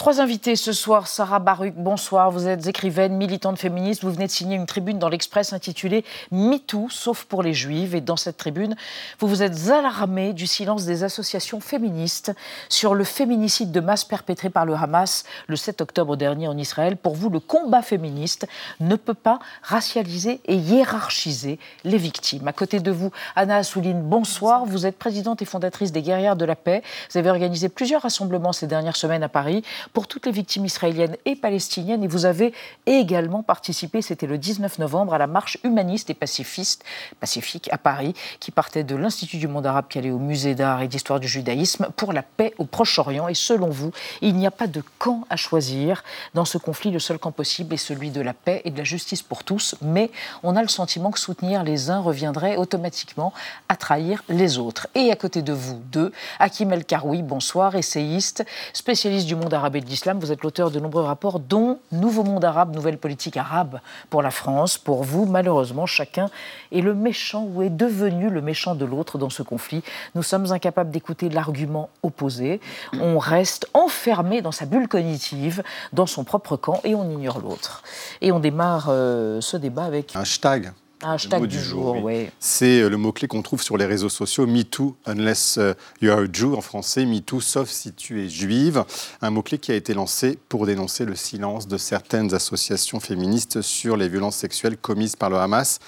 Trois 0.00 0.22
invités 0.22 0.56
ce 0.56 0.72
soir. 0.72 1.06
Sarah 1.06 1.40
Baruch, 1.40 1.74
bonsoir. 1.76 2.30
Vous 2.30 2.48
êtes 2.48 2.66
écrivaine, 2.66 3.18
militante 3.18 3.58
féministe. 3.58 4.02
Vous 4.02 4.10
venez 4.10 4.28
de 4.28 4.32
signer 4.32 4.56
une 4.56 4.64
tribune 4.64 4.98
dans 4.98 5.10
l'Express 5.10 5.52
intitulée 5.52 6.06
MeToo, 6.30 6.88
sauf 6.88 7.24
pour 7.24 7.42
les 7.42 7.52
juives. 7.52 7.94
Et 7.94 8.00
dans 8.00 8.16
cette 8.16 8.38
tribune, 8.38 8.76
vous 9.18 9.28
vous 9.28 9.42
êtes 9.42 9.68
alarmée 9.68 10.32
du 10.32 10.46
silence 10.46 10.86
des 10.86 11.04
associations 11.04 11.60
féministes 11.60 12.32
sur 12.70 12.94
le 12.94 13.04
féminicide 13.04 13.72
de 13.72 13.80
masse 13.80 14.04
perpétré 14.04 14.48
par 14.48 14.64
le 14.64 14.72
Hamas 14.72 15.24
le 15.48 15.56
7 15.56 15.82
octobre 15.82 16.16
dernier 16.16 16.48
en 16.48 16.56
Israël. 16.56 16.96
Pour 16.96 17.14
vous, 17.14 17.28
le 17.28 17.38
combat 17.38 17.82
féministe 17.82 18.48
ne 18.80 18.96
peut 18.96 19.12
pas 19.12 19.38
racialiser 19.62 20.40
et 20.46 20.56
hiérarchiser 20.56 21.58
les 21.84 21.98
victimes. 21.98 22.48
À 22.48 22.54
côté 22.54 22.80
de 22.80 22.90
vous, 22.90 23.10
Anna 23.36 23.56
Assouline, 23.56 24.00
bonsoir. 24.00 24.64
Vous 24.64 24.86
êtes 24.86 24.98
présidente 24.98 25.42
et 25.42 25.44
fondatrice 25.44 25.92
des 25.92 26.00
Guerrières 26.00 26.36
de 26.36 26.46
la 26.46 26.56
Paix. 26.56 26.82
Vous 27.12 27.18
avez 27.18 27.28
organisé 27.28 27.68
plusieurs 27.68 28.00
rassemblements 28.00 28.54
ces 28.54 28.66
dernières 28.66 28.96
semaines 28.96 29.22
à 29.22 29.28
Paris 29.28 29.62
pour 29.92 30.06
toutes 30.06 30.26
les 30.26 30.32
victimes 30.32 30.64
israéliennes 30.64 31.16
et 31.24 31.36
palestiniennes. 31.36 32.04
Et 32.04 32.08
vous 32.08 32.26
avez 32.26 32.52
également 32.86 33.42
participé, 33.42 34.02
c'était 34.02 34.26
le 34.26 34.38
19 34.38 34.78
novembre, 34.78 35.14
à 35.14 35.18
la 35.18 35.26
marche 35.26 35.58
humaniste 35.64 36.10
et 36.10 36.14
pacifiste, 36.14 36.84
pacifique 37.18 37.68
à 37.72 37.78
Paris, 37.78 38.14
qui 38.38 38.50
partait 38.50 38.84
de 38.84 38.96
l'Institut 38.96 39.38
du 39.38 39.48
monde 39.48 39.66
arabe 39.66 39.86
qui 39.88 39.98
allait 39.98 40.10
au 40.10 40.18
Musée 40.18 40.54
d'art 40.54 40.82
et 40.82 40.88
d'histoire 40.88 41.20
du 41.20 41.28
judaïsme 41.28 41.88
pour 41.96 42.12
la 42.12 42.22
paix 42.22 42.54
au 42.58 42.64
Proche-Orient. 42.64 43.28
Et 43.28 43.34
selon 43.34 43.68
vous, 43.68 43.90
il 44.20 44.36
n'y 44.36 44.46
a 44.46 44.50
pas 44.50 44.66
de 44.66 44.82
camp 44.98 45.24
à 45.30 45.36
choisir 45.36 46.04
dans 46.34 46.44
ce 46.44 46.58
conflit. 46.58 46.90
Le 46.90 46.98
seul 46.98 47.18
camp 47.18 47.32
possible 47.32 47.74
est 47.74 47.78
celui 47.78 48.10
de 48.10 48.20
la 48.20 48.34
paix 48.34 48.62
et 48.64 48.70
de 48.70 48.78
la 48.78 48.84
justice 48.84 49.22
pour 49.22 49.44
tous. 49.44 49.74
Mais 49.82 50.10
on 50.42 50.56
a 50.56 50.62
le 50.62 50.68
sentiment 50.68 51.10
que 51.10 51.18
soutenir 51.18 51.62
les 51.62 51.90
uns 51.90 52.00
reviendrait 52.00 52.56
automatiquement 52.56 53.32
à 53.68 53.76
trahir 53.76 54.22
les 54.28 54.58
autres. 54.58 54.88
Et 54.94 55.10
à 55.10 55.16
côté 55.16 55.42
de 55.42 55.52
vous, 55.52 55.80
deux, 55.90 56.12
Hakim 56.38 56.72
El 56.72 56.84
Karoui, 56.84 57.22
bonsoir, 57.22 57.74
essayiste, 57.74 58.44
spécialiste 58.72 59.26
du 59.26 59.34
monde 59.34 59.54
arabe 59.54 59.76
l'islam. 59.88 60.18
Vous 60.18 60.32
êtes 60.32 60.42
l'auteur 60.42 60.70
de 60.70 60.80
nombreux 60.80 61.02
rapports, 61.02 61.40
dont 61.40 61.78
Nouveau 61.92 62.24
monde 62.24 62.44
arabe, 62.44 62.74
nouvelle 62.74 62.98
politique 62.98 63.36
arabe 63.36 63.80
pour 64.10 64.22
la 64.22 64.30
France. 64.30 64.78
Pour 64.78 65.02
vous, 65.02 65.26
malheureusement, 65.26 65.86
chacun 65.86 66.30
est 66.72 66.80
le 66.80 66.94
méchant 66.94 67.44
ou 67.44 67.62
est 67.62 67.70
devenu 67.70 68.30
le 68.30 68.40
méchant 68.40 68.74
de 68.74 68.84
l'autre 68.84 69.18
dans 69.18 69.30
ce 69.30 69.42
conflit. 69.42 69.82
Nous 70.14 70.22
sommes 70.22 70.52
incapables 70.52 70.90
d'écouter 70.90 71.28
l'argument 71.28 71.90
opposé. 72.02 72.60
On 73.00 73.18
reste 73.18 73.68
enfermé 73.74 74.42
dans 74.42 74.52
sa 74.52 74.66
bulle 74.66 74.88
cognitive, 74.88 75.62
dans 75.92 76.06
son 76.06 76.24
propre 76.24 76.56
camp, 76.56 76.80
et 76.84 76.94
on 76.94 77.10
ignore 77.10 77.40
l'autre. 77.40 77.82
Et 78.20 78.32
on 78.32 78.40
démarre 78.40 78.86
euh, 78.88 79.40
ce 79.40 79.56
débat 79.56 79.84
avec... 79.84 80.14
Un 80.16 80.20
hashtag 80.20 80.72
un 81.02 81.12
hashtag 81.12 81.46
du, 81.46 81.58
jour, 81.58 81.96
oui. 82.02 82.28
C'est 82.38 82.80
euh, 82.80 82.88
le 82.88 82.96
mot-clé 82.96 83.28
qu'on 83.28 83.42
trouve 83.42 83.62
sur 83.62 83.76
les 83.76 83.86
réseaux 83.86 84.08
sociaux, 84.08 84.46
MeToo, 84.46 84.96
unless 85.06 85.58
euh, 85.58 85.74
you 86.00 86.10
are 86.10 86.20
a 86.20 86.26
Jew, 86.30 86.54
en 86.54 86.60
français, 86.60 87.06
MeToo, 87.06 87.40
sauf 87.40 87.68
si 87.68 87.92
tu 87.92 88.24
es 88.24 88.28
juive. 88.28 88.84
Un 89.22 89.30
mot-clé 89.30 89.58
qui 89.58 89.72
a 89.72 89.74
été 89.74 89.94
lancé 89.94 90.38
pour 90.48 90.66
dénoncer 90.66 91.04
le 91.04 91.14
silence 91.14 91.68
de 91.68 91.78
certaines 91.78 92.34
associations 92.34 93.00
féministes 93.00 93.62
sur 93.62 93.96
les 93.96 94.08
violences 94.08 94.36
sexuelles 94.36 94.76
commises 94.76 95.16
par 95.16 95.30
le 95.30 95.36
Hamas. 95.36 95.78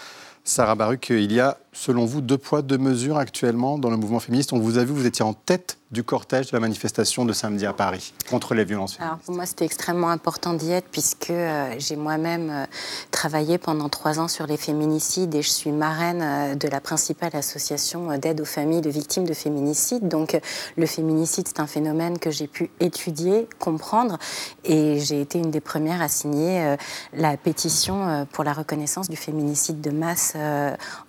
Sarah 0.45 0.75
Baruch, 0.75 1.11
il 1.11 1.33
y 1.33 1.39
a, 1.39 1.59
selon 1.73 2.05
vous, 2.05 2.21
deux 2.21 2.39
poids, 2.39 2.63
deux 2.63 2.79
mesures 2.79 3.17
actuellement 3.17 3.79
dans 3.79 3.91
le 3.91 3.97
mouvement 3.97 4.21
féministe? 4.21 4.53
On 4.53 4.59
vous 4.59 4.79
a 4.79 4.85
vu, 4.85 4.93
vous 4.93 5.07
étiez 5.07 5.25
en 5.25 5.33
tête 5.33 5.79
du 5.91 6.03
cortège 6.03 6.51
de 6.51 6.57
la 6.57 6.61
manifestation 6.61 7.27
de 7.27 7.35
samedi 7.35 7.67
à 7.67 7.75
Paris 7.75 8.15
contre 8.31 8.55
les 8.55 8.65
violences 8.65 8.99
Alors 8.99 9.19
pour 9.19 9.35
moi, 9.35 9.45
c'était 9.45 9.67
extrêmement 9.67 10.09
important 10.09 10.55
d'y 10.55 10.73
être 10.73 10.89
puisque 10.91 11.29
euh, 11.29 11.75
j'ai 11.79 11.97
moi-même 11.97 12.51
euh, 12.51 12.65
travaillé 13.11 13.59
pendant 13.59 13.91
trois 13.91 14.19
ans 14.19 14.29
sur 14.29 14.47
les 14.47 14.57
féminicides 14.57 15.35
et 15.35 15.43
je 15.43 15.51
suis 15.51 15.71
marraine 15.71 16.23
euh, 16.23 16.55
de 16.55 16.67
la 16.67 16.81
principale 16.81 17.37
association 17.37 18.17
d'aide 18.17 18.41
aux 18.41 18.47
familles 18.47 18.81
de 18.81 18.89
victimes 18.89 19.27
de 19.27 19.35
féminicides. 19.35 20.09
Donc 20.09 20.41
le 20.79 20.87
féminicide, 20.87 21.47
c'est 21.47 21.61
un 21.61 21.67
phénomène 21.67 22.19
que 22.19 22.31
j'ai 22.31 22.47
pu 22.47 22.71
étudier, 22.81 23.47
comprendre 23.59 24.19
et 24.65 24.99
j'ai 24.99 25.21
été 25.21 25.39
une 25.39 25.51
des 25.51 25.61
premières 25.61 26.01
à 26.01 26.09
signer 26.09 26.77
la 27.13 27.37
pétition 27.37 28.27
pour 28.33 28.45
la 28.45 28.55
reconnaissance 28.55 29.11
du 29.11 29.17
féminicide 29.17 29.83
de 29.83 29.91
masse 29.91 30.37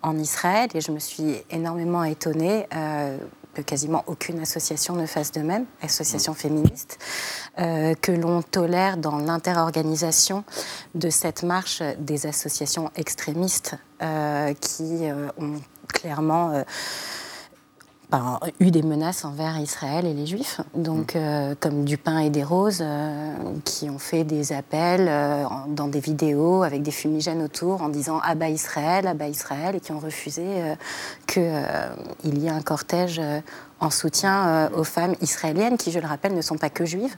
en 0.01 0.17
Israël 0.17 0.52
et 0.75 0.81
je 0.81 0.91
me 0.91 0.99
suis 0.99 1.35
énormément 1.49 2.03
étonnée 2.03 2.67
que 3.53 3.61
quasiment 3.61 4.03
aucune 4.07 4.39
association 4.39 4.95
ne 4.95 5.05
fasse 5.05 5.31
de 5.31 5.41
même, 5.41 5.65
association 5.81 6.33
féministe, 6.33 6.97
euh, 7.59 7.93
que 7.95 8.11
l'on 8.11 8.41
tolère 8.41 8.97
dans 8.97 9.17
l'interorganisation 9.17 10.43
de 10.95 11.09
cette 11.09 11.43
marche 11.43 11.81
des 11.99 12.25
associations 12.25 12.91
extrémistes 12.95 13.75
euh, 14.01 14.53
qui 14.59 15.09
euh, 15.09 15.29
ont 15.37 15.61
clairement 15.87 16.63
eu 18.59 18.71
des 18.71 18.83
menaces 18.83 19.25
envers 19.25 19.59
Israël 19.59 20.05
et 20.05 20.13
les 20.13 20.25
Juifs, 20.25 20.61
donc 20.75 21.15
mm. 21.15 21.17
euh, 21.17 21.55
comme 21.59 21.85
du 21.85 21.97
pain 21.97 22.19
et 22.19 22.29
des 22.29 22.43
roses, 22.43 22.81
euh, 22.81 23.33
qui 23.65 23.89
ont 23.89 23.99
fait 23.99 24.23
des 24.23 24.53
appels 24.53 25.07
euh, 25.07 25.43
dans 25.67 25.87
des 25.87 25.99
vidéos 25.99 26.63
avec 26.63 26.83
des 26.83 26.91
fumigènes 26.91 27.41
autour 27.41 27.81
en 27.81 27.89
disant 27.89 28.19
Abat 28.19 28.49
Israël, 28.49 29.07
Abat 29.07 29.27
Israël, 29.27 29.75
et 29.75 29.79
qui 29.79 29.91
ont 29.91 29.99
refusé 29.99 30.43
qu'il 31.27 31.43
y 32.23 32.47
ait 32.47 32.49
un 32.49 32.61
cortège 32.61 33.21
en 33.79 33.89
soutien 33.89 34.69
aux 34.75 34.83
femmes 34.83 35.15
israéliennes, 35.21 35.77
qui, 35.77 35.91
je 35.91 35.99
le 35.99 36.07
rappelle, 36.07 36.33
ne 36.35 36.41
sont 36.41 36.57
pas 36.57 36.69
que 36.69 36.85
juives. 36.85 37.15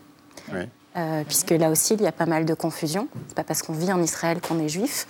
puisque 1.28 1.52
là 1.52 1.70
aussi, 1.70 1.96
il 1.96 2.02
y 2.02 2.08
a 2.08 2.12
pas 2.12 2.26
mal 2.26 2.46
de 2.46 2.54
confusion. 2.54 3.08
C'est 3.28 3.36
pas 3.36 3.44
parce 3.44 3.62
qu'on 3.62 3.74
vit 3.74 3.92
en 3.92 4.02
Israël 4.02 4.40
qu'on 4.42 4.60
est 4.60 4.70
juif. 4.70 5.08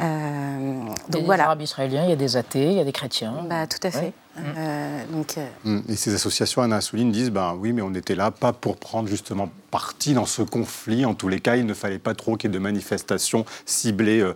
Euh, 0.00 0.84
donc 0.86 0.96
il 1.08 1.18
y 1.18 1.22
a 1.22 1.24
voilà. 1.24 1.42
des 1.42 1.46
Arabes 1.46 1.62
israéliens, 1.62 2.04
il 2.04 2.10
y 2.10 2.12
a 2.12 2.16
des 2.16 2.36
athées, 2.36 2.66
il 2.66 2.72
y 2.72 2.80
a 2.80 2.84
des 2.84 2.92
chrétiens. 2.92 3.34
Bah, 3.48 3.66
tout 3.66 3.86
à 3.86 3.90
fait. 3.90 4.12
Euh, 4.56 5.04
donc, 5.12 5.38
euh, 5.38 5.46
mm. 5.64 5.82
Et 5.88 5.96
ces 5.96 6.14
associations, 6.14 6.62
Anna 6.62 6.76
Assouline, 6.76 7.12
disent 7.12 7.30
ben, 7.30 7.56
oui, 7.58 7.72
mais 7.72 7.82
on 7.82 7.94
était 7.94 8.14
là 8.14 8.30
pas 8.30 8.52
pour 8.52 8.76
prendre 8.76 9.08
justement 9.08 9.50
parti 9.70 10.14
dans 10.14 10.26
ce 10.26 10.42
conflit. 10.42 11.04
En 11.04 11.14
tous 11.14 11.28
les 11.28 11.40
cas, 11.40 11.56
il 11.56 11.66
ne 11.66 11.74
fallait 11.74 11.98
pas 11.98 12.14
trop 12.14 12.36
qu'il 12.36 12.50
y 12.50 12.52
ait 12.52 12.54
de 12.54 12.62
manifestations 12.62 13.44
ciblées 13.66 14.28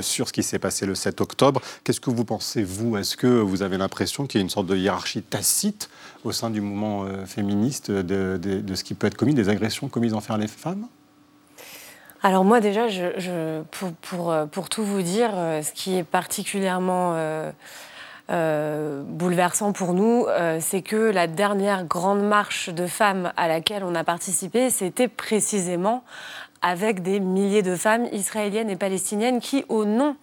sur 0.00 0.26
ce 0.26 0.32
qui 0.32 0.42
s'est 0.42 0.58
passé 0.58 0.84
le 0.84 0.96
7 0.96 1.20
octobre. 1.20 1.60
Qu'est-ce 1.84 2.00
que 2.00 2.10
vous 2.10 2.24
pensez, 2.24 2.64
vous? 2.64 2.96
Est-ce 2.96 3.16
que 3.16 3.28
vous 3.28 3.62
avez 3.62 3.78
l'impression 3.78 4.26
qu'il 4.26 4.40
y 4.40 4.42
a 4.42 4.44
une 4.44 4.50
sorte 4.50 4.66
de 4.66 4.76
hiérarchie 4.76 5.22
tacite 5.22 5.90
au 6.24 6.32
sein 6.32 6.50
du 6.50 6.60
mouvement 6.60 7.06
féministe 7.24 7.92
de, 7.92 8.36
de 8.36 8.74
ce 8.74 8.82
qui 8.82 8.94
peut 8.94 9.06
être 9.06 9.16
commis, 9.16 9.34
des 9.34 9.48
agressions 9.48 9.88
commises 9.88 10.14
envers 10.14 10.38
les 10.38 10.48
femmes? 10.48 10.88
Alors 12.22 12.44
moi 12.44 12.60
déjà, 12.60 12.88
je, 12.88 13.62
pour, 13.70 13.92
pour, 13.92 14.30
euh, 14.30 14.44
pour, 14.44 14.68
tout 14.68 14.84
vous 14.84 15.00
dire, 15.00 15.30
euh, 15.34 15.62
ce 15.62 15.72
qui 15.72 15.96
est 15.96 16.04
particulièrement 16.04 17.14
euh, 18.30 19.02
bouleversant 19.04 19.72
pour 19.72 19.92
nous, 19.92 20.26
c'est 20.60 20.82
que 20.82 20.96
la 20.96 21.26
dernière 21.26 21.84
grande 21.84 22.22
marche 22.22 22.70
de 22.70 22.86
femmes 22.86 23.32
à 23.36 23.48
laquelle 23.48 23.84
on 23.84 23.94
a 23.94 24.04
participé, 24.04 24.70
c'était 24.70 25.08
précisément 25.08 26.04
avec 26.62 27.02
des 27.02 27.20
milliers 27.20 27.62
de 27.62 27.74
femmes 27.74 28.06
israéliennes 28.12 28.70
et 28.70 28.76
palestiniennes 28.76 29.40
qui, 29.40 29.64
au 29.68 29.84
nom 29.84 30.16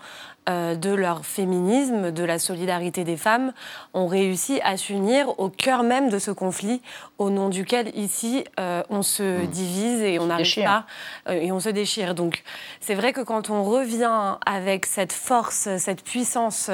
euh, 0.49 0.75
de 0.75 0.91
leur 0.91 1.25
féminisme, 1.25 2.11
de 2.11 2.23
la 2.23 2.39
solidarité 2.39 3.03
des 3.03 3.17
femmes, 3.17 3.53
ont 3.93 4.07
réussi 4.07 4.61
à 4.63 4.77
s'unir 4.77 5.39
au 5.39 5.49
cœur 5.49 5.83
même 5.83 6.09
de 6.09 6.19
ce 6.19 6.31
conflit, 6.31 6.81
au 7.17 7.29
nom 7.29 7.49
duquel 7.49 7.91
ici 7.97 8.45
euh, 8.59 8.81
on 8.89 9.01
se 9.01 9.23
mmh. 9.43 9.47
divise 9.47 10.01
et 10.01 10.19
on 10.19 10.27
n'arrive 10.27 10.63
pas 10.63 10.85
euh, 11.27 11.33
et 11.33 11.51
on 11.51 11.59
se 11.59 11.69
déchire. 11.69 12.15
Donc 12.15 12.43
c'est 12.79 12.95
vrai 12.95 13.13
que 13.13 13.21
quand 13.21 13.49
on 13.49 13.63
revient 13.63 14.37
avec 14.45 14.85
cette 14.85 15.13
force, 15.13 15.67
cette 15.77 16.03
puissance, 16.03 16.69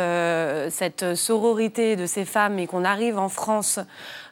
cette 0.69 1.15
sororité 1.15 1.95
de 1.95 2.05
ces 2.05 2.25
femmes 2.25 2.59
et 2.59 2.67
qu'on 2.67 2.83
arrive 2.83 3.17
en 3.17 3.29
France 3.29 3.79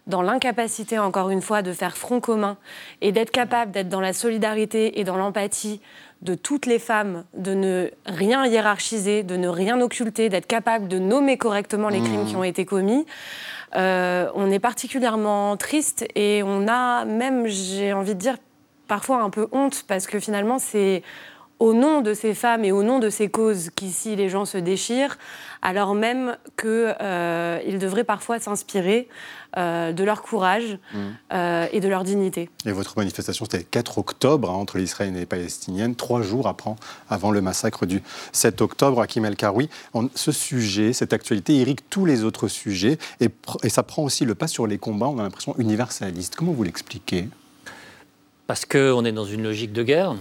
dans 0.07 0.21
l'incapacité, 0.21 0.99
encore 0.99 1.29
une 1.29 1.41
fois, 1.41 1.61
de 1.61 1.73
faire 1.73 1.97
front 1.97 2.19
commun 2.19 2.57
et 3.01 3.11
d'être 3.11 3.31
capable 3.31 3.71
d'être 3.71 3.89
dans 3.89 4.01
la 4.01 4.13
solidarité 4.13 4.99
et 4.99 5.03
dans 5.03 5.17
l'empathie 5.17 5.81
de 6.21 6.35
toutes 6.35 6.67
les 6.67 6.79
femmes 6.79 7.23
de 7.33 7.53
ne 7.53 7.89
rien 8.05 8.45
hiérarchiser, 8.45 9.23
de 9.23 9.35
ne 9.35 9.47
rien 9.47 9.81
occulter, 9.81 10.29
d'être 10.29 10.47
capable 10.47 10.87
de 10.87 10.99
nommer 10.99 11.37
correctement 11.37 11.89
les 11.89 11.99
crimes 11.99 12.21
Mmh. 12.21 12.25
qui 12.25 12.35
ont 12.35 12.43
été 12.43 12.65
commis. 12.65 13.05
Euh, 13.75 14.29
on 14.35 14.51
est 14.51 14.59
particulièrement 14.59 15.55
triste 15.57 16.05
et 16.15 16.43
on 16.43 16.67
a 16.67 17.05
même, 17.05 17.47
j'ai 17.47 17.93
envie 17.93 18.15
de 18.15 18.19
dire, 18.19 18.37
parfois 18.87 19.21
un 19.21 19.29
peu 19.29 19.47
honte 19.53 19.85
parce 19.87 20.05
que 20.05 20.19
finalement 20.19 20.59
c'est 20.59 21.01
au 21.61 21.75
nom 21.75 22.01
de 22.01 22.15
ces 22.15 22.33
femmes 22.33 22.65
et 22.65 22.71
au 22.71 22.81
nom 22.81 22.97
de 22.97 23.11
ces 23.11 23.29
causes 23.29 23.69
qu'ici 23.75 24.15
les 24.15 24.29
gens 24.29 24.45
se 24.45 24.57
déchirent, 24.57 25.19
alors 25.61 25.93
même 25.93 26.35
qu'ils 26.59 27.77
devraient 27.79 28.03
parfois 28.03 28.39
s'inspirer 28.39 29.07
euh, 29.57 29.91
de 29.91 30.03
leur 30.03 30.23
courage 30.23 30.79
euh, 31.31 31.67
et 31.71 31.79
de 31.79 31.87
leur 31.87 32.03
dignité. 32.03 32.49
Et 32.65 32.71
votre 32.71 32.97
manifestation, 32.97 33.45
c'était 33.45 33.59
le 33.59 33.63
4 33.69 33.99
octobre, 33.99 34.49
hein, 34.49 34.55
entre 34.55 34.79
l'Israël 34.79 35.15
et 35.15 35.19
les 35.19 35.25
Palestiniennes, 35.27 35.95
trois 35.95 36.23
jours 36.23 36.47
après, 36.47 36.71
avant 37.11 37.29
le 37.29 37.41
massacre 37.41 37.85
du 37.85 38.01
7 38.31 38.59
octobre. 38.61 38.99
Hakim 38.99 39.23
El 39.25 39.35
Karoui, 39.35 39.69
ce 40.15 40.31
sujet, 40.31 40.93
cette 40.93 41.13
actualité 41.13 41.53
irrigue 41.53 41.81
tous 41.91 42.07
les 42.07 42.23
autres 42.23 42.47
sujets 42.47 42.97
et, 43.19 43.29
et 43.61 43.69
ça 43.69 43.83
prend 43.83 44.01
aussi 44.01 44.25
le 44.25 44.33
pas 44.33 44.47
sur 44.47 44.65
les 44.65 44.79
combats, 44.79 45.09
on 45.09 45.19
a 45.19 45.23
l'impression, 45.23 45.53
universalistes. 45.59 46.35
Comment 46.35 46.53
vous 46.53 46.63
l'expliquez? 46.63 47.29
Parce 48.47 48.65
qu'on 48.65 49.05
est 49.05 49.11
dans 49.11 49.25
une 49.25 49.43
logique 49.43 49.73
de 49.73 49.83
guerre. 49.83 50.15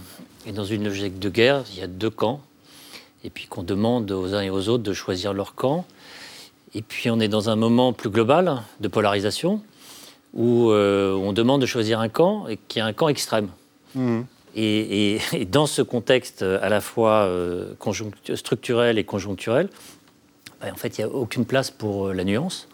Et 0.47 0.53
dans 0.53 0.65
une 0.65 0.85
logique 0.85 1.19
de 1.19 1.29
guerre, 1.29 1.65
il 1.73 1.79
y 1.79 1.83
a 1.83 1.87
deux 1.87 2.11
camps. 2.11 2.41
Et 3.25 3.31
puis 3.31 3.47
qu'on 3.47 3.63
demande 3.63 4.11
aux 4.11 4.35
uns 4.35 4.41
et 4.41 4.51
aux 4.51 4.69
autres 4.69 4.83
de 4.83 4.93
choisir 4.95 5.33
leur 5.35 5.55
camp. 5.55 5.85
Et 6.75 6.83
puis 6.83 7.11
on 7.11 7.21
est 7.21 7.29
dans 7.29 7.51
un 7.51 7.57
moment 7.57 7.93
plus 7.93 8.09
global 8.11 8.63
de 8.81 8.89
polarisation 8.89 9.61
où 10.33 10.71
euh, 10.71 11.13
on 11.15 11.33
demande 11.33 11.61
de 11.61 11.67
choisir 11.67 12.01
un 12.01 12.09
camp 12.09 12.47
et 12.49 12.59
qui 12.69 12.79
est 12.79 12.83
un 12.83 12.93
camp 12.93 13.09
extrême. 13.09 13.49
Et, 14.57 15.15
et- 15.17 15.21
et 15.33 15.45
dans 15.45 15.67
ce 15.67 15.83
contexte 15.83 16.43
à 16.43 16.69
la 16.69 16.81
fois 16.81 17.25
euh, 17.25 17.75
structurel 18.35 18.99
et 18.99 19.05
conjoncturel, 19.05 19.69
bah, 20.61 20.69
en 20.73 20.77
fait, 20.77 20.97
il 20.99 21.05
n'y 21.05 21.11
a 21.11 21.15
aucune 21.15 21.45
place 21.45 21.71
pour 21.71 22.09
euh, 22.09 22.13
la 22.15 22.25
nuance. 22.25 22.69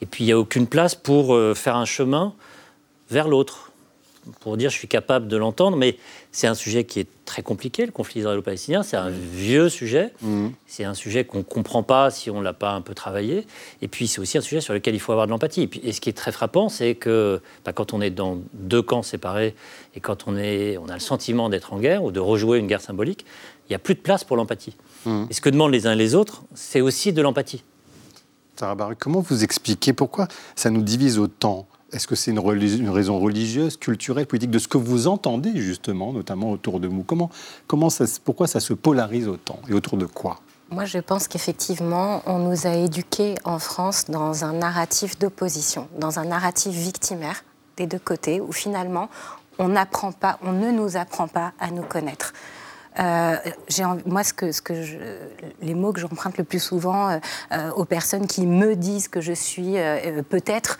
Et 0.00 0.06
puis, 0.06 0.24
il 0.24 0.26
n'y 0.26 0.32
a 0.32 0.38
aucune 0.38 0.66
place 0.66 0.94
pour 0.94 1.34
euh, 1.34 1.54
faire 1.54 1.76
un 1.76 1.84
chemin 1.84 2.34
vers 3.10 3.28
l'autre. 3.28 3.67
Pour 4.40 4.56
dire, 4.58 4.68
je 4.70 4.76
suis 4.76 4.88
capable 4.88 5.26
de 5.28 5.36
l'entendre, 5.38 5.76
mais 5.76 5.96
c'est 6.32 6.46
un 6.46 6.54
sujet 6.54 6.84
qui 6.84 7.00
est 7.00 7.08
très 7.24 7.42
compliqué, 7.42 7.86
le 7.86 7.92
conflit 7.92 8.20
israélo-palestinien. 8.20 8.82
C'est 8.82 8.96
un 8.98 9.08
vieux 9.10 9.68
sujet. 9.70 10.12
C'est 10.66 10.84
un 10.84 10.92
sujet 10.94 11.24
qu'on 11.24 11.38
ne 11.38 11.42
comprend 11.42 11.82
pas 11.82 12.10
si 12.10 12.30
on 12.30 12.38
ne 12.40 12.44
l'a 12.44 12.52
pas 12.52 12.72
un 12.72 12.80
peu 12.82 12.92
travaillé. 12.94 13.46
Et 13.80 13.88
puis, 13.88 14.06
c'est 14.06 14.20
aussi 14.20 14.36
un 14.36 14.42
sujet 14.42 14.60
sur 14.60 14.74
lequel 14.74 14.94
il 14.94 14.98
faut 15.00 15.12
avoir 15.12 15.26
de 15.26 15.30
l'empathie. 15.30 15.62
Et, 15.62 15.66
puis- 15.66 15.80
et 15.82 15.92
ce 15.92 16.00
qui 16.00 16.10
est 16.10 16.14
très 16.14 16.32
frappant, 16.32 16.68
c'est 16.68 16.94
que 16.94 17.40
bah, 17.64 17.72
quand 17.72 17.92
on 17.94 18.00
est 18.02 18.10
dans 18.10 18.38
deux 18.52 18.82
camps 18.82 19.02
séparés 19.02 19.54
et 19.94 20.00
quand 20.00 20.26
on, 20.26 20.36
est, 20.36 20.76
on 20.76 20.88
a 20.88 20.94
le 20.94 21.00
sentiment 21.00 21.48
d'être 21.48 21.72
en 21.72 21.78
guerre 21.78 22.04
ou 22.04 22.10
de 22.10 22.20
rejouer 22.20 22.58
une 22.58 22.66
guerre 22.66 22.82
symbolique, 22.82 23.24
il 23.68 23.72
n'y 23.72 23.76
a 23.76 23.80
plus 23.80 23.94
de 23.94 24.00
place 24.00 24.24
pour 24.24 24.36
l'empathie. 24.36 24.76
Et 25.30 25.32
ce 25.32 25.40
que 25.40 25.48
demandent 25.48 25.72
les 25.72 25.86
uns 25.86 25.92
et 25.92 25.96
les 25.96 26.14
autres, 26.14 26.42
c'est 26.54 26.80
aussi 26.82 27.12
de 27.14 27.22
l'empathie. 27.22 27.62
Sarah 28.56 28.74
Baruch, 28.74 28.98
comment 28.98 29.20
vous 29.20 29.44
expliquez 29.44 29.92
pourquoi 29.92 30.26
ça 30.56 30.68
nous 30.70 30.82
divise 30.82 31.18
autant 31.18 31.66
Est-ce 31.90 32.06
que 32.06 32.14
c'est 32.14 32.30
une, 32.30 32.90
raison 32.90 33.18
religieuse, 33.18 33.78
culturelle, 33.78 34.26
politique, 34.26 34.50
de 34.50 34.58
ce 34.58 34.68
que 34.68 34.76
vous 34.76 35.06
entendez 35.06 35.52
justement, 35.56 36.12
notamment 36.12 36.50
autour 36.50 36.80
de 36.80 36.88
vous? 36.88 37.02
Comment, 37.02 37.30
comment 37.66 37.88
Pourquoi 38.24 38.46
ça 38.46 38.60
se 38.60 38.74
polarise 38.74 39.26
autant 39.26 39.58
et 39.68 39.72
autour 39.72 39.96
de 39.96 40.04
quoi? 40.04 40.40
Moi, 40.70 40.84
je 40.84 40.98
pense 40.98 41.28
qu'effectivement, 41.28 42.22
on 42.26 42.40
nous 42.40 42.66
a 42.66 42.74
éduqués 42.74 43.36
en 43.44 43.58
France 43.58 44.04
dans 44.10 44.44
un 44.44 44.52
narratif 44.52 45.18
d'opposition, 45.18 45.88
dans 45.98 46.18
un 46.18 46.26
narratif 46.26 46.74
victimaire 46.74 47.42
des 47.78 47.86
deux 47.86 47.98
côtés, 47.98 48.42
où 48.42 48.52
finalement, 48.52 49.08
on 49.58 49.74
pas, 50.20 50.38
on 50.42 50.52
ne 50.52 50.70
nous 50.70 50.98
apprend 50.98 51.26
pas 51.26 51.52
à 51.58 51.70
nous 51.70 51.82
connaître. 51.82 52.34
Euh, 52.98 53.36
moi, 54.06 54.24
ce 54.24 54.32
que, 54.32 54.50
les 55.62 55.74
mots 55.74 55.92
que 55.92 56.00
j'emprunte 56.00 56.38
le 56.38 56.44
plus 56.44 56.58
souvent 56.58 57.08
euh, 57.08 57.18
euh, 57.52 57.70
aux 57.72 57.84
personnes 57.84 58.26
qui 58.26 58.46
me 58.46 58.76
disent 58.76 59.08
que 59.08 59.20
je 59.20 59.32
suis 59.32 59.78
euh, 59.78 60.22
peut-être 60.22 60.78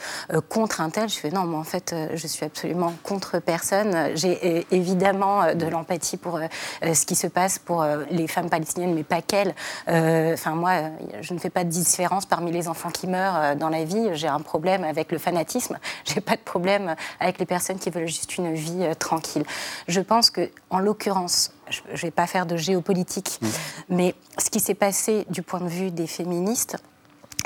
contre 0.48 0.80
un 0.80 0.90
tel, 0.90 1.08
je 1.08 1.16
fais 1.18 1.30
non, 1.30 1.44
mais 1.44 1.56
en 1.56 1.64
fait, 1.64 1.94
je 2.14 2.26
suis 2.26 2.44
absolument 2.44 2.92
contre 3.02 3.38
personne. 3.38 4.10
J'ai 4.14 4.66
évidemment 4.70 5.54
de 5.54 5.66
l'empathie 5.66 6.16
pour 6.16 6.40
ce 6.82 7.06
qui 7.06 7.14
se 7.14 7.26
passe 7.26 7.58
pour 7.58 7.84
les 8.10 8.26
femmes 8.26 8.50
palestiniennes, 8.50 8.94
mais 8.94 9.04
pas 9.04 9.22
qu'elles. 9.22 9.54
Enfin, 9.86 10.54
moi, 10.54 10.72
je 11.20 11.34
ne 11.34 11.38
fais 11.38 11.50
pas 11.50 11.64
de 11.64 11.70
différence 11.70 12.26
parmi 12.26 12.52
les 12.52 12.68
enfants 12.68 12.90
qui 12.90 13.06
meurent 13.06 13.56
dans 13.56 13.68
la 13.68 13.84
vie. 13.84 14.08
J'ai 14.12 14.28
un 14.28 14.40
problème 14.40 14.84
avec 14.84 15.12
le 15.12 15.18
fanatisme. 15.18 15.78
J'ai 16.04 16.20
pas 16.20 16.36
de 16.36 16.42
problème 16.42 16.94
avec 17.20 17.38
les 17.38 17.46
personnes 17.46 17.78
qui 17.78 17.90
veulent 17.90 18.08
juste 18.08 18.36
une 18.36 18.54
vie 18.54 18.88
tranquille. 18.98 19.44
Je 19.86 20.00
pense 20.00 20.30
que, 20.30 20.50
en 20.70 20.78
l'occurrence, 20.78 21.52
je 21.70 21.80
ne 21.92 21.96
vais 21.96 22.10
pas 22.10 22.26
faire 22.26 22.46
de 22.46 22.56
géopolitique, 22.56 23.40
mais 23.88 24.14
ce 24.38 24.50
qui 24.50 24.60
s'est 24.60 24.74
passé 24.74 25.26
du 25.30 25.42
point 25.42 25.60
de 25.60 25.68
vue 25.68 25.90
des 25.90 26.06
féministes, 26.06 26.76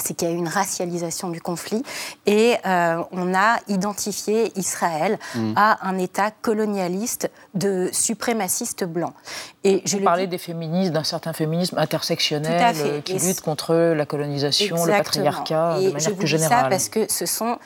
c'est 0.02 0.14
qu'il 0.14 0.26
y 0.26 0.30
a 0.30 0.34
eu 0.34 0.38
une 0.38 0.48
racialisation 0.48 1.28
du 1.28 1.40
conflit 1.42 1.82
et 2.24 2.56
euh, 2.66 3.02
on 3.12 3.34
a 3.34 3.58
identifié 3.68 4.50
Israël 4.58 5.18
Mm. 5.34 5.52
à 5.56 5.86
un 5.86 5.98
État 5.98 6.30
colonialiste 6.30 7.30
de 7.54 7.90
suprémacistes 7.92 8.84
blancs. 8.84 9.12
Et 9.64 9.82
je 9.84 9.92
Vous 9.92 9.98
le 9.98 10.04
parlez 10.04 10.26
dis- 10.26 10.30
des 10.30 10.38
féministes, 10.38 10.92
d'un 10.92 11.04
certain 11.04 11.32
féminisme 11.34 11.76
intersectionnel 11.78 12.74
euh, 12.78 13.00
qui 13.02 13.12
Et 13.16 13.18
lutte 13.18 13.42
contre 13.42 13.74
la 13.74 14.06
colonisation, 14.06 14.82
le 14.86 14.92
patriarcat 14.92 15.76
Et 15.78 15.84
de 15.84 15.88
je 15.88 15.92
manière 15.92 16.10
vous 16.10 16.16
plus 16.16 16.24
dis 16.24 16.32
ça 16.32 16.38
générale. 16.38 16.70
parce 16.70 16.88
que 16.88 17.10
ce 17.12 17.26
sont 17.26 17.58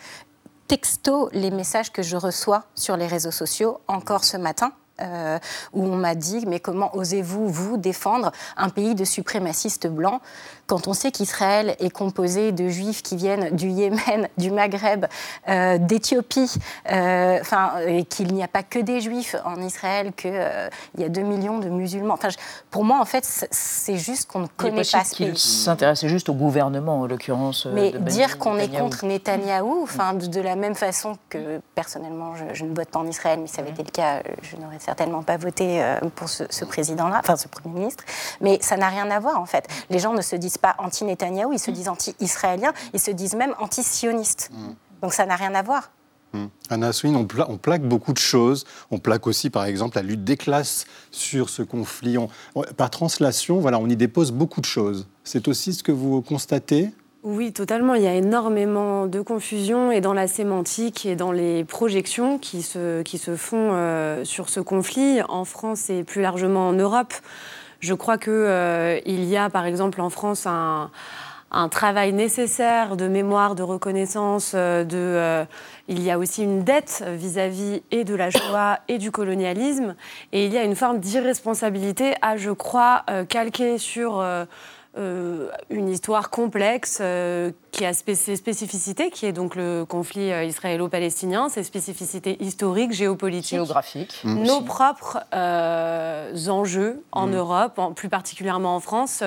texto 0.66 1.30
les 1.32 1.50
messages 1.52 1.92
que 1.92 2.02
je 2.02 2.16
reçois 2.16 2.64
sur 2.74 2.96
les 2.96 3.06
réseaux 3.06 3.30
sociaux 3.30 3.78
encore 3.86 4.24
ce 4.24 4.36
matin. 4.36 4.72
Euh, 5.00 5.38
où 5.72 5.84
on 5.84 5.96
m'a 5.96 6.14
dit 6.14 6.44
mais 6.46 6.60
comment 6.60 6.94
osez-vous 6.96 7.48
vous 7.48 7.76
défendre 7.76 8.32
un 8.56 8.68
pays 8.68 8.94
de 8.94 9.04
suprémacistes 9.04 9.86
blancs? 9.86 10.20
Quand 10.66 10.88
on 10.88 10.92
sait 10.92 11.10
qu'Israël 11.12 11.76
est 11.78 11.90
composé 11.90 12.52
de 12.52 12.68
juifs 12.68 13.02
qui 13.02 13.16
viennent 13.16 13.54
du 13.54 13.68
Yémen, 13.68 14.28
du 14.38 14.50
Maghreb, 14.50 15.06
euh, 15.48 15.78
d'Éthiopie, 15.78 16.52
euh, 16.90 17.38
enfin 17.40 17.72
et 17.86 18.04
qu'il 18.04 18.32
n'y 18.34 18.42
a 18.42 18.48
pas 18.48 18.62
que 18.62 18.78
des 18.78 19.00
juifs 19.00 19.36
en 19.44 19.60
Israël, 19.62 20.12
qu'il 20.16 20.32
y 20.98 21.04
a 21.04 21.08
2 21.08 21.20
millions 21.22 21.58
de 21.58 21.68
musulmans. 21.68 22.14
Enfin, 22.14 22.28
je- 22.30 22.36
pour 22.70 22.84
moi 22.84 22.98
en 23.00 23.04
fait 23.04 23.24
c'est- 23.24 23.96
juste 23.96 24.28
qu'on 24.30 24.40
ne 24.40 24.46
connaît 24.46 24.82
pas 24.82 25.04
ce 25.04 25.16
pays. 25.16 25.36
s'intéressait 25.38 26.08
juste 26.08 26.28
au 26.28 26.34
gouvernement, 26.34 27.00
en 27.00 27.06
l'occurrence. 27.06 27.66
euh, 27.66 27.70
Mais 27.72 27.92
de 27.92 27.98
dire 27.98 28.38
qu'on 28.38 28.58
est 28.58 28.68
contre 28.68 29.06
Netanyahou, 29.06 29.80
enfin, 29.82 30.12
de, 30.14 30.26
de 30.26 30.40
la 30.40 30.56
même 30.56 30.74
façon 30.74 31.16
que 31.30 31.60
personnellement, 31.74 32.34
je, 32.34 32.44
je 32.54 32.64
ne 32.64 32.74
vote 32.74 32.88
pas 32.88 32.98
en 32.98 33.06
Israël, 33.06 33.38
mais 33.40 33.46
ça 33.46 33.62
avait 33.62 33.70
été 33.70 33.82
le 33.84 33.90
cas, 33.90 34.16
euh, 34.16 34.20
je 34.42 34.56
n'aurais 34.56 34.78
certainement 34.80 35.22
pas 35.22 35.36
voté 35.36 35.82
euh, 35.82 35.98
pour 36.14 36.28
ce, 36.28 36.44
ce 36.50 36.64
président-là, 36.64 37.20
enfin 37.20 37.36
ce 37.36 37.48
Premier 37.48 37.74
ministre. 37.78 38.04
Mais 38.40 38.58
ça 38.60 38.76
n'a 38.76 38.88
rien 38.88 39.10
à 39.10 39.18
voir, 39.20 39.40
en 39.40 39.46
fait. 39.46 39.66
Les 39.90 39.98
gens 39.98 40.12
ne 40.12 40.20
se 40.22 40.36
disent 40.36 40.55
pas 40.58 40.74
anti-Netanyahou, 40.78 41.52
ils 41.52 41.58
se 41.58 41.70
disent 41.70 41.88
anti-israéliens, 41.88 42.72
ils 42.94 43.00
se 43.00 43.10
disent 43.10 43.34
même 43.34 43.54
anti-sionistes. 43.60 44.50
Donc 45.02 45.12
ça 45.12 45.26
n'a 45.26 45.36
rien 45.36 45.54
à 45.54 45.62
voir. 45.62 45.90
Hmm. 46.32 46.46
Anna 46.70 46.88
Assouline, 46.88 47.16
on, 47.16 47.24
pla- 47.24 47.46
on 47.48 47.56
plaque 47.56 47.82
beaucoup 47.82 48.12
de 48.12 48.18
choses. 48.18 48.64
On 48.90 48.98
plaque 48.98 49.26
aussi, 49.26 49.48
par 49.48 49.64
exemple, 49.64 49.96
la 49.96 50.02
lutte 50.02 50.24
des 50.24 50.36
classes 50.36 50.84
sur 51.12 51.48
ce 51.50 51.62
conflit. 51.62 52.18
On- 52.18 52.28
on- 52.56 52.62
par 52.76 52.90
translation, 52.90 53.60
voilà, 53.60 53.78
on 53.78 53.88
y 53.88 53.96
dépose 53.96 54.32
beaucoup 54.32 54.60
de 54.60 54.66
choses. 54.66 55.06
C'est 55.22 55.46
aussi 55.48 55.72
ce 55.72 55.82
que 55.84 55.92
vous 55.92 56.22
constatez? 56.22 56.90
Oui, 57.22 57.52
totalement. 57.52 57.94
Il 57.94 58.02
y 58.02 58.06
a 58.06 58.14
énormément 58.14 59.06
de 59.06 59.20
confusion 59.20 59.90
et 59.92 60.00
dans 60.00 60.12
la 60.14 60.28
sémantique 60.28 61.06
et 61.06 61.16
dans 61.16 61.32
les 61.32 61.64
projections 61.64 62.38
qui 62.38 62.62
se, 62.62 63.02
qui 63.02 63.18
se 63.18 63.36
font 63.36 63.70
euh, 63.72 64.24
sur 64.24 64.48
ce 64.48 64.60
conflit 64.60 65.20
en 65.28 65.44
France 65.44 65.90
et 65.90 66.04
plus 66.04 66.22
largement 66.22 66.68
en 66.68 66.72
Europe. 66.72 67.14
Je 67.80 67.94
crois 67.94 68.18
qu'il 68.18 69.02
il 69.06 69.24
y 69.24 69.36
a, 69.36 69.50
par 69.50 69.66
exemple, 69.66 70.00
en 70.00 70.10
France, 70.10 70.46
un, 70.46 70.90
travail 71.70 72.12
nécessaire 72.12 72.96
de 72.96 73.08
mémoire, 73.08 73.54
de 73.54 73.62
reconnaissance. 73.62 74.52
euh, 74.54 74.84
De, 74.84 74.96
euh, 74.96 75.44
il 75.88 76.02
y 76.02 76.10
a 76.10 76.18
aussi 76.18 76.42
une 76.42 76.64
dette 76.64 77.04
vis-à-vis 77.06 77.82
et 77.90 78.04
de 78.04 78.14
la 78.14 78.30
Shoah 78.30 78.80
et 78.88 78.98
du 78.98 79.10
colonialisme. 79.10 79.94
Et 80.32 80.46
il 80.46 80.52
y 80.52 80.58
a 80.58 80.64
une 80.64 80.76
forme 80.76 80.98
d'irresponsabilité 80.98 82.14
à, 82.22 82.36
je 82.36 82.50
crois, 82.50 83.04
euh, 83.10 83.24
calquer 83.24 83.78
sur... 83.78 84.24
euh, 84.96 85.48
une 85.70 85.88
histoire 85.88 86.30
complexe 86.30 86.98
euh, 87.00 87.50
qui 87.70 87.84
a 87.84 87.92
spé- 87.92 88.14
ses 88.14 88.36
spécificités, 88.36 89.10
qui 89.10 89.26
est 89.26 89.32
donc 89.32 89.54
le 89.54 89.84
conflit 89.84 90.32
euh, 90.32 90.44
israélo-palestinien, 90.44 91.48
ses 91.48 91.62
spécificités 91.64 92.42
historiques, 92.42 92.92
géopolitiques, 92.92 93.56
Géographiques. 93.56 94.20
Mmh. 94.24 94.42
nos 94.44 94.60
propres 94.62 95.18
euh, 95.34 96.48
enjeux 96.48 97.02
en 97.12 97.26
Mm. 97.26 97.34
Europe, 97.34 97.78
en- 97.78 97.92
plus 97.92 98.08
particulièrement 98.08 98.76
en 98.76 98.80
France. 98.80 99.22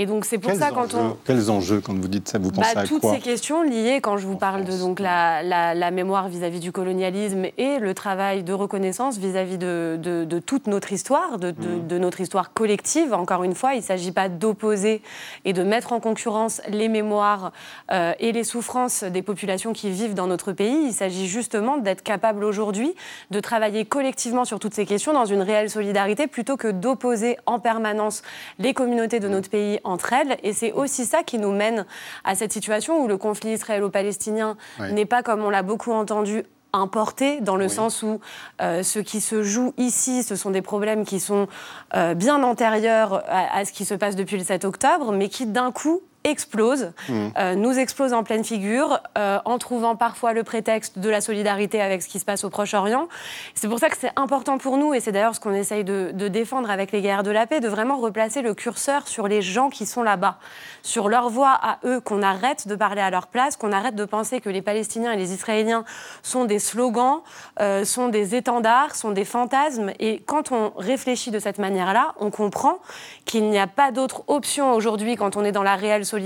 Et 0.00 0.06
donc 0.06 0.24
c'est 0.24 0.38
pour 0.38 0.52
ça 0.52 0.70
quand 0.70 0.94
on... 0.94 1.16
Quels 1.24 1.50
enjeux 1.50 1.80
quand 1.80 1.92
vous 1.92 2.06
dites 2.06 2.28
ça 2.28 2.38
Vous 2.38 2.52
pensez 2.52 2.72
bah, 2.72 2.82
à 2.82 2.86
toutes 2.86 3.00
quoi 3.00 3.14
ces 3.14 3.20
questions 3.20 3.64
liées, 3.64 3.98
quand 4.00 4.16
je 4.16 4.28
vous 4.28 4.36
parle 4.36 4.64
de 4.64 4.78
donc, 4.78 5.00
la, 5.00 5.42
la, 5.42 5.90
mémoire 5.90 6.28
vis-à-vis 6.28 6.60
du 6.60 6.70
colonialisme 6.70 7.46
et 7.58 7.80
le 7.80 7.94
travail 7.94 8.44
de 8.44 8.52
reconnaissance 8.52 9.18
vis-à-vis 9.18 9.58
de, 9.58 9.98
de, 10.00 10.24
de, 10.24 10.38
toute 10.38 10.68
notre 10.68 10.92
histoire, 10.92 11.40
de, 11.40 11.50
mm. 11.50 11.88
de, 11.88 11.98
notre 11.98 12.20
histoire 12.20 12.52
collective. 12.52 13.12
Encore 13.12 13.42
une 13.42 13.56
fois, 13.56 13.74
il 13.74 13.78
ne 13.78 13.82
s'agit 13.82 14.12
pas 14.12 14.28
d'opposer 14.28 15.02
et 15.44 15.52
de 15.52 15.64
mettre 15.64 15.92
en 15.92 15.98
concurrence 15.98 16.62
les 16.68 16.88
mémoires 16.88 17.50
euh, 17.90 18.12
et 18.20 18.30
les 18.30 18.44
souffrances 18.44 19.02
des 19.02 19.22
populations 19.22 19.72
qui 19.72 19.90
vivent 19.90 20.14
dans 20.14 20.28
notre 20.28 20.52
pays. 20.52 20.78
Il 20.86 20.92
s'agit 20.92 21.26
justement 21.26 21.76
d'être 21.76 22.04
capable 22.04 22.44
aujourd'hui 22.44 22.94
de 23.32 23.40
travailler 23.40 23.84
collectivement 23.84 24.44
sur 24.44 24.60
toutes 24.60 24.74
ces 24.74 24.86
questions 24.86 25.12
dans 25.12 25.26
une 25.26 25.42
réelle 25.42 25.70
solidarité 25.70 26.28
plutôt 26.28 26.56
que 26.56 26.68
d'opposer 26.68 27.36
en 27.46 27.58
permanence 27.58 28.22
les 28.60 28.74
communautés 28.74 29.18
de 29.18 29.26
notre 29.26 29.50
pays 29.50 29.80
entre 29.88 30.12
elles. 30.12 30.36
Et 30.42 30.52
c'est 30.52 30.72
aussi 30.72 31.04
ça 31.04 31.22
qui 31.22 31.38
nous 31.38 31.52
mène 31.52 31.86
à 32.24 32.34
cette 32.34 32.52
situation 32.52 33.02
où 33.02 33.08
le 33.08 33.16
conflit 33.16 33.52
israélo-palestinien 33.52 34.56
n'est 34.92 35.06
pas, 35.06 35.22
comme 35.22 35.42
on 35.42 35.50
l'a 35.50 35.62
beaucoup 35.62 35.92
entendu, 35.92 36.44
importé, 36.72 37.40
dans 37.40 37.56
le 37.56 37.68
sens 37.68 38.02
où 38.02 38.20
euh, 38.60 38.82
ce 38.82 38.98
qui 38.98 39.20
se 39.20 39.42
joue 39.42 39.72
ici, 39.78 40.22
ce 40.22 40.36
sont 40.36 40.50
des 40.50 40.62
problèmes 40.62 41.04
qui 41.04 41.20
sont 41.20 41.48
euh, 41.94 42.14
bien 42.14 42.42
antérieurs 42.42 43.22
à, 43.28 43.64
ce 43.64 43.72
qui 43.72 43.84
se 43.84 43.94
passe 43.94 44.16
depuis 44.16 44.36
le 44.36 44.44
7 44.44 44.64
octobre, 44.64 45.12
mais 45.12 45.28
qui 45.28 45.46
d'un 45.46 45.72
coup 45.72 46.02
explose, 46.28 46.92
mmh. 47.08 47.28
euh, 47.38 47.54
nous 47.54 47.78
explose 47.78 48.12
en 48.12 48.22
pleine 48.22 48.44
figure, 48.44 49.00
euh, 49.16 49.38
en 49.44 49.58
trouvant 49.58 49.96
parfois 49.96 50.32
le 50.32 50.42
prétexte 50.44 50.98
de 50.98 51.08
la 51.08 51.20
solidarité 51.20 51.80
avec 51.80 52.02
ce 52.02 52.08
qui 52.08 52.18
se 52.18 52.24
passe 52.24 52.44
au 52.44 52.50
Proche-Orient. 52.50 53.08
C'est 53.54 53.68
pour 53.68 53.78
ça 53.78 53.88
que 53.88 53.96
c'est 53.98 54.12
important 54.16 54.58
pour 54.58 54.76
nous, 54.76 54.94
et 54.94 55.00
c'est 55.00 55.12
d'ailleurs 55.12 55.34
ce 55.34 55.40
qu'on 55.40 55.54
essaye 55.54 55.84
de, 55.84 56.12
défendre 56.28 56.70
avec 56.70 56.92
les 56.92 57.00
guerres 57.00 57.22
de 57.22 57.30
la 57.30 57.46
paix, 57.46 57.60
de 57.60 57.68
vraiment 57.68 57.96
replacer 57.96 58.42
le 58.42 58.54
curseur 58.54 59.08
sur 59.08 59.28
les 59.28 59.40
gens 59.40 59.70
qui 59.70 59.86
sont 59.86 60.02
là-bas, 60.02 60.38
sur 60.82 61.08
leur 61.08 61.30
voix 61.30 61.58
à 61.60 61.78
eux, 61.84 62.00
qu'on 62.00 62.22
arrête 62.22 62.68
de 62.68 62.74
parler 62.74 63.00
à 63.00 63.10
leur 63.10 63.28
place, 63.28 63.56
qu'on 63.56 63.72
arrête 63.72 63.94
de 63.94 64.04
penser 64.04 64.40
que 64.40 64.50
les 64.50 64.62
Palestiniens 64.62 65.12
et 65.12 65.16
les 65.16 65.32
Israéliens 65.32 65.84
sont 66.22 66.44
des 66.44 66.58
slogans, 66.58 67.20
euh, 67.60 67.84
sont 67.84 68.08
des 68.08 68.34
étendards, 68.34 68.94
sont 68.94 69.10
des 69.10 69.24
fantasmes. 69.24 69.90
Et 69.98 70.22
quand 70.26 70.52
on 70.52 70.72
réfléchit 70.76 71.30
de 71.30 71.38
cette 71.38 71.58
manière-là, 71.58 72.14
on 72.20 72.30
comprend 72.30 72.78
qu'il 73.24 73.48
n'y 73.48 73.58
a 73.58 73.66
pas 73.66 73.90
d'autre 73.90 74.24
option 74.26 74.74
aujourd'hui 74.74 75.16
quand 75.16 75.36
on 75.36 75.44
est 75.44 75.52
dans 75.52 75.62
la 75.62 75.76
réelle 75.76 76.04
solidarité 76.04 76.17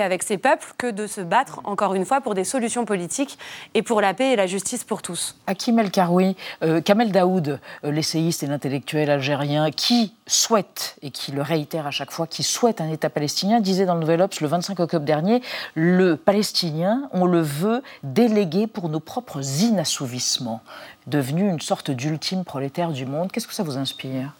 avec 0.00 0.22
ces 0.22 0.38
peuples 0.38 0.72
que 0.78 0.90
de 0.90 1.06
se 1.06 1.20
battre, 1.20 1.60
encore 1.64 1.94
une 1.94 2.04
fois, 2.04 2.20
pour 2.20 2.34
des 2.34 2.44
solutions 2.44 2.84
politiques 2.84 3.38
et 3.74 3.82
pour 3.82 4.00
la 4.00 4.14
paix 4.14 4.32
et 4.32 4.36
la 4.36 4.46
justice 4.46 4.84
pour 4.84 5.02
tous. 5.02 5.36
Hakim 5.46 5.78
El 5.78 5.90
Karoui, 5.90 6.36
euh, 6.62 6.80
Kamel 6.80 7.10
Daoud, 7.10 7.58
euh, 7.84 7.90
l'essayiste 7.90 8.42
et 8.42 8.46
l'intellectuel 8.46 9.10
algérien, 9.10 9.70
qui 9.70 10.14
souhaite, 10.26 10.96
et 11.02 11.10
qui 11.10 11.32
le 11.32 11.42
réitère 11.42 11.86
à 11.86 11.90
chaque 11.90 12.12
fois, 12.12 12.26
qui 12.26 12.42
souhaite 12.42 12.80
un 12.80 12.90
État 12.90 13.10
palestinien, 13.10 13.60
disait 13.60 13.86
dans 13.86 13.94
le 13.94 14.00
Nouvel 14.00 14.22
Obs 14.22 14.40
le 14.40 14.46
25 14.46 14.78
octobre 14.78 15.04
dernier, 15.04 15.42
le 15.74 16.16
palestinien, 16.16 17.08
on 17.12 17.26
le 17.26 17.40
veut 17.40 17.82
délégué 18.02 18.66
pour 18.66 18.88
nos 18.88 19.00
propres 19.00 19.42
inassouvissements, 19.62 20.62
devenu 21.06 21.48
une 21.48 21.60
sorte 21.60 21.90
d'ultime 21.90 22.44
prolétaire 22.44 22.92
du 22.92 23.06
monde. 23.06 23.32
Qu'est-ce 23.32 23.48
que 23.48 23.54
ça 23.54 23.64
vous 23.64 23.76
inspire? 23.76 24.32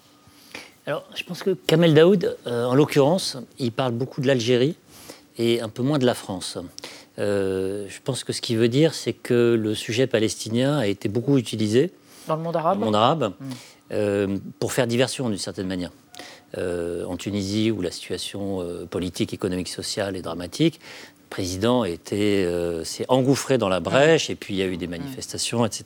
Alors, 0.86 1.04
je 1.14 1.22
pense 1.24 1.42
que 1.42 1.50
Kamel 1.50 1.94
Daoud, 1.94 2.36
euh, 2.46 2.64
en 2.64 2.74
l'occurrence, 2.74 3.36
il 3.58 3.70
parle 3.70 3.92
beaucoup 3.92 4.20
de 4.20 4.26
l'Algérie, 4.26 4.76
et 5.38 5.60
un 5.60 5.68
peu 5.68 5.82
moins 5.82 5.98
de 5.98 6.06
la 6.06 6.14
France. 6.14 6.58
Euh, 7.18 7.86
je 7.88 7.98
pense 8.02 8.24
que 8.24 8.32
ce 8.32 8.40
qu'il 8.40 8.56
veut 8.56 8.68
dire, 8.68 8.94
c'est 8.94 9.12
que 9.12 9.54
le 9.58 9.74
sujet 9.74 10.06
palestinien 10.06 10.78
a 10.78 10.86
été 10.86 11.08
beaucoup 11.08 11.38
utilisé 11.38 11.92
dans 12.26 12.36
le 12.36 12.42
monde 12.42 12.56
arabe, 12.56 12.78
monde 12.78 12.94
arabe 12.94 13.32
hmm. 13.40 13.44
euh, 13.92 14.38
pour 14.58 14.72
faire 14.72 14.86
diversion 14.86 15.28
d'une 15.28 15.38
certaine 15.38 15.66
manière. 15.66 15.90
Euh, 16.58 17.04
en 17.04 17.16
Tunisie, 17.16 17.70
où 17.70 17.80
la 17.80 17.90
situation 17.90 18.66
politique, 18.90 19.32
économique, 19.32 19.68
sociale 19.68 20.16
est 20.16 20.22
dramatique, 20.22 20.80
le 20.80 21.28
président 21.30 21.84
s'est 21.84 23.04
engouffré 23.08 23.56
dans 23.56 23.68
la 23.68 23.80
brèche, 23.80 24.30
et 24.30 24.34
puis 24.34 24.54
il 24.54 24.56
y 24.56 24.62
a 24.62 24.66
eu 24.66 24.76
des 24.76 24.86
hmm. 24.86 24.90
manifestations, 24.90 25.64
etc. 25.64 25.84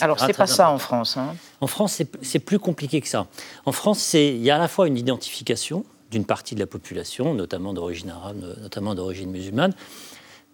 Alors, 0.00 0.20
c'est 0.20 0.36
pas 0.36 0.46
ça 0.46 0.70
en 0.70 0.78
France. 0.78 1.16
Hein. 1.16 1.34
En 1.60 1.66
France, 1.66 2.02
c'est 2.22 2.38
plus 2.38 2.58
compliqué 2.58 3.00
que 3.00 3.08
ça. 3.08 3.26
En 3.64 3.72
France, 3.72 4.12
il 4.14 4.42
y 4.42 4.50
a 4.50 4.56
à 4.56 4.58
la 4.58 4.68
fois 4.68 4.86
une 4.86 4.98
identification, 4.98 5.84
d'une 6.10 6.24
partie 6.24 6.54
de 6.54 6.60
la 6.60 6.66
population, 6.66 7.34
notamment 7.34 7.72
d'origine 7.74 8.10
arabe, 8.10 8.56
notamment 8.60 8.94
d'origine 8.94 9.30
musulmane, 9.30 9.74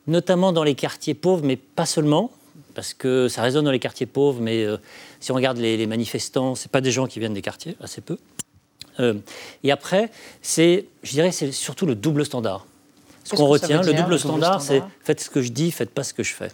notamment 0.07 0.53
dans 0.53 0.65
les 0.65 0.75
quartiers 0.75 1.15
pauvres, 1.15 1.45
mais 1.45 1.57
pas 1.57 1.87
seulement, 1.87 2.31
parce 2.75 2.95
que 2.95 3.29
ça 3.29 3.43
résonne 3.43 3.65
dans 3.65 3.71
les 3.71 3.79
quartiers 3.79 4.07
pauvres, 4.07 4.41
mais 4.41 4.65
euh, 4.65 4.77
si 5.21 5.33
on 5.33 5.35
regarde 5.35 5.59
les, 5.59 5.87
manifestants, 5.87 6.55
ce 6.55 6.69
pas 6.69 6.81
des 6.81 6.91
gens 6.91 7.07
qui 7.07 7.21
viennent 7.21 7.35
des 7.35 7.43
quartiers, 7.43 7.77
assez 7.81 8.01
peu. 8.01 8.19
Euh, 9.01 9.15
et 9.63 9.71
après, 9.71 10.11
c'est, 10.43 10.87
je 11.03 11.13
dirais, 11.13 11.33
c'est 11.33 11.53
surtout 11.53 11.87
le 11.87 11.95
double 11.95 12.25
standard. 12.25 12.67
Ce 13.25 13.35
qu'on 13.35 13.47
retient, 13.47 13.81
le 13.81 13.95
double 13.95 14.19
standard, 14.19 14.61
c'est 14.61 14.83
faites 15.01 15.21
ce 15.21 15.31
que 15.31 15.41
je 15.41 15.51
dis, 15.51 15.71
faites 15.71 15.91
pas 15.91 16.05
ce 16.05 16.13
que 16.13 16.23
je 16.23 16.35
fais. 16.35 16.51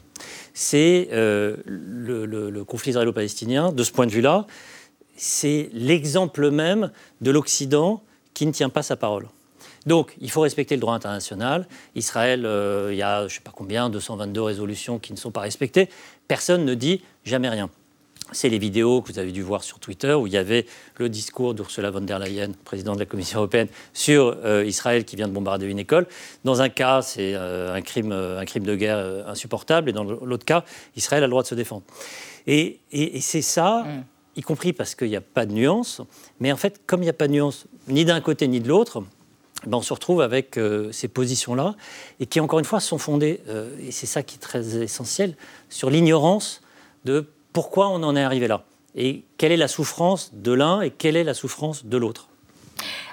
C'est 0.54 1.08
euh, 1.12 1.56
le, 1.66 2.26
le, 2.26 2.64
conflit 2.64 2.90
israélo-palestinien, 2.90 3.72
de 3.72 3.82
ce 3.82 3.90
point 3.90 4.06
de 4.06 4.12
vue-là, 4.12 4.46
c'est 5.16 5.68
l'exemple 5.72 6.50
même 6.50 6.92
de 7.20 7.32
l'Occident 7.32 8.04
qui 8.34 8.46
ne 8.46 8.52
tient 8.52 8.70
pas 8.70 8.82
sa 8.82 8.96
parole. 8.96 9.26
Donc, 9.86 10.14
il 10.20 10.30
faut 10.30 10.42
respecter 10.42 10.74
le 10.74 10.80
droit 10.80 10.94
international. 10.94 11.66
Israël, 11.94 12.44
euh, 12.44 12.90
il 12.92 12.98
y 12.98 13.02
a, 13.02 13.20
je 13.20 13.24
ne 13.24 13.28
sais 13.28 13.40
pas 13.40 13.52
combien, 13.54 13.88
222 13.88 14.42
résolutions 14.42 14.98
qui 14.98 15.12
ne 15.12 15.18
sont 15.18 15.30
pas 15.30 15.40
respectées. 15.40 15.88
Personne 16.28 16.64
ne 16.64 16.74
dit 16.74 17.02
jamais 17.24 17.48
rien. 17.48 17.70
C'est 18.32 18.48
les 18.48 18.58
vidéos 18.58 19.02
que 19.02 19.12
vous 19.12 19.18
avez 19.18 19.32
dû 19.32 19.42
voir 19.42 19.64
sur 19.64 19.80
Twitter 19.80 20.12
où 20.12 20.28
il 20.28 20.32
y 20.32 20.36
avait 20.36 20.66
le 20.98 21.08
discours 21.08 21.54
d'Ursula 21.54 21.90
von 21.90 22.02
der 22.02 22.20
Leyen, 22.20 22.52
présidente 22.64 22.94
de 22.94 23.00
la 23.00 23.06
Commission 23.06 23.38
européenne, 23.38 23.66
sur 23.92 24.36
euh, 24.44 24.64
Israël 24.64 25.04
qui 25.04 25.16
vient 25.16 25.26
de 25.26 25.32
bombarder 25.32 25.66
une 25.66 25.80
école. 25.80 26.06
Dans 26.44 26.62
un 26.62 26.68
cas, 26.68 27.02
c'est 27.02 27.34
euh, 27.34 27.74
un, 27.74 27.80
crime, 27.80 28.12
un 28.12 28.44
crime 28.44 28.64
de 28.64 28.76
guerre 28.76 29.26
insupportable, 29.26 29.90
et 29.90 29.92
dans 29.92 30.04
l'autre 30.04 30.44
cas, 30.44 30.64
Israël 30.94 31.24
a 31.24 31.26
le 31.26 31.30
droit 31.30 31.42
de 31.42 31.48
se 31.48 31.56
défendre. 31.56 31.82
Et, 32.46 32.78
c'est 33.20 33.42
ça. 33.42 33.84
Mm 33.84 34.04
y 34.36 34.42
compris 34.42 34.72
parce 34.72 34.94
qu'il 34.94 35.08
n'y 35.08 35.16
a 35.16 35.20
pas 35.20 35.46
de 35.46 35.52
nuance. 35.52 36.00
Mais 36.38 36.52
en 36.52 36.56
fait, 36.56 36.80
comme 36.86 37.00
il 37.00 37.06
n'y 37.06 37.10
a 37.10 37.14
pas 37.14 37.28
de 37.28 37.32
nuance 37.32 37.66
ni 37.88 38.04
d'un 38.04 38.20
côté 38.20 38.48
ni 38.48 38.60
de 38.60 38.68
l'autre, 38.68 39.02
ben 39.66 39.78
on 39.78 39.82
se 39.82 39.92
retrouve 39.92 40.22
avec 40.22 40.56
euh, 40.56 40.90
ces 40.90 41.08
positions-là, 41.08 41.74
et 42.18 42.26
qui, 42.26 42.40
encore 42.40 42.58
une 42.58 42.64
fois, 42.64 42.80
sont 42.80 42.98
fondées, 42.98 43.40
euh, 43.48 43.76
et 43.78 43.90
c'est 43.90 44.06
ça 44.06 44.22
qui 44.22 44.36
est 44.36 44.40
très 44.40 44.78
essentiel, 44.78 45.36
sur 45.68 45.90
l'ignorance 45.90 46.62
de 47.04 47.26
pourquoi 47.52 47.88
on 47.88 48.02
en 48.02 48.16
est 48.16 48.22
arrivé 48.22 48.48
là, 48.48 48.64
et 48.94 49.22
quelle 49.36 49.52
est 49.52 49.58
la 49.58 49.68
souffrance 49.68 50.30
de 50.32 50.52
l'un 50.52 50.80
et 50.80 50.90
quelle 50.90 51.16
est 51.16 51.24
la 51.24 51.34
souffrance 51.34 51.84
de 51.84 51.96
l'autre. 51.98 52.29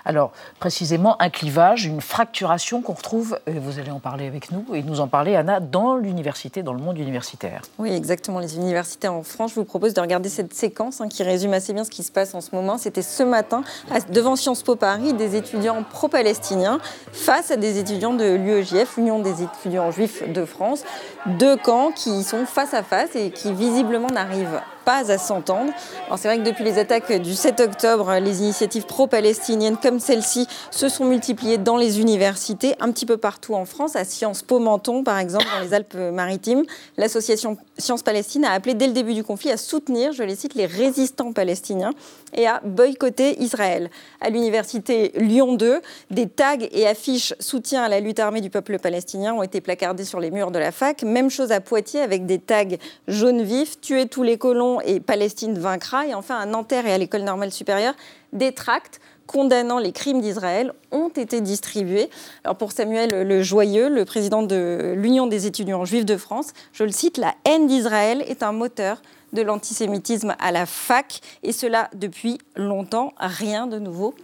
Alors, 0.08 0.32
précisément, 0.62 1.22
un 1.22 1.30
clivage, 1.30 1.86
une 1.86 2.00
fracturation 2.00 2.82
qu'on 2.82 2.94
retrouve, 2.94 3.38
et 3.46 3.60
vous 3.60 3.78
allez 3.78 3.92
en 3.92 4.00
parler 4.00 4.26
avec 4.26 4.52
nous, 4.52 4.66
et 4.74 4.82
nous 4.82 5.02
en 5.02 5.10
parler, 5.10 5.36
Anna, 5.36 5.60
dans 5.60 5.98
l'université, 5.98 6.64
dans 6.64 6.72
le 6.72 6.80
monde 6.80 6.98
universitaire. 6.98 7.64
Oui, 7.78 7.92
exactement. 7.92 8.40
Les 8.40 8.56
universités 8.56 9.10
en 9.10 9.22
France, 9.22 9.52
je 9.52 9.56
vous 9.56 9.66
propose 9.66 9.94
de 9.94 10.00
regarder 10.00 10.30
cette 10.30 10.54
séquence 10.54 11.02
hein, 11.02 11.10
qui 11.10 11.24
résume 11.24 11.52
assez 11.52 11.74
bien 11.74 11.84
ce 11.84 11.90
qui 11.90 12.04
se 12.04 12.12
passe 12.14 12.34
en 12.36 12.40
ce 12.40 12.56
moment. 12.56 12.78
C'était 12.78 13.02
ce 13.02 13.22
matin, 13.22 13.64
devant 14.10 14.38
Sciences 14.38 14.64
Po 14.64 14.78
Paris, 14.78 15.12
des 15.12 15.36
étudiants 15.36 15.84
pro-palestiniens 15.84 16.80
face 17.12 17.52
à 17.52 17.58
des 17.58 17.78
étudiants 17.78 18.14
de 18.14 18.34
l'UEJF, 18.34 18.96
l'Union 18.96 19.20
des 19.20 19.44
étudiants 19.44 19.92
juifs 19.92 20.24
de 20.32 20.46
France. 20.46 20.86
Deux 21.26 21.58
camps 21.58 21.92
qui 21.92 22.24
sont 22.24 22.46
face 22.46 22.74
à 22.74 22.82
face 22.82 23.14
et 23.16 23.30
qui 23.30 23.52
visiblement 23.52 24.08
n'arrivent 24.08 24.62
pas 24.88 25.12
à 25.12 25.18
s'entendre. 25.18 25.74
Alors 26.06 26.18
c'est 26.18 26.30
vrai 26.30 26.38
que 26.38 26.44
depuis 26.44 26.64
les 26.64 26.80
attaques 26.80 27.12
du 27.12 27.36
7 27.36 27.60
octobre, 27.60 28.20
les 28.22 28.42
initiatives 28.42 28.86
pro-palestiniennes 28.86 29.76
comme 29.76 30.00
celle-ci 30.00 30.48
se 30.72 30.88
sont 30.88 31.04
multipliées 31.04 31.58
dans 31.58 31.76
les 31.76 32.00
universités, 32.00 32.74
un 32.80 32.94
petit 32.94 33.06
peu 33.06 33.18
partout 33.18 33.54
en 33.54 33.66
France, 33.66 33.98
à 33.98 34.06
Sciences 34.06 34.44
Po 34.44 34.60
Menton 34.60 35.04
par 35.04 35.20
exemple, 35.20 35.44
dans 35.54 35.62
les 35.62 35.74
Alpes-Maritimes. 35.74 36.64
L'association 36.96 37.58
Sciences 37.78 38.02
Palestine 38.02 38.46
a 38.46 38.52
appelé 38.52 38.76
dès 38.76 38.88
le 38.88 38.94
début 38.94 39.14
du 39.14 39.26
conflit 39.26 39.52
à 39.52 39.58
soutenir, 39.58 40.14
je 40.14 40.24
les 40.24 40.38
cite, 40.38 40.56
les 40.56 40.66
résistants 40.66 41.34
palestiniens 41.34 41.92
et 42.34 42.48
à 42.48 42.62
boycotter 42.64 43.42
Israël. 43.42 43.90
À 44.22 44.30
l'université 44.30 45.12
Lyon 45.18 45.56
2, 45.56 45.82
des 46.12 46.30
tags 46.30 46.56
et 46.72 46.88
affiches 46.88 47.34
soutien 47.42 47.84
à 47.84 47.90
la 47.90 48.00
lutte 48.00 48.20
armée 48.20 48.40
du 48.40 48.50
peuple 48.50 48.80
palestinien 48.80 49.34
ont 49.34 49.44
été 49.44 49.60
placardés 49.60 50.06
sur 50.06 50.22
les 50.22 50.32
murs 50.32 50.52
de 50.52 50.60
la 50.60 50.72
fac. 50.72 51.04
Même 51.04 51.30
chose 51.30 51.52
à 51.52 51.60
Poitiers 51.60 52.00
avec 52.00 52.26
des 52.26 52.40
tags 52.40 52.64
jaune 53.10 53.42
vif, 53.42 53.82
tuer 53.82 54.06
tous 54.06 54.24
les 54.24 54.38
colons 54.38 54.77
et 54.82 55.00
Palestine 55.00 55.58
vaincra. 55.58 56.08
Et 56.08 56.14
enfin 56.14 56.38
à 56.38 56.46
Nanterre 56.46 56.86
et 56.86 56.94
à 56.94 56.98
l'école 56.98 57.22
normale 57.22 57.52
supérieure, 57.52 57.94
des 58.34 58.54
tracts 58.54 59.00
condamnant 59.28 59.78
les 59.78 59.92
crimes 59.92 60.22
d'Israël 60.22 60.74
ont 60.92 61.10
été 61.10 61.42
distribués. 61.42 62.10
Alors 62.44 62.56
pour 62.56 62.72
Samuel 62.72 63.28
Le 63.28 63.44
Joyeux, 63.44 63.90
le 63.90 64.06
président 64.06 64.42
de 64.42 64.94
l'Union 64.96 65.28
des 65.28 65.46
étudiants 65.46 65.86
juifs 65.86 66.06
de 66.06 66.18
France, 66.18 66.54
je 66.72 66.84
le 66.84 66.92
cite, 66.92 67.18
la 67.18 67.36
haine 67.46 67.68
d'Israël 67.68 68.24
est 68.28 68.42
un 68.42 68.54
moteur 68.54 69.02
de 69.34 69.42
l'antisémitisme 69.42 70.36
à 70.40 70.54
la 70.54 70.66
fac, 70.66 71.20
et 71.44 71.52
cela 71.52 71.90
depuis 71.94 72.38
longtemps, 72.56 73.14
rien 73.20 73.68
de 73.68 73.78
nouveau 73.78 74.16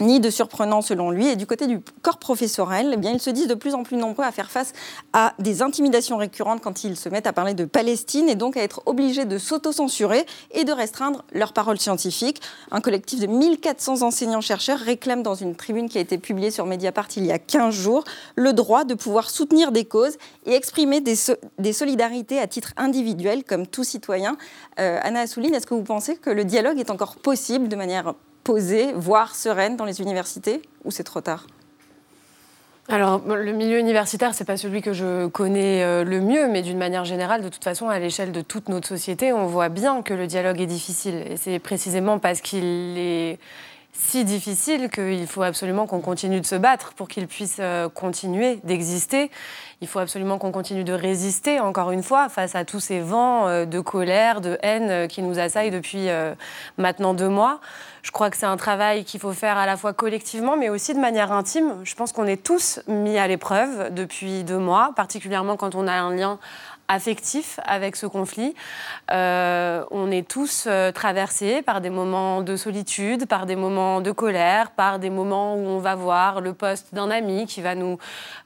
ni 0.00 0.20
de 0.20 0.30
surprenant 0.30 0.82
selon 0.82 1.10
lui. 1.10 1.28
Et 1.28 1.36
du 1.36 1.46
côté 1.46 1.66
du 1.66 1.80
corps 2.02 2.18
professorel, 2.18 2.90
eh 2.94 2.96
bien, 2.96 3.12
ils 3.12 3.20
se 3.20 3.30
disent 3.30 3.48
de 3.48 3.54
plus 3.54 3.74
en 3.74 3.82
plus 3.82 3.96
nombreux 3.96 4.24
à 4.24 4.32
faire 4.32 4.50
face 4.50 4.72
à 5.12 5.34
des 5.38 5.62
intimidations 5.62 6.16
récurrentes 6.16 6.60
quand 6.62 6.84
ils 6.84 6.96
se 6.96 7.08
mettent 7.08 7.26
à 7.26 7.32
parler 7.32 7.54
de 7.54 7.64
Palestine 7.64 8.28
et 8.28 8.34
donc 8.34 8.56
à 8.56 8.62
être 8.62 8.82
obligés 8.86 9.24
de 9.24 9.38
s'auto-censurer 9.38 10.26
et 10.52 10.64
de 10.64 10.72
restreindre 10.72 11.24
leurs 11.32 11.52
paroles 11.52 11.78
scientifiques. 11.78 12.40
Un 12.70 12.80
collectif 12.80 13.20
de 13.20 13.26
1400 13.26 14.02
enseignants-chercheurs 14.02 14.78
réclame 14.78 15.22
dans 15.22 15.34
une 15.34 15.54
tribune 15.54 15.88
qui 15.88 15.98
a 15.98 16.00
été 16.00 16.18
publiée 16.18 16.50
sur 16.50 16.66
Mediapart 16.66 17.08
il 17.16 17.26
y 17.26 17.32
a 17.32 17.38
15 17.38 17.74
jours 17.74 18.04
le 18.36 18.52
droit 18.52 18.84
de 18.84 18.94
pouvoir 18.94 19.30
soutenir 19.30 19.72
des 19.72 19.84
causes 19.84 20.16
et 20.46 20.54
exprimer 20.54 21.00
des, 21.00 21.72
solidarités 21.72 22.38
à 22.38 22.46
titre 22.46 22.72
individuel 22.76 23.44
comme 23.44 23.66
tout 23.66 23.84
citoyen. 23.84 24.36
Euh, 24.78 24.98
Anna 25.02 25.20
Assouline, 25.20 25.54
est-ce 25.54 25.66
que 25.66 25.74
vous 25.74 25.82
pensez 25.82 26.16
que 26.16 26.30
le 26.30 26.44
dialogue 26.44 26.78
est 26.78 26.90
encore 26.90 27.16
possible 27.16 27.68
de 27.68 27.76
manière 27.76 28.14
posée, 28.44 28.92
voire 28.94 29.34
sereine 29.34 29.76
dans 29.76 29.84
les 29.84 30.00
universités, 30.00 30.62
ou 30.84 30.90
c'est 30.90 31.04
trop 31.04 31.20
tard? 31.20 31.46
Alors, 32.88 33.22
le 33.26 33.52
milieu 33.52 33.78
universitaire, 33.78 34.34
c'est 34.34 34.44
pas 34.44 34.58
celui 34.58 34.82
que 34.82 34.92
je 34.92 35.26
connais 35.28 35.82
euh, 35.82 36.04
le 36.04 36.20
mieux, 36.20 36.48
mais 36.48 36.60
d'une 36.60 36.76
manière 36.76 37.06
générale, 37.06 37.42
de 37.42 37.48
toute 37.48 37.64
façon, 37.64 37.88
à 37.88 37.98
l'échelle 37.98 38.30
de 38.30 38.42
toute 38.42 38.68
notre 38.68 38.86
société, 38.86 39.32
on 39.32 39.46
voit 39.46 39.70
bien 39.70 40.02
que 40.02 40.12
le 40.12 40.26
dialogue 40.26 40.60
est 40.60 40.66
difficile. 40.66 41.24
Et 41.30 41.38
c'est 41.38 41.58
précisément 41.58 42.18
parce 42.18 42.42
qu'il 42.42 42.98
est 42.98 43.38
si 43.94 44.24
difficile 44.24 44.90
qu'il 44.90 45.26
faut 45.26 45.42
absolument 45.42 45.86
qu'on 45.86 46.00
continue 46.00 46.40
de 46.40 46.46
se 46.46 46.56
battre 46.56 46.92
pour 46.94 47.08
qu'il 47.08 47.26
puisse 47.26 47.56
euh, 47.60 47.88
continuer 47.88 48.58
d'exister. 48.64 49.30
Il 49.84 49.86
faut 49.86 49.98
absolument 49.98 50.38
qu'on 50.38 50.50
continue 50.50 50.82
de 50.82 50.94
résister, 50.94 51.60
encore 51.60 51.90
une 51.90 52.02
fois, 52.02 52.30
face 52.30 52.54
à 52.54 52.64
tous 52.64 52.80
ces 52.80 53.00
vents 53.00 53.48
euh, 53.48 53.66
de 53.66 53.80
colère, 53.80 54.40
de 54.40 54.56
haine 54.62 55.08
qui 55.08 55.20
nous 55.20 55.38
assaillent 55.38 55.70
depuis 55.70 56.08
maintenant 56.78 57.12
deux 57.12 57.28
mois. 57.28 57.60
Je 58.02 58.10
crois 58.10 58.30
que 58.30 58.38
c'est 58.38 58.46
un 58.46 58.56
travail 58.56 59.04
qu'il 59.04 59.20
faut 59.20 59.32
faire 59.32 59.58
à 59.58 59.66
la 59.66 59.76
fois 59.76 59.92
collectivement, 59.92 60.56
mais 60.56 60.70
aussi 60.70 60.94
de 60.94 61.00
manière 61.00 61.32
intime. 61.32 61.74
Je 61.84 61.94
pense 61.94 62.12
qu'on 62.12 62.26
est 62.26 62.42
tous 62.42 62.80
mis 62.88 63.18
à 63.18 63.28
l'épreuve 63.28 63.92
depuis 63.92 64.42
deux 64.42 64.58
mois, 64.58 64.92
particulièrement 64.96 65.56
quand 65.56 65.74
on 65.74 65.86
a 65.86 65.92
un 65.92 66.14
lien 66.14 66.38
affectif 66.88 67.58
avec 67.64 67.96
ce 67.96 68.06
conflit. 68.06 68.54
Euh, 69.10 69.84
on 69.90 70.10
est 70.10 70.26
tous 70.26 70.64
euh, 70.66 70.92
traversés 70.92 71.62
par 71.62 71.80
des 71.80 71.90
moments 71.90 72.42
de 72.42 72.56
solitude, 72.56 73.26
par 73.26 73.46
des 73.46 73.56
moments 73.56 74.00
de 74.00 74.10
colère, 74.10 74.70
par 74.70 74.98
des 74.98 75.10
moments 75.10 75.56
où 75.56 75.66
on 75.66 75.78
va 75.78 75.94
voir 75.94 76.40
le 76.40 76.52
poste 76.52 76.94
d'un 76.94 77.10
ami 77.10 77.46
qui 77.46 77.62
va 77.62 77.74
nous, 77.74 77.98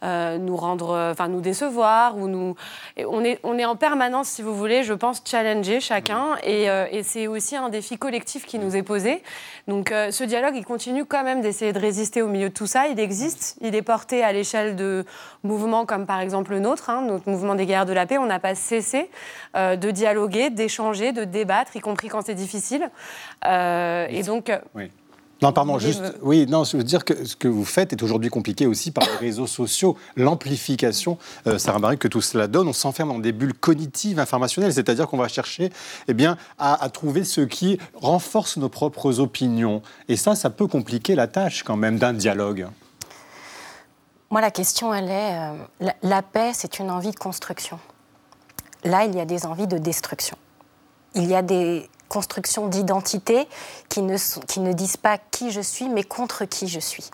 euh, 0.03 0.39
nous 0.39 0.57
rendre, 0.57 1.11
enfin 1.11 1.29
nous 1.29 1.41
décevoir, 1.41 2.17
ou 2.17 2.29
nous. 2.29 2.55
on 2.99 3.25
est, 3.25 3.41
on 3.43 3.59
est 3.59 3.65
en 3.65 3.77
permanence, 3.77 4.29
si 4.29 4.43
vous 4.43 4.55
voulez, 4.55 4.83
je 4.83 4.95
pense, 4.95 5.23
challenger 5.25 5.81
chacun, 5.81 6.37
et, 6.45 6.65
et 6.65 7.03
c'est 7.03 7.27
aussi 7.27 7.57
un 7.57 7.69
défi 7.69 7.99
collectif 7.99 8.47
qui 8.47 8.59
nous 8.59 8.77
est 8.77 8.83
posé. 8.83 9.23
Donc 9.67 9.89
ce 9.89 10.25
dialogue, 10.25 10.55
il 10.57 10.65
continue 10.65 11.05
quand 11.05 11.25
même 11.25 11.41
d'essayer 11.41 11.73
de 11.73 11.79
résister 11.79 12.23
au 12.23 12.29
milieu 12.29 12.49
de 12.49 12.55
tout 12.55 12.67
ça. 12.67 12.89
Il 12.89 13.01
existe, 13.01 13.57
il 13.61 13.75
est 13.75 13.83
porté 13.83 14.23
à 14.23 14.33
l'échelle 14.33 14.77
de 14.77 15.05
mouvements 15.43 15.87
comme 15.87 16.07
par 16.07 16.21
exemple 16.21 16.53
le 16.53 16.61
nôtre, 16.61 16.91
hein, 16.91 17.03
notre 17.03 17.29
mouvement 17.29 17.55
des 17.55 17.67
guerres 17.67 17.87
de 17.87 17.93
la 17.93 18.07
paix. 18.07 18.19
On 18.19 18.28
n'a 18.29 18.39
pas 18.39 18.55
cessé 18.55 19.11
euh, 19.57 19.77
de 19.77 19.91
dialoguer, 19.91 20.51
d'échanger, 20.51 21.13
de 21.13 21.25
débattre, 21.25 21.75
y 21.77 21.81
compris 21.81 22.09
quand 22.09 22.25
c'est 22.25 22.35
difficile. 22.35 22.91
Euh, 23.47 24.07
et 24.09 24.23
donc. 24.23 24.51
Euh, 24.51 24.59
oui. 24.75 24.91
Non, 25.41 25.53
pardon, 25.53 25.79
juste. 25.79 26.03
Oui, 26.21 26.47
non, 26.49 26.65
je 26.65 26.77
veux 26.77 26.83
dire 26.83 27.05
que 27.05 27.25
ce 27.25 27.37
que 27.37 27.47
vous 27.47 27.65
faites 27.65 27.93
est 27.93 28.03
aujourd'hui 28.03 28.29
compliqué 28.29 28.67
aussi 28.67 28.91
par 28.91 29.05
les 29.05 29.29
réseaux 29.29 29.47
sociaux, 29.47 29.97
l'amplification, 30.17 31.17
Sarah 31.59 31.79
Marie, 31.79 31.97
que 31.97 32.09
tout 32.09 32.21
cela 32.21 32.49
donne. 32.49 32.67
On 32.67 32.73
s'enferme 32.73 33.11
dans 33.11 33.21
des 33.21 33.31
bulles 33.31 33.55
cognitives, 33.55 34.19
informationnelles, 34.19 34.73
c'est-à-dire 34.73 35.07
qu'on 35.07 35.17
va 35.17 35.29
chercher 35.29 35.71
eh 36.09 36.13
bien, 36.13 36.37
à, 36.59 36.83
à, 36.83 36.89
trouver 36.89 37.23
ce 37.23 37.43
qui 37.43 37.79
renforce 37.95 38.57
nos 38.57 38.69
propres 38.69 39.21
opinions. 39.21 39.81
Et 40.09 40.17
ça, 40.17 40.35
ça 40.35 40.51
peut 40.51 40.67
compliquer 40.67 41.15
la 41.15 41.29
tâche 41.29 41.63
quand 41.63 41.77
même 41.77 42.01
d'un 42.01 42.15
dialogue. 42.15 42.67
Moi, 44.31 44.41
la 44.41 44.51
question, 44.51 44.93
elle 44.93 45.09
est, 45.09 45.39
la, 45.81 45.95
la 46.03 46.23
paix, 46.23 46.51
c'est 46.53 46.81
une 46.81 46.91
envie 46.91 47.13
de 47.13 47.17
construction. 47.17 47.79
Là, 48.85 49.05
il 49.05 49.15
y 49.15 49.21
a 49.21 49.25
des 49.25 49.47
envies 49.47 49.67
de 49.67 49.79
destruction. 49.79 50.37
Il 51.15 51.27
y 51.27 51.35
a 51.35 51.43
des 51.43 51.89
constructions 52.09 52.69
d'identité 52.69 53.47
qui 53.89 54.03
ne, 54.03 54.73
disent 54.73 54.97
pas 54.97 55.19
qui 55.19 55.51
je 55.51 55.61
suis, 55.61 55.89
mais 55.89 56.05
contre 56.05 56.45
qui 56.45 56.69
je 56.69 56.81
suis. 56.81 57.11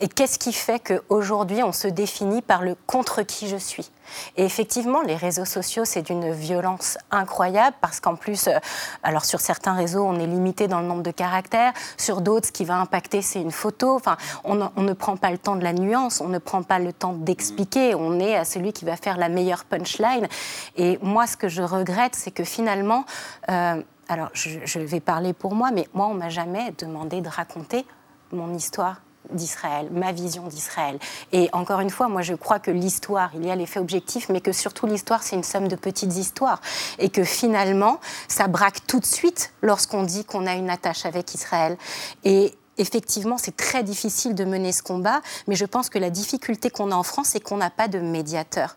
Et 0.00 0.08
qu'est-ce 0.08 0.38
qui 0.38 0.52
fait 0.52 0.80
qu'aujourd'hui, 0.80 1.62
on 1.62 1.72
se 1.72 1.86
définit 1.86 2.42
par 2.42 2.62
le 2.62 2.74
contre 2.86 3.22
qui 3.22 3.48
je 3.48 3.56
suis? 3.56 3.90
Et 4.36 4.44
effectivement, 4.44 5.02
les 5.02 5.16
réseaux 5.16 5.44
sociaux, 5.44 5.84
c'est 5.84 6.02
d'une 6.02 6.32
violence 6.32 6.98
incroyable 7.10 7.76
parce 7.80 8.00
qu'en 8.00 8.16
plus, 8.16 8.48
euh, 8.48 8.58
alors 9.02 9.24
sur 9.24 9.40
certains 9.40 9.74
réseaux, 9.74 10.04
on 10.04 10.18
est 10.18 10.26
limité 10.26 10.68
dans 10.68 10.80
le 10.80 10.86
nombre 10.86 11.02
de 11.02 11.10
caractères. 11.10 11.72
Sur 11.96 12.20
d'autres, 12.20 12.48
ce 12.48 12.52
qui 12.52 12.64
va 12.64 12.76
impacter, 12.76 13.22
c'est 13.22 13.40
une 13.40 13.50
photo. 13.50 13.94
Enfin, 13.94 14.16
on, 14.44 14.54
ne 14.54 14.92
prend 14.92 15.16
pas 15.16 15.30
le 15.30 15.38
temps 15.38 15.56
de 15.56 15.64
la 15.64 15.72
nuance, 15.72 16.20
on 16.20 16.28
ne 16.28 16.38
prend 16.38 16.62
pas 16.62 16.78
le 16.78 16.92
temps 16.92 17.12
d'expliquer. 17.12 17.94
On 17.94 18.18
est 18.20 18.36
à 18.36 18.44
celui 18.44 18.72
qui 18.72 18.84
va 18.84 18.96
faire 18.96 19.16
la 19.16 19.28
meilleure 19.28 19.64
punchline. 19.64 20.28
Et 20.76 20.98
moi, 21.02 21.26
ce 21.26 21.36
que 21.36 21.48
je 21.48 21.62
regrette, 21.62 22.14
c'est 22.14 22.30
que 22.30 22.44
finalement, 22.44 23.04
euh, 23.50 23.82
alors 24.08 24.30
je, 24.32 24.50
je 24.64 24.78
vais 24.78 25.00
parler 25.00 25.32
pour 25.32 25.54
moi, 25.54 25.70
mais 25.72 25.88
moi, 25.94 26.06
on 26.06 26.14
m'a 26.14 26.28
jamais 26.28 26.72
demandé 26.78 27.20
de 27.20 27.28
raconter 27.28 27.86
mon 28.32 28.54
histoire 28.54 28.96
d'Israël, 29.30 29.88
ma 29.92 30.12
vision 30.12 30.46
d'Israël. 30.46 30.98
Et 31.32 31.48
encore 31.52 31.80
une 31.80 31.90
fois, 31.90 32.08
moi 32.08 32.22
je 32.22 32.34
crois 32.34 32.58
que 32.58 32.70
l'histoire, 32.70 33.30
il 33.34 33.46
y 33.46 33.50
a 33.50 33.56
l'effet 33.56 33.80
objectif, 33.80 34.28
mais 34.28 34.40
que 34.40 34.52
surtout 34.52 34.86
l'histoire, 34.86 35.22
c'est 35.22 35.36
une 35.36 35.44
somme 35.44 35.68
de 35.68 35.76
petites 35.76 36.16
histoires. 36.16 36.60
Et 36.98 37.10
que 37.10 37.24
finalement, 37.24 38.00
ça 38.28 38.48
braque 38.48 38.86
tout 38.86 39.00
de 39.00 39.06
suite 39.06 39.52
lorsqu'on 39.62 40.02
dit 40.02 40.24
qu'on 40.24 40.46
a 40.46 40.54
une 40.54 40.70
attache 40.70 41.06
avec 41.06 41.34
Israël. 41.34 41.76
Et 42.24 42.54
effectivement, 42.78 43.38
c'est 43.38 43.56
très 43.56 43.82
difficile 43.82 44.34
de 44.34 44.44
mener 44.44 44.72
ce 44.72 44.82
combat, 44.82 45.20
mais 45.46 45.54
je 45.54 45.66
pense 45.66 45.90
que 45.90 45.98
la 45.98 46.10
difficulté 46.10 46.70
qu'on 46.70 46.90
a 46.90 46.94
en 46.94 47.02
France, 47.02 47.28
c'est 47.28 47.40
qu'on 47.40 47.58
n'a 47.58 47.70
pas 47.70 47.88
de 47.88 47.98
médiateur 47.98 48.76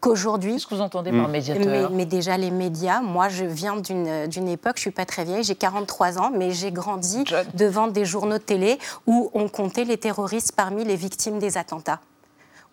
qu'aujourd'hui. 0.00 0.54
Qu'est-ce 0.54 0.66
que 0.66 0.74
vous 0.74 0.80
entendez 0.80 1.10
par 1.10 1.28
hmm. 1.28 1.32
médiateur 1.32 1.90
mais, 1.90 2.06
déjà, 2.06 2.36
les 2.36 2.50
médias, 2.50 3.00
moi, 3.00 3.28
je 3.28 3.44
viens 3.44 3.76
d'une 3.76 4.48
époque, 4.48 4.76
je 4.76 4.80
ne 4.80 4.82
suis 4.82 4.90
pas 4.90 5.06
très 5.06 5.24
vieille, 5.24 5.44
j'ai 5.44 5.54
43 5.54 6.18
ans, 6.18 6.30
mais 6.34 6.50
j'ai 6.50 6.72
grandi 6.72 7.24
devant 7.54 7.88
des 7.88 8.04
journaux 8.04 8.38
de 8.38 8.42
télé 8.42 8.78
où 9.06 9.30
on 9.34 9.48
comptait 9.48 9.84
les 9.84 9.98
terroristes 9.98 10.52
parmi 10.56 10.84
les 10.84 10.96
victimes 10.96 11.38
des 11.38 11.58
attentats 11.58 12.00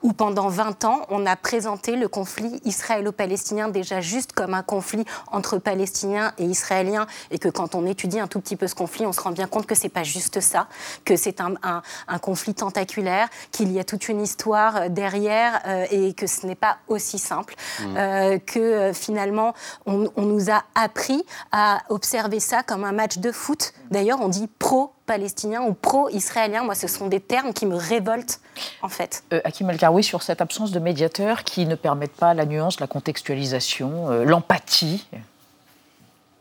où 0.02 0.14
pendant 0.14 0.50
20 0.50 0.86
ans, 0.86 1.02
on 1.10 1.26
a 1.26 1.36
présenté 1.36 1.96
le 1.96 2.08
conflit 2.08 2.60
israélo-palestinien 2.64 3.68
déjà 3.68 4.02
juste 4.02 4.34
comme 4.34 4.54
un 4.54 4.64
conflit 4.64 5.06
entre 5.32 5.58
Palestiniens 5.58 6.34
et 6.38 6.46
Israéliens, 6.46 7.08
et 7.32 7.40
que 7.40 7.50
quand 7.50 7.76
on 7.76 7.86
étudie 7.86 8.20
un 8.20 8.28
tout 8.28 8.40
petit 8.40 8.56
peu 8.56 8.68
ce 8.68 8.76
conflit, 8.76 9.06
on 9.06 9.14
se 9.14 9.22
rend 9.22 9.32
bien 9.32 9.48
compte 9.48 9.66
que 9.66 9.76
c'est 9.76 9.90
pas 9.90 10.04
juste 10.04 10.40
ça, 10.40 10.68
que 11.06 11.16
c'est 11.16 11.42
un, 11.42 11.56
un, 11.64 12.20
conflit 12.20 12.54
tentaculaire, 12.54 13.30
qu'il 13.52 13.72
y 13.72 13.80
a 13.80 13.84
toute 13.84 14.10
une 14.10 14.22
histoire 14.22 14.76
euh, 14.76 14.90
derrière, 14.90 15.62
euh, 15.68 15.86
et 15.92 16.14
que 16.14 16.28
ce 16.28 16.46
n'est 16.46 16.56
pas 16.56 16.78
aussi 16.88 17.20
simple, 17.20 17.56
mmh. 17.80 17.98
euh, 17.98 18.40
que 18.40 18.92
finalement, 18.94 19.54
on, 19.86 20.10
on 20.16 20.24
nous 20.24 20.50
a 20.50 20.64
appris 20.76 21.24
à 21.52 21.82
observer 21.90 22.40
ça 22.40 22.64
comme 22.64 22.84
un 22.84 22.92
match 22.92 23.18
de 23.18 23.32
foot. 23.32 23.74
D'ailleurs, 23.92 24.20
on 24.22 24.28
dit 24.28 24.48
pro 24.60 24.94
palestinien 25.10 25.64
ou 25.64 25.74
pro-israélien. 25.74 26.64
Moi, 26.64 26.76
ce 26.76 26.88
sont 26.88 27.08
des 27.08 27.20
termes 27.20 27.52
qui 27.52 27.66
me 27.66 27.76
révoltent, 27.76 28.40
en 28.84 28.90
fait. 28.90 29.24
Euh, 29.34 29.42
Hakim 29.44 29.68
El 29.72 30.04
sur 30.04 30.22
cette 30.22 30.40
absence 30.40 30.72
de 30.72 30.78
médiateurs 30.78 31.44
qui 31.44 31.66
ne 31.66 31.74
permettent 31.74 32.16
pas 32.16 32.36
la 32.36 32.46
nuance, 32.46 32.80
la 32.80 32.86
contextualisation, 32.86 34.12
euh, 34.12 34.24
l'empathie. 34.24 35.08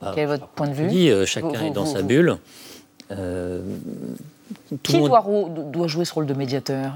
Bah, 0.02 0.12
Quel 0.14 0.24
est 0.24 0.26
votre 0.26 0.48
point 0.48 0.68
de 0.68 0.74
vue 0.74 0.88
dit, 0.88 1.08
euh, 1.10 1.24
Chacun 1.24 1.64
est 1.64 1.70
dans 1.70 1.86
sa 1.86 2.02
bulle. 2.02 2.36
Euh, 3.10 3.62
qui 4.82 4.98
doit, 4.98 5.24
doit, 5.48 5.86
jouer 5.86 6.04
ce 6.04 6.12
rôle 6.12 6.26
de 6.26 6.34
médiateur? 6.34 6.92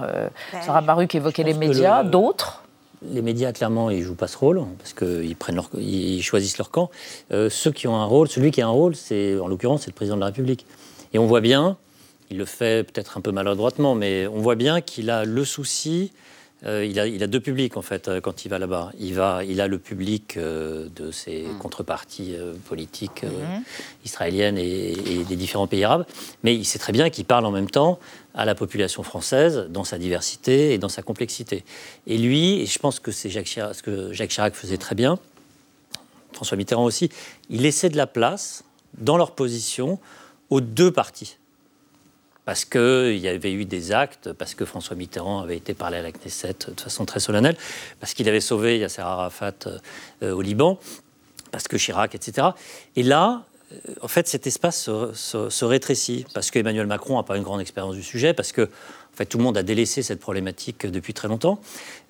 Ben, 0.52 0.60
Sarah 0.60 0.82
Baruch 0.82 1.14
évoquait 1.14 1.42
les 1.42 1.54
médias, 1.54 2.04
d'autres? 2.04 2.64
Les 3.02 3.22
médias, 3.22 3.52
clairement, 3.52 3.88
ils 3.88 4.02
jouent 4.02 4.14
pas 4.14 4.28
ce 4.28 4.36
rôle 4.36 4.62
parce 4.78 4.92
qu'ils 4.92 5.36
prennent 5.36 5.56
leur, 5.56 5.70
ils 5.78 6.22
choisissent 6.22 6.58
leur 6.58 6.70
camp. 6.70 6.90
ceux 7.30 7.72
qui 7.72 7.88
ont 7.88 7.96
un 7.96 8.04
rôle, 8.04 8.28
celui 8.28 8.50
qui 8.50 8.60
a 8.60 8.66
un 8.66 8.70
rôle, 8.70 8.94
c'est 8.94 9.40
en 9.40 9.48
l'occurrence, 9.48 9.82
c'est 9.82 9.90
le 9.90 9.94
président 9.94 10.16
de 10.16 10.20
la 10.20 10.26
République. 10.26 10.66
Et 11.12 11.18
on 11.18 11.26
voit 11.26 11.40
bien, 11.40 11.76
il 12.30 12.38
le 12.38 12.44
fait 12.44 12.90
peut-être 12.90 13.18
un 13.18 13.20
peu 13.20 13.32
maladroitement, 13.32 13.94
mais 13.94 14.26
on 14.26 14.40
voit 14.40 14.54
bien 14.54 14.80
qu'il 14.80 15.10
a 15.10 15.24
le 15.24 15.44
souci. 15.44 16.12
Euh, 16.64 16.86
il, 16.86 17.00
a, 17.00 17.08
il, 17.08 17.22
a, 17.24 17.26
deux 17.26 17.40
publics 17.40 17.76
en 17.76 17.82
fait 17.82 18.06
euh, 18.06 18.20
quand 18.20 18.44
il 18.44 18.48
va 18.48 18.58
là-bas. 18.58 18.92
Il, 18.98 19.14
va, 19.14 19.42
il 19.44 19.60
a 19.60 19.66
le 19.66 19.78
public 19.78 20.36
euh, 20.36 20.88
de 20.94 21.10
ses 21.10 21.42
mm. 21.42 21.58
contreparties 21.58 22.36
politiques 22.68 23.24
mm-hmm. 23.24 23.62
israéliennes 24.04 24.58
et, 24.58 25.24
des 25.28 25.36
différents 25.36 25.66
pays 25.66 25.84
arabes, 25.84 26.06
mais 26.44 26.54
il 26.54 26.64
sait 26.64 26.78
très 26.78 26.92
bien 26.92 27.10
qu'il 27.10 27.24
parle 27.24 27.44
en 27.46 27.50
même 27.50 27.68
temps 27.68 27.98
à 28.34 28.44
la 28.44 28.54
population 28.54 29.02
française 29.02 29.66
dans 29.70 29.84
sa 29.84 29.98
diversité 29.98 30.72
et 30.72 30.78
dans 30.78 30.88
sa 30.88 31.02
complexité. 31.02 31.64
Et 32.06 32.16
lui, 32.16 32.60
et 32.60 32.66
je 32.66 32.78
pense 32.78 33.00
que 33.00 33.10
c'est 33.10 33.28
Jacques 33.28 33.48
ce 33.48 33.82
que 33.82 34.12
Jacques 34.12 34.30
Chirac 34.30 34.54
faisait 34.54 34.78
très 34.78 34.94
bien, 34.94 35.18
François 36.32 36.56
Mitterrand 36.56 36.84
aussi, 36.84 37.10
il 37.50 37.62
laissait 37.62 37.90
de 37.90 37.96
la 37.96 38.06
place 38.06 38.64
dans 38.98 39.16
leur 39.16 39.32
position 39.32 39.98
aux 40.52 40.60
deux 40.60 40.90
parties. 40.90 41.38
Parce 42.44 42.64
qu'il 42.64 43.16
y 43.16 43.28
avait 43.28 43.52
eu 43.52 43.64
des 43.64 43.92
actes, 43.92 44.32
parce 44.32 44.54
que 44.54 44.64
François 44.64 44.96
Mitterrand 44.96 45.40
avait 45.40 45.56
été 45.56 45.74
parlé 45.74 45.96
à 45.96 46.02
la 46.02 46.12
Knesset 46.12 46.56
de 46.68 46.80
façon 46.80 47.06
très 47.06 47.20
solennelle, 47.20 47.56
parce 48.00 48.12
qu'il 48.14 48.28
avait 48.28 48.40
sauvé 48.40 48.78
Yasser 48.78 49.00
Arafat 49.00 49.54
euh, 50.22 50.32
au 50.32 50.42
Liban, 50.42 50.78
parce 51.52 51.68
que 51.68 51.78
Chirac, 51.78 52.14
etc. 52.14 52.48
Et 52.96 53.02
là, 53.02 53.44
en 54.02 54.08
fait, 54.08 54.28
cet 54.28 54.46
espace 54.46 54.90
se, 55.14 55.64
rétrécit 55.64 56.26
parce 56.34 56.50
qu'Emmanuel 56.50 56.86
Macron 56.86 57.16
n'a 57.16 57.22
pas 57.22 57.38
une 57.38 57.44
grande 57.44 57.62
expérience 57.62 57.94
du 57.94 58.02
sujet, 58.02 58.34
parce 58.34 58.52
que 58.52 58.68
en 59.12 59.16
fait, 59.16 59.26
tout 59.26 59.36
le 59.36 59.44
monde 59.44 59.58
a 59.58 59.62
délaissé 59.62 60.02
cette 60.02 60.20
problématique 60.20 60.86
depuis 60.86 61.12
très 61.12 61.28
longtemps. 61.28 61.60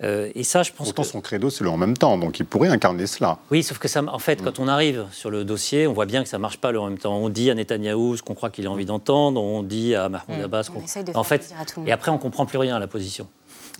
Euh, 0.04 0.30
et 0.36 0.44
ça, 0.44 0.62
je 0.62 0.70
pense 0.70 0.86
Pourtant, 0.86 1.02
son 1.02 1.20
credo, 1.20 1.50
c'est 1.50 1.64
le 1.64 1.70
en 1.70 1.76
même 1.76 1.96
temps, 1.96 2.16
donc 2.16 2.38
il 2.38 2.46
pourrait 2.46 2.68
incarner 2.68 3.08
cela. 3.08 3.38
Oui, 3.50 3.64
sauf 3.64 3.78
que 3.78 3.88
ça, 3.88 4.04
en 4.06 4.18
fait, 4.20 4.40
quand 4.42 4.60
on 4.60 4.68
arrive 4.68 5.06
sur 5.10 5.28
le 5.28 5.44
dossier, 5.44 5.88
on 5.88 5.94
voit 5.94 6.06
bien 6.06 6.22
que 6.22 6.28
ça 6.28 6.36
ne 6.36 6.42
marche 6.42 6.58
pas 6.58 6.70
le 6.70 6.78
en 6.78 6.88
même 6.88 6.98
temps. 6.98 7.16
On 7.16 7.28
dit 7.28 7.50
à 7.50 7.54
Netanyahou 7.54 8.16
ce 8.16 8.22
qu'on 8.22 8.34
croit 8.34 8.50
qu'il 8.50 8.68
a 8.68 8.70
envie 8.70 8.84
d'entendre, 8.84 9.42
on 9.42 9.64
dit 9.64 9.96
à 9.96 10.08
Mahmoud 10.08 10.38
mm. 10.38 10.44
Abbas... 10.44 10.70
qu'on... 10.72 11.18
en 11.18 11.24
fait, 11.24 11.52
et 11.86 11.92
après, 11.92 12.12
on 12.12 12.18
comprend 12.18 12.46
plus 12.46 12.58
rien 12.58 12.76
à 12.76 12.78
la 12.78 12.86
position. 12.86 13.26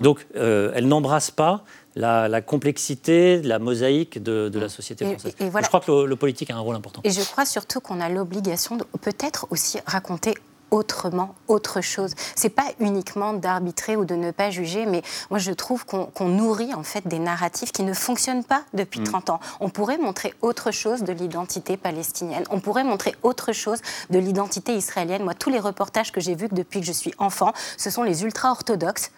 Donc, 0.01 0.27
euh, 0.35 0.73
elle 0.75 0.89
n'embrasse 0.89 1.31
pas 1.31 1.65
la, 1.95 2.41
complexité, 2.41 3.41
la 3.43 3.61
mosaïque 3.61 4.21
de, 4.21 4.51
la 4.53 4.69
société 4.69 5.05
française. 5.05 5.35
Je 5.39 5.69
crois 5.69 5.81
que 5.81 6.05
le, 6.05 6.17
politique 6.17 6.51
a 6.51 6.57
un 6.57 6.61
rôle 6.61 6.75
important. 6.75 7.03
Et 7.05 7.11
je 7.11 7.23
crois 7.23 7.45
surtout 7.45 7.81
qu'on 7.81 8.01
a 8.01 8.09
l'obligation 8.09 8.77
de 8.77 8.85
peut-être 9.01 9.47
aussi 9.51 9.79
raconter 9.87 10.35
autrement, 10.73 11.35
autre 11.49 11.81
chose. 11.81 12.15
C'est 12.35 12.49
pas 12.49 12.67
uniquement 12.81 13.35
d'arbitrer 13.35 13.95
ou 13.95 14.05
de 14.05 14.17
ne 14.17 14.33
pas 14.33 14.51
juger, 14.51 14.87
mais 14.87 15.03
moi 15.31 15.39
je 15.39 15.53
trouve 15.53 15.85
qu'on 15.85 16.29
nourrit 16.29 16.75
en 16.75 16.83
fait 16.83 17.07
des 17.07 17.19
narratifs 17.19 17.71
qui 17.71 17.85
ne 17.85 17.93
fonctionnent 17.93 18.43
pas 18.43 18.63
depuis 18.73 19.05
30 19.05 19.29
mm. 19.29 19.33
ans. 19.33 19.41
On 19.61 19.69
pourrait 19.69 19.99
montrer 19.99 20.35
autre 20.41 20.71
chose 20.71 21.03
de 21.03 21.13
l'identité 21.13 21.77
palestinienne. 21.77 22.45
On 22.51 22.59
pourrait 22.59 22.85
montrer 22.85 23.15
autre 23.23 23.53
chose 23.53 23.81
de 24.11 24.19
l'identité 24.19 24.75
israélienne. 24.75 25.23
Moi, 25.23 25.35
tous 25.35 25.51
les 25.51 25.61
reportages 25.61 26.11
que 26.11 26.21
j'ai 26.21 26.35
vus 26.35 26.49
depuis 26.51 26.81
que 26.81 26.87
je 26.87 26.93
suis 26.93 27.13
enfant, 27.19 27.53
ce 27.77 27.91
sont 27.91 28.03
les 28.03 28.25
ultra-orthodoxes. 28.25 29.11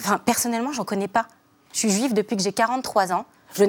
Enfin, 0.00 0.18
personnellement, 0.18 0.72
j'en 0.72 0.84
connais 0.84 1.08
pas. 1.08 1.26
Je 1.74 1.78
suis 1.80 1.90
juive 1.90 2.14
depuis 2.14 2.36
que 2.36 2.42
j'ai 2.42 2.52
43 2.52 3.12
ans. 3.12 3.26
Je, 3.54 3.64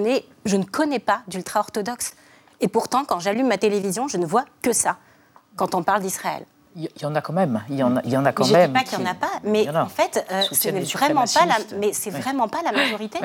je 0.45 0.55
ne 0.55 0.63
connais 0.63 0.99
pas 0.99 1.23
d'ultra-orthodoxes. 1.27 2.13
Et 2.61 2.69
pourtant, 2.69 3.03
quand 3.03 3.19
j'allume 3.19 3.47
ma 3.47 3.57
télévision, 3.57 4.07
je 4.07 4.15
ne 4.15 4.25
vois 4.25 4.45
que 4.61 4.71
ça 4.71 4.97
quand 5.57 5.75
on 5.75 5.83
parle 5.83 6.01
d'Israël. 6.01 6.45
Il 6.75 6.89
y 7.01 7.05
en 7.05 7.15
a 7.15 7.21
quand 7.21 7.33
même. 7.33 7.63
Il 7.69 7.75
y 7.75 7.83
en 7.83 7.97
a, 7.97 8.01
il 8.03 8.11
y 8.11 8.17
en 8.17 8.25
a 8.25 8.31
quand 8.31 8.45
je 8.45 8.53
même. 8.53 8.61
Je 8.61 8.67
ne 8.67 8.73
dis 8.77 8.83
pas 8.83 8.89
qu'il 8.89 8.99
n'y 8.99 9.09
en 9.09 9.11
a 9.11 9.15
pas, 9.15 9.31
mais 9.43 9.69
en, 9.69 9.87
fait, 9.87 10.25
euh, 10.31 10.41
c'est 10.51 10.71
vraiment 10.71 11.25
pas 11.25 11.45
la, 11.45 11.57
mais 11.77 11.93
c'est 11.93 12.09
vraiment 12.09 12.47
pas 12.47 12.61
la 12.63 12.71
majorité. 12.71 13.19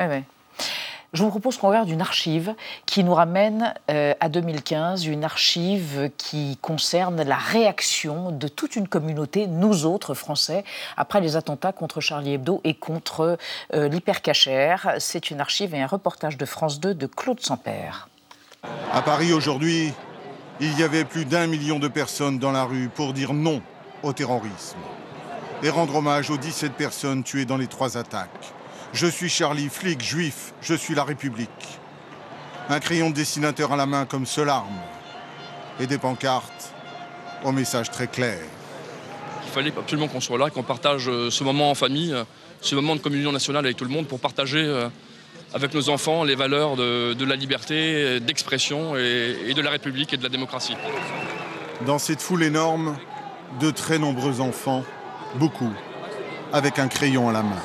Je 1.11 1.23
vous 1.23 1.31
propose 1.31 1.57
qu'on 1.57 1.69
regarde 1.69 1.89
une 1.89 2.01
archive 2.01 2.53
qui 2.85 3.03
nous 3.03 3.15
ramène 3.15 3.73
euh, 3.89 4.13
à 4.19 4.29
2015, 4.29 5.07
une 5.07 5.23
archive 5.23 6.11
qui 6.17 6.59
concerne 6.61 7.23
la 7.23 7.35
réaction 7.35 8.31
de 8.31 8.47
toute 8.47 8.75
une 8.75 8.87
communauté, 8.87 9.47
nous 9.47 9.87
autres 9.87 10.13
Français, 10.13 10.63
après 10.97 11.19
les 11.19 11.35
attentats 11.35 11.71
contre 11.71 11.99
Charlie 11.99 12.33
Hebdo 12.33 12.61
et 12.63 12.75
contre 12.75 13.39
euh, 13.73 13.87
l'hypercachère. 13.87 14.93
C'est 14.99 15.31
une 15.31 15.41
archive 15.41 15.73
et 15.73 15.81
un 15.81 15.87
reportage 15.87 16.37
de 16.37 16.45
France 16.45 16.79
2 16.79 16.93
de 16.93 17.07
Claude 17.07 17.39
Sampère. 17.39 18.07
À 18.93 19.01
Paris 19.01 19.33
aujourd'hui, 19.33 19.93
il 20.59 20.77
y 20.77 20.83
avait 20.83 21.05
plus 21.05 21.25
d'un 21.25 21.47
million 21.47 21.79
de 21.79 21.87
personnes 21.87 22.39
dans 22.39 22.51
la 22.51 22.63
rue 22.63 22.89
pour 22.89 23.13
dire 23.13 23.33
non 23.33 23.61
au 24.03 24.13
terrorisme 24.13 24.77
et 25.63 25.69
rendre 25.69 25.95
hommage 25.95 26.29
aux 26.29 26.37
17 26.37 26.73
personnes 26.73 27.23
tuées 27.23 27.45
dans 27.45 27.57
les 27.57 27.67
trois 27.67 27.97
attaques. 27.97 28.53
Je 28.93 29.07
suis 29.07 29.29
Charlie, 29.29 29.69
flic, 29.69 30.01
juif, 30.01 30.53
je 30.61 30.73
suis 30.73 30.95
la 30.95 31.03
République. 31.03 31.49
Un 32.69 32.79
crayon 32.79 33.09
de 33.09 33.15
dessinateur 33.15 33.73
à 33.73 33.77
la 33.77 33.85
main 33.85 34.05
comme 34.05 34.25
seule 34.25 34.49
arme 34.49 34.79
et 35.79 35.87
des 35.87 35.97
pancartes 35.97 36.73
au 37.43 37.51
message 37.51 37.89
très 37.91 38.07
clair. 38.07 38.39
Il 39.45 39.51
fallait 39.51 39.73
absolument 39.77 40.07
qu'on 40.07 40.21
soit 40.21 40.37
là, 40.37 40.49
qu'on 40.49 40.63
partage 40.63 41.09
euh, 41.09 41.31
ce 41.31 41.43
moment 41.43 41.71
en 41.71 41.75
famille, 41.75 42.13
euh, 42.13 42.23
ce 42.61 42.75
moment 42.75 42.95
de 42.95 43.01
communion 43.01 43.31
nationale 43.31 43.65
avec 43.65 43.77
tout 43.77 43.85
le 43.85 43.89
monde 43.89 44.07
pour 44.07 44.19
partager 44.19 44.63
euh, 44.63 44.89
avec 45.53 45.73
nos 45.73 45.89
enfants 45.89 46.23
les 46.23 46.35
valeurs 46.35 46.75
de, 46.75 47.25
la 47.25 47.35
liberté, 47.35 48.19
d'expression 48.19 48.95
et, 48.95 49.53
de 49.53 49.61
la 49.61 49.69
République 49.69 50.13
et 50.13 50.17
de 50.17 50.23
la 50.23 50.29
démocratie. 50.29 50.75
Dans 51.85 51.99
cette 51.99 52.21
foule 52.21 52.43
énorme, 52.43 52.97
de 53.59 53.71
très 53.71 53.99
nombreux 53.99 54.41
enfants, 54.41 54.83
beaucoup, 55.35 55.71
avec 56.53 56.79
un 56.79 56.87
crayon 56.87 57.29
à 57.29 57.33
la 57.33 57.43
main. 57.43 57.61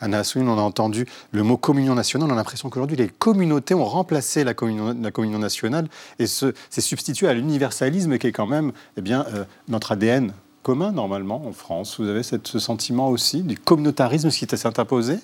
Anna 0.00 0.18
Assouline, 0.18 0.48
on 0.48 0.58
a 0.58 0.62
entendu 0.62 1.06
le 1.30 1.42
mot 1.42 1.58
communion 1.58 1.94
nationale. 1.94 2.28
On 2.30 2.32
a 2.32 2.36
l'impression 2.36 2.70
qu'aujourd'hui, 2.70 2.96
les 2.96 3.08
communautés 3.08 3.74
ont 3.74 3.84
remplacé 3.84 4.44
la 4.44 4.54
communion, 4.54 4.96
la 5.00 5.10
communion 5.10 5.38
nationale 5.38 5.88
et 6.18 6.26
s'est 6.26 6.52
substitué 6.78 7.28
à 7.28 7.34
l'universalisme 7.34 8.16
qui 8.16 8.26
est 8.26 8.32
quand 8.32 8.46
même 8.46 8.72
eh 8.96 9.02
bien, 9.02 9.26
euh, 9.34 9.44
notre 9.68 9.92
ADN 9.92 10.32
commun, 10.62 10.92
normalement, 10.92 11.46
en 11.46 11.52
France. 11.52 12.00
Vous 12.00 12.08
avez 12.08 12.22
ce 12.22 12.58
sentiment 12.58 13.10
aussi 13.10 13.42
du 13.42 13.58
communautarisme 13.58 14.30
qui 14.30 14.46
s'est 14.46 14.80
imposé? 14.80 15.18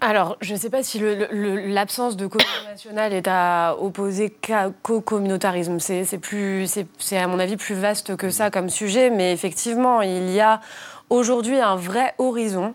Alors, 0.00 0.36
je 0.42 0.52
ne 0.52 0.58
sais 0.58 0.68
pas 0.68 0.82
si 0.82 1.00
l'absence 1.00 2.16
de 2.16 2.26
communauté 2.26 2.66
nationale 2.70 3.14
est 3.14 3.28
à 3.28 3.76
opposer 3.80 4.34
qu'au 4.82 5.00
communautarisme. 5.00 5.78
C'est 5.80 6.18
plus, 6.18 6.68
c'est 6.98 7.16
à 7.16 7.26
mon 7.26 7.38
avis 7.38 7.56
plus 7.56 7.74
vaste 7.74 8.16
que 8.16 8.28
ça 8.28 8.50
comme 8.50 8.68
sujet, 8.68 9.08
mais 9.08 9.32
effectivement, 9.32 10.02
il 10.02 10.30
y 10.30 10.40
a 10.40 10.60
aujourd'hui 11.08 11.58
un 11.60 11.76
vrai 11.76 12.14
horizon 12.18 12.72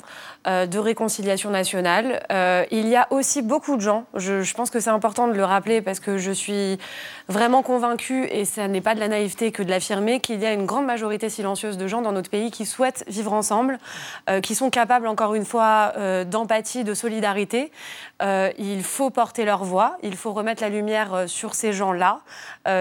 euh, 0.48 0.66
de 0.66 0.80
réconciliation 0.80 1.52
nationale. 1.52 2.24
Euh, 2.32 2.66
il 2.72 2.88
y 2.88 2.96
a 2.96 3.08
aussi 3.12 3.42
beaucoup 3.42 3.76
de 3.76 3.82
gens, 3.82 4.06
je, 4.16 4.42
je 4.42 4.54
pense 4.56 4.70
que 4.70 4.80
c'est 4.80 4.90
important 4.90 5.28
de 5.28 5.34
le 5.34 5.44
rappeler 5.44 5.82
parce 5.82 6.00
que 6.00 6.18
je 6.18 6.32
suis 6.32 6.80
vraiment 7.32 7.64
convaincue, 7.64 8.26
et 8.26 8.46
ça 8.46 8.68
n'est 8.68 8.82
pas 8.82 8.94
de 8.94 9.00
la 9.00 9.08
naïveté 9.08 9.52
que 9.52 9.64
de 9.64 9.70
l'affirmer, 9.70 10.20
qu'il 10.20 10.40
y 10.40 10.46
a 10.46 10.54
une 10.54 10.66
grande 10.66 10.86
majorité 10.86 11.30
silencieuse 11.30 11.78
de 11.78 11.88
gens 11.88 12.02
dans 12.02 12.12
notre 12.12 12.30
pays 12.30 12.52
qui 12.52 12.66
souhaitent 12.66 13.04
vivre 13.08 13.34
ensemble, 13.34 13.80
euh, 14.30 14.42
qui 14.42 14.54
sont 14.54 14.70
capables, 14.70 15.08
encore 15.08 15.34
une 15.34 15.46
fois, 15.46 15.94
euh, 15.98 16.24
d'empathie, 16.26 16.84
de 16.84 16.94
solidarité. 16.94 17.72
Euh, 18.22 18.52
il 18.60 18.84
faut 18.84 19.10
porter 19.10 19.46
leur 19.46 19.64
voix, 19.64 19.98
il 20.04 20.16
faut 20.16 20.34
remettre 20.34 20.62
la 20.62 20.70
lumière 20.70 21.24
sur 21.28 21.56
ces 21.56 21.74
gens-là. 21.74 22.20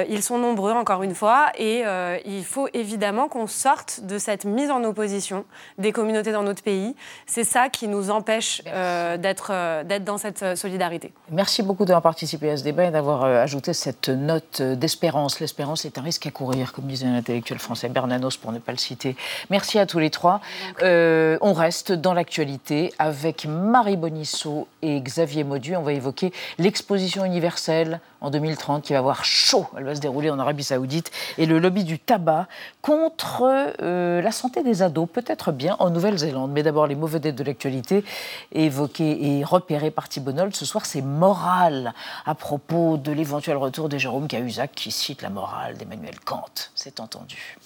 ils 0.08 0.22
sont 0.22 0.38
nombreux, 0.38 0.72
encore 0.72 1.02
une 1.02 1.14
fois, 1.14 1.50
et 1.58 1.84
il 2.26 2.44
faut 2.44 2.68
évidemment 2.74 3.28
qu'on 3.28 3.46
sorte 3.46 4.00
de 4.02 4.18
cette 4.18 4.44
mise 4.44 4.70
en 4.70 4.84
opposition 4.84 5.44
des 5.78 5.92
communautés 5.92 6.32
dans 6.32 6.42
notre 6.42 6.62
pays. 6.62 6.94
C'est 7.26 7.44
ça 7.44 7.68
qui 7.68 7.88
nous 7.88 8.10
empêche 8.10 8.62
d'être 8.64 9.84
dans 10.00 10.18
cette 10.18 10.56
solidarité. 10.56 11.12
Merci 11.30 11.62
beaucoup 11.62 11.84
d'avoir 11.84 12.02
participé 12.02 12.50
à 12.50 12.56
ce 12.56 12.64
débat 12.64 12.86
et 12.86 12.90
d'avoir 12.90 13.24
ajouté 13.24 13.72
cette 13.72 14.08
note 14.08 14.39
d'espérance. 14.60 15.40
L'espérance 15.40 15.84
est 15.84 15.98
un 15.98 16.02
risque 16.02 16.26
à 16.26 16.30
courir, 16.30 16.72
comme 16.72 16.86
disait 16.86 17.06
un 17.06 17.14
intellectuel 17.14 17.58
français, 17.58 17.88
Bernanos 17.88 18.36
pour 18.36 18.52
ne 18.52 18.58
pas 18.58 18.72
le 18.72 18.78
citer. 18.78 19.16
Merci 19.50 19.78
à 19.78 19.86
tous 19.86 19.98
les 19.98 20.10
trois. 20.10 20.40
Euh, 20.82 21.38
on 21.40 21.52
reste 21.52 21.92
dans 21.92 22.14
l'actualité 22.14 22.92
avec 22.98 23.46
Marie 23.46 23.96
Bonisseau 23.96 24.68
et 24.82 25.00
Xavier 25.00 25.44
Maudu. 25.44 25.76
On 25.76 25.82
va 25.82 25.92
évoquer 25.92 26.32
l'exposition 26.58 27.24
universelle 27.24 28.00
en 28.20 28.30
2030 28.30 28.82
qui 28.82 28.92
va 28.92 28.98
avoir 28.98 29.24
chaud. 29.24 29.66
Elle 29.76 29.84
va 29.84 29.94
se 29.94 30.00
dérouler 30.00 30.30
en 30.30 30.38
Arabie 30.38 30.64
Saoudite. 30.64 31.10
Et 31.38 31.46
le 31.46 31.58
lobby 31.58 31.84
du 31.84 31.98
tabac 31.98 32.46
contre 32.82 33.74
euh, 33.80 34.20
la 34.22 34.32
santé 34.32 34.62
des 34.62 34.82
ados, 34.82 35.08
peut-être 35.12 35.52
bien 35.52 35.76
en 35.78 35.90
Nouvelle-Zélande. 35.90 36.50
Mais 36.52 36.62
d'abord, 36.62 36.86
les 36.86 36.94
mauvais 36.94 37.20
dettes 37.20 37.36
de 37.36 37.44
l'actualité 37.44 38.04
évoquées 38.52 39.38
et 39.38 39.44
repérées 39.44 39.90
par 39.90 40.08
Thibault 40.08 40.32
Ce 40.52 40.64
soir, 40.64 40.86
c'est 40.86 41.02
moral 41.02 41.94
à 42.26 42.34
propos 42.34 42.96
de 42.96 43.12
l'éventuel 43.12 43.56
retour 43.56 43.88
de 43.88 43.98
Jérôme 43.98 44.28
Cahuzac 44.28 44.72
qui 44.74 44.90
cite 44.90 45.22
la 45.22 45.30
morale 45.30 45.76
d'Emmanuel 45.76 46.18
Kant. 46.20 46.44
C'est 46.74 47.00
entendu. 47.00 47.56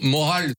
Morale. 0.00 0.52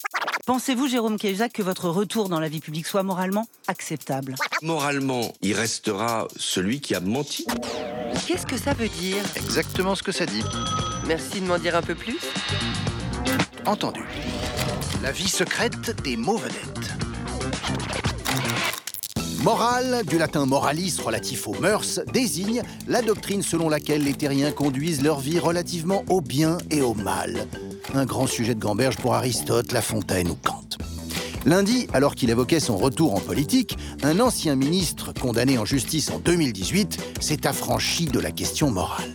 Pensez-vous, 0.48 0.88
Jérôme 0.88 1.18
Cahuzac, 1.18 1.52
que 1.52 1.62
votre 1.62 1.90
retour 1.90 2.30
dans 2.30 2.40
la 2.40 2.48
vie 2.48 2.62
publique 2.62 2.88
soit 2.88 3.04
moralement 3.04 3.48
acceptable? 3.68 4.36
Moralement, 4.62 5.34
il 5.42 5.54
restera 5.54 6.30
celui 6.38 6.80
qui 6.80 6.96
a 6.96 7.02
menti. 7.02 7.46
Qu'est-ce 8.26 8.46
que 8.46 8.56
ça 8.56 8.72
veut 8.74 8.88
dire? 8.88 9.22
Exactement 9.36 9.94
ce 9.94 10.04
que 10.04 10.14
ça 10.14 10.26
dit. 10.26 10.46
Merci 11.06 11.42
de 11.42 11.48
m'en 11.48 11.60
dire 11.60 11.76
un 11.76 11.82
peu 11.82 11.96
plus. 11.96 12.20
Entendu. 13.66 14.00
La 15.04 15.12
vie 15.12 15.28
secrète 15.28 16.02
des 16.02 16.16
mots 16.16 16.38
vedettes. 16.38 18.07
Morale, 19.44 20.04
du 20.06 20.18
latin 20.18 20.46
moralis 20.46 20.98
relatif 21.04 21.48
aux 21.48 21.54
mœurs, 21.60 22.02
désigne 22.12 22.64
la 22.88 23.02
doctrine 23.02 23.44
selon 23.44 23.70
laquelle 23.70 24.04
les 24.04 24.14
terriens 24.14 24.52
conduisent 24.52 25.04
leur 25.04 25.20
vie 25.20 25.40
relativement 25.40 26.04
au 26.10 26.22
bien 26.22 26.58
et 26.72 26.82
au 26.82 26.94
mal. 26.96 27.46
Un 27.94 28.06
grand 28.06 28.28
sujet 28.28 28.56
de 28.56 28.60
gamberge 28.60 28.98
pour 28.98 29.14
Aristote, 29.14 29.72
La 29.72 29.82
Fontaine 29.82 30.30
ou 30.30 30.36
Kant. 30.36 30.68
Lundi, 31.46 31.88
alors 31.94 32.16
qu'il 32.16 32.30
évoquait 32.30 32.60
son 32.60 32.78
retour 32.78 33.14
en 33.14 33.20
politique, 33.20 33.78
un 34.04 34.20
ancien 34.20 34.56
ministre 34.56 35.14
condamné 35.14 35.58
en 35.58 35.66
justice 35.66 36.10
en 36.10 36.20
2018 36.20 36.98
s'est 37.22 37.48
affranchi 37.48 38.06
de 38.06 38.20
la 38.20 38.32
question 38.32 38.72
morale 38.72 39.14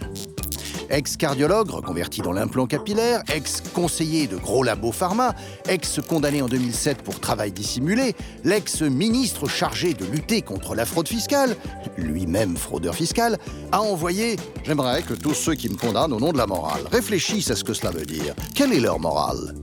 ex-cardiologue 0.93 1.71
reconverti 1.71 2.21
dans 2.21 2.33
l'implant 2.33 2.67
capillaire, 2.67 3.23
ex-conseiller 3.35 4.29
de 4.29 4.37
gros 4.37 4.63
labos 4.63 4.93
pharma, 4.93 5.35
ex-condamné 5.69 6.43
en 6.43 6.49
2007 6.49 7.03
pour 7.03 7.19
travail 7.19 7.51
dissimulé, 7.51 8.15
l'ex-ministre 8.45 9.49
chargé 9.49 9.95
de 9.95 10.05
lutter 10.05 10.43
contre 10.43 10.75
la 10.75 10.85
fraude 10.85 11.09
fiscale, 11.09 11.57
lui-même 11.97 12.57
fraudeur 12.57 12.95
fiscal, 12.95 13.39
a 13.73 13.81
envoyé 13.81 14.37
J'aimerais 14.65 15.03
que 15.03 15.15
tous 15.15 15.35
ceux 15.35 15.55
qui 15.55 15.69
me 15.69 15.77
condamnent 15.77 16.13
au 16.13 16.21
nom 16.21 16.33
de 16.33 16.39
la 16.39 16.47
morale 16.47 16.83
réfléchissent 16.93 17.51
à 17.51 17.57
ce 17.57 17.65
que 17.65 17.75
cela 17.75 17.91
veut 17.91 18.07
dire. 18.07 18.35
Quelle 18.55 18.73
est 18.73 18.81
leur 18.81 19.01
morale? 19.01 19.55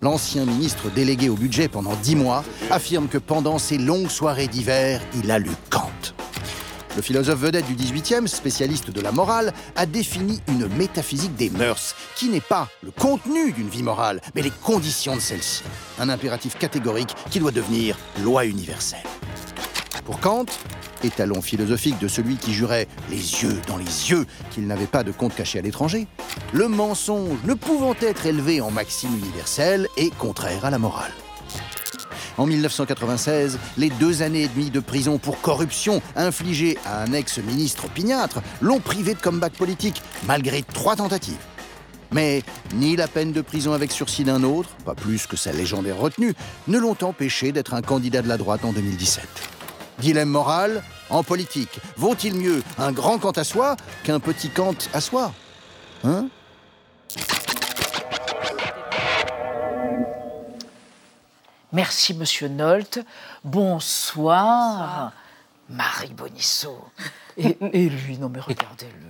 L'ancien 0.00 0.44
ministre 0.44 0.90
délégué 0.94 1.28
au 1.28 1.34
budget 1.34 1.66
pendant 1.66 1.94
dix 1.96 2.14
mois 2.14 2.44
affirme 2.70 3.08
que 3.08 3.18
pendant 3.18 3.58
ces 3.58 3.78
longues 3.78 4.10
soirées 4.10 4.46
d'hiver, 4.46 5.00
il 5.20 5.30
a 5.32 5.40
lu 5.40 5.50
Kant. 5.70 6.14
Le 6.96 7.02
philosophe 7.02 7.38
vedette 7.38 7.66
du 7.66 7.74
XVIIIe, 7.74 8.28
spécialiste 8.28 8.90
de 8.90 9.00
la 9.00 9.12
morale, 9.12 9.52
a 9.76 9.86
défini 9.86 10.40
une 10.48 10.66
métaphysique 10.76 11.36
des 11.36 11.50
mœurs, 11.50 11.94
qui 12.16 12.28
n'est 12.28 12.40
pas 12.40 12.68
le 12.82 12.90
contenu 12.90 13.52
d'une 13.52 13.68
vie 13.68 13.82
morale, 13.82 14.20
mais 14.34 14.42
les 14.42 14.50
conditions 14.50 15.14
de 15.14 15.20
celle-ci. 15.20 15.62
Un 15.98 16.08
impératif 16.08 16.58
catégorique 16.58 17.14
qui 17.30 17.38
doit 17.38 17.50
devenir 17.50 17.96
loi 18.22 18.44
universelle. 18.46 19.04
Pour 20.04 20.20
Kant, 20.20 20.46
étalon 21.04 21.42
philosophique 21.42 21.98
de 21.98 22.08
celui 22.08 22.36
qui 22.36 22.54
jurait 22.54 22.88
les 23.10 23.16
yeux 23.16 23.60
dans 23.66 23.76
les 23.76 24.10
yeux 24.10 24.26
qu'il 24.50 24.66
n'avait 24.66 24.86
pas 24.86 25.04
de 25.04 25.12
compte 25.12 25.34
caché 25.34 25.58
à 25.58 25.62
l'étranger, 25.62 26.06
le 26.52 26.66
mensonge 26.68 27.38
ne 27.44 27.54
pouvant 27.54 27.94
être 28.00 28.26
élevé 28.26 28.60
en 28.60 28.70
maxime 28.70 29.14
universelle 29.14 29.86
est 29.96 30.14
contraire 30.16 30.64
à 30.64 30.70
la 30.70 30.78
morale. 30.78 31.12
En 32.38 32.46
1996, 32.46 33.58
les 33.76 33.90
deux 33.90 34.22
années 34.22 34.44
et 34.44 34.48
demie 34.48 34.70
de 34.70 34.78
prison 34.78 35.18
pour 35.18 35.40
corruption 35.40 36.00
infligées 36.14 36.78
à 36.86 37.02
un 37.02 37.12
ex-ministre 37.12 37.86
opiniâtre 37.86 38.40
l'ont 38.60 38.78
privé 38.78 39.14
de 39.14 39.18
comeback 39.18 39.54
politique, 39.54 40.00
malgré 40.24 40.62
trois 40.62 40.94
tentatives. 40.94 41.44
Mais 42.12 42.42
ni 42.74 42.96
la 42.96 43.08
peine 43.08 43.32
de 43.32 43.40
prison 43.40 43.72
avec 43.72 43.90
sursis 43.90 44.24
d'un 44.24 44.44
autre, 44.44 44.70
pas 44.84 44.94
plus 44.94 45.26
que 45.26 45.36
sa 45.36 45.52
légendaire 45.52 45.98
retenue, 45.98 46.34
ne 46.68 46.78
l'ont 46.78 46.96
empêché 47.02 47.50
d'être 47.50 47.74
un 47.74 47.82
candidat 47.82 48.22
de 48.22 48.28
la 48.28 48.38
droite 48.38 48.64
en 48.64 48.72
2017. 48.72 49.24
Dilemme 49.98 50.28
moral, 50.28 50.84
en 51.10 51.24
politique, 51.24 51.80
vaut-il 51.96 52.34
mieux 52.34 52.62
un 52.78 52.92
grand 52.92 53.18
Kant 53.18 53.32
à 53.32 53.44
soi 53.44 53.76
qu'un 54.04 54.20
petit 54.20 54.48
Kant 54.48 54.76
à 54.94 55.00
soi? 55.00 55.32
Hein? 56.04 56.28
Merci, 61.72 62.14
monsieur 62.14 62.48
Nolte. 62.48 63.00
Bonsoir, 63.44 65.12
Marie 65.68 66.14
Bonisseau. 66.14 66.82
Et, 67.36 67.56
et 67.72 67.88
lui, 67.88 68.18
non 68.18 68.28
mais 68.28 68.40
regardez 68.40 68.86
le, 68.86 69.08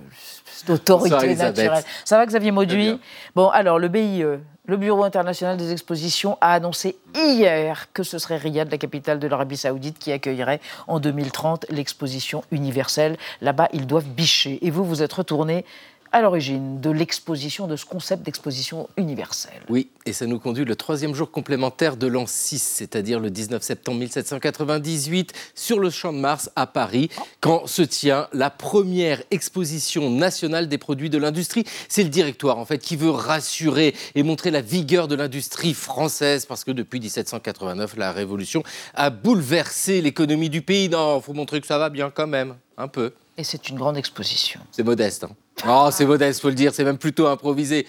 cette 0.59 0.69
autorité 0.69 1.35
naturelle. 1.35 1.83
Ça 2.05 2.17
va, 2.17 2.25
Xavier 2.25 2.51
Mauduit. 2.51 2.99
Bon, 3.35 3.49
alors, 3.49 3.79
le 3.79 3.87
BIE, 3.87 4.23
le 4.65 4.77
Bureau 4.77 5.03
international 5.03 5.57
des 5.57 5.71
expositions, 5.71 6.37
a 6.41 6.53
annoncé 6.53 6.97
hier 7.15 7.87
que 7.93 8.03
ce 8.03 8.17
serait 8.17 8.37
Riyad, 8.37 8.69
la 8.69 8.77
capitale 8.77 9.19
de 9.19 9.27
l'Arabie 9.27 9.57
Saoudite, 9.57 9.97
qui 9.97 10.11
accueillerait 10.11 10.59
en 10.87 10.99
2030 10.99 11.67
l'exposition 11.69 12.43
universelle. 12.51 13.17
Là-bas, 13.41 13.69
ils 13.73 13.87
doivent 13.87 14.09
bicher. 14.09 14.59
Et 14.65 14.69
vous, 14.69 14.83
vous 14.83 15.01
êtes 15.01 15.13
retourné 15.13 15.65
à 16.11 16.21
l'origine 16.21 16.81
de 16.81 16.89
l'exposition, 16.89 17.67
de 17.67 17.75
ce 17.75 17.85
concept 17.85 18.23
d'exposition 18.23 18.89
universelle. 18.97 19.61
Oui, 19.69 19.89
et 20.05 20.13
ça 20.13 20.25
nous 20.25 20.39
conduit 20.39 20.65
le 20.65 20.75
troisième 20.75 21.13
jour 21.13 21.31
complémentaire 21.31 21.97
de 21.97 22.07
l'an 22.07 22.25
6, 22.25 22.61
c'est-à-dire 22.61 23.19
le 23.19 23.29
19 23.29 23.61
septembre 23.61 23.99
1798, 23.99 25.33
sur 25.55 25.79
le 25.79 25.89
Champ 25.89 26.13
de 26.13 26.17
Mars 26.17 26.49
à 26.55 26.67
Paris, 26.67 27.09
quand 27.41 27.67
se 27.67 27.81
tient 27.81 28.27
la 28.33 28.49
première 28.49 29.21
exposition 29.31 30.09
nationale 30.09 30.67
des 30.67 30.77
produits 30.77 31.09
de 31.09 31.17
l'industrie. 31.17 31.63
C'est 31.87 32.03
le 32.03 32.09
directoire, 32.09 32.57
en 32.57 32.65
fait, 32.65 32.79
qui 32.79 32.95
veut 32.95 33.11
rassurer 33.11 33.95
et 34.15 34.23
montrer 34.23 34.51
la 34.51 34.61
vigueur 34.61 35.07
de 35.07 35.15
l'industrie 35.15 35.73
française, 35.73 36.45
parce 36.45 36.63
que 36.63 36.71
depuis 36.71 36.99
1789, 36.99 37.97
la 37.97 38.11
Révolution 38.11 38.63
a 38.95 39.09
bouleversé 39.09 40.01
l'économie 40.01 40.49
du 40.49 40.61
pays. 40.61 40.89
Non, 40.89 41.19
il 41.19 41.23
faut 41.23 41.33
montrer 41.33 41.61
que 41.61 41.67
ça 41.67 41.77
va 41.77 41.89
bien 41.89 42.09
quand 42.09 42.27
même, 42.27 42.55
un 42.79 42.87
peu. 42.87 43.13
Et 43.37 43.43
c'est 43.43 43.69
une 43.69 43.77
grande 43.77 43.97
exposition. 43.97 44.59
C'est 44.71 44.83
modeste. 44.83 45.25
Hein. 45.25 45.35
Oh, 45.67 45.89
c'est 45.91 46.05
modeste, 46.05 46.41
faut 46.41 46.49
le 46.49 46.55
dire. 46.55 46.73
C'est 46.73 46.83
même 46.83 46.97
plutôt 46.97 47.27
improvisé. 47.27 47.85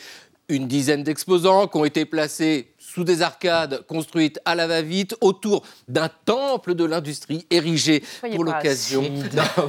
Une 0.48 0.66
dizaine 0.66 1.04
d'exposants 1.04 1.68
qui 1.68 1.76
ont 1.76 1.84
été 1.84 2.04
placés 2.04 2.72
sous 2.80 3.04
des 3.04 3.22
arcades 3.22 3.86
construites 3.86 4.40
à 4.44 4.56
la 4.56 4.66
va-vite 4.66 5.14
autour 5.20 5.62
d'un 5.86 6.10
temple 6.24 6.74
de 6.74 6.84
l'industrie 6.84 7.46
érigé 7.50 8.02
Soyez 8.18 8.34
pour 8.34 8.42
l'occasion. 8.42 9.04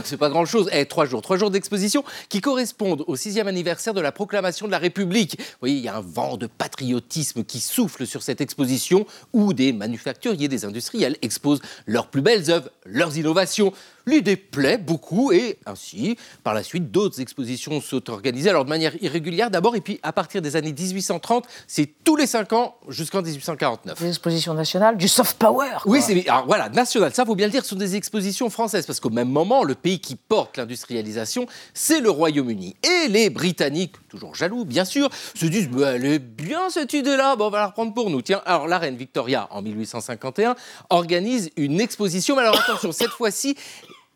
c'est 0.04 0.18
pas 0.18 0.30
grand-chose. 0.30 0.70
Eh, 0.74 0.86
trois 0.88 1.06
jours, 1.06 1.22
trois 1.22 1.38
jours 1.38 1.52
d'exposition 1.52 2.04
qui 2.30 2.42
correspondent 2.42 3.04
au 3.06 3.16
sixième 3.16 3.48
anniversaire 3.48 3.94
de 3.94 4.02
la 4.02 4.12
proclamation 4.12 4.66
de 4.66 4.72
la 4.72 4.80
République. 4.80 5.38
Vous 5.38 5.58
voyez, 5.60 5.76
il 5.76 5.84
y 5.84 5.88
a 5.88 5.98
un 5.98 6.02
vent 6.02 6.36
de 6.36 6.48
patriotisme 6.48 7.44
qui 7.44 7.60
souffle 7.60 8.08
sur 8.08 8.24
cette 8.24 8.42
exposition 8.42 9.06
où 9.34 9.54
des 9.54 9.72
manufacturiers, 9.72 10.48
des 10.48 10.66
industriels 10.66 11.18
exposent 11.22 11.62
leurs 11.86 12.08
plus 12.08 12.22
belles 12.22 12.50
œuvres, 12.50 12.70
leurs 12.86 13.18
innovations. 13.18 13.72
L'idée 14.06 14.36
plaît 14.36 14.78
beaucoup 14.78 15.32
et 15.32 15.58
ainsi, 15.66 16.18
par 16.44 16.54
la 16.54 16.64
suite, 16.64 16.92
d'autres 16.92 17.22
expositions 17.22 17.80
sont 17.82 18.10
organisées, 18.10 18.50
alors 18.50 18.66
de 18.66 18.70
manière 18.70 18.94
irrégulière 19.02 19.52
d'abord, 19.52 19.76
et 19.76 19.82
puis 19.82 20.00
à 20.04 20.12
partir 20.12 20.42
des 20.42 20.56
années 20.56 20.74
1830, 20.74 21.46
c'est 21.68 21.90
tous 22.04 22.16
les 22.16 22.28
cinq 22.28 22.54
ans 22.54 22.76
jusqu'en 22.88 23.22
1849. 23.22 24.00
Des 24.02 24.08
expositions 24.08 24.54
nationales, 24.54 24.98
du 24.98 25.08
soft 25.08 25.38
power. 25.38 25.70
quoi. 25.82 25.92
Oui, 25.92 26.02
c'est 26.02 26.28
alors 26.28 26.46
voilà, 26.46 26.70
national, 26.70 27.14
ça 27.14 27.26
faut 27.26 27.36
bien 27.36 27.48
le 27.48 27.52
dire, 27.52 27.64
ce 27.64 27.70
sont 27.70 27.76
des 27.76 27.96
expositions 27.96 28.50
françaises 28.50 28.86
parce 28.86 29.00
qu'au 29.00 29.10
même 29.10 29.30
moment, 29.30 29.64
le 29.64 29.76
pays 29.76 30.00
qui 30.00 30.16
porte 30.16 30.58
l'industrialisation, 30.58 31.46
c'est 31.74 32.00
le 32.00 32.10
Royaume-Uni. 32.10 32.76
Et 32.84 33.08
les 33.08 33.30
Britanniques, 33.30 33.96
toujours 34.10 34.36
jaloux 34.36 34.66
bien 34.66 34.86
sûr, 34.86 35.10
se 35.36 35.46
disent 35.46 35.70
bah, 35.70 35.94
elle 35.96 36.06
est 36.06 36.20
bien 36.20 36.70
cette 36.70 36.94
idée-là, 36.94 37.36
bon, 37.36 37.48
on 37.48 37.50
va 37.50 37.60
la 37.60 37.68
reprendre 37.68 37.94
pour 37.94 38.10
nous. 38.10 38.22
Tiens, 38.22 38.42
alors 38.46 38.68
la 38.68 38.80
reine 38.80 38.96
Victoria 38.96 39.48
en 39.52 39.62
1851 39.62 40.56
organise 40.90 41.52
une 41.58 41.80
exposition, 41.80 42.36
mais 42.36 42.42
alors 42.42 42.60
attention, 42.60 42.92
cette 42.92 43.10
fois-ci 43.10 43.56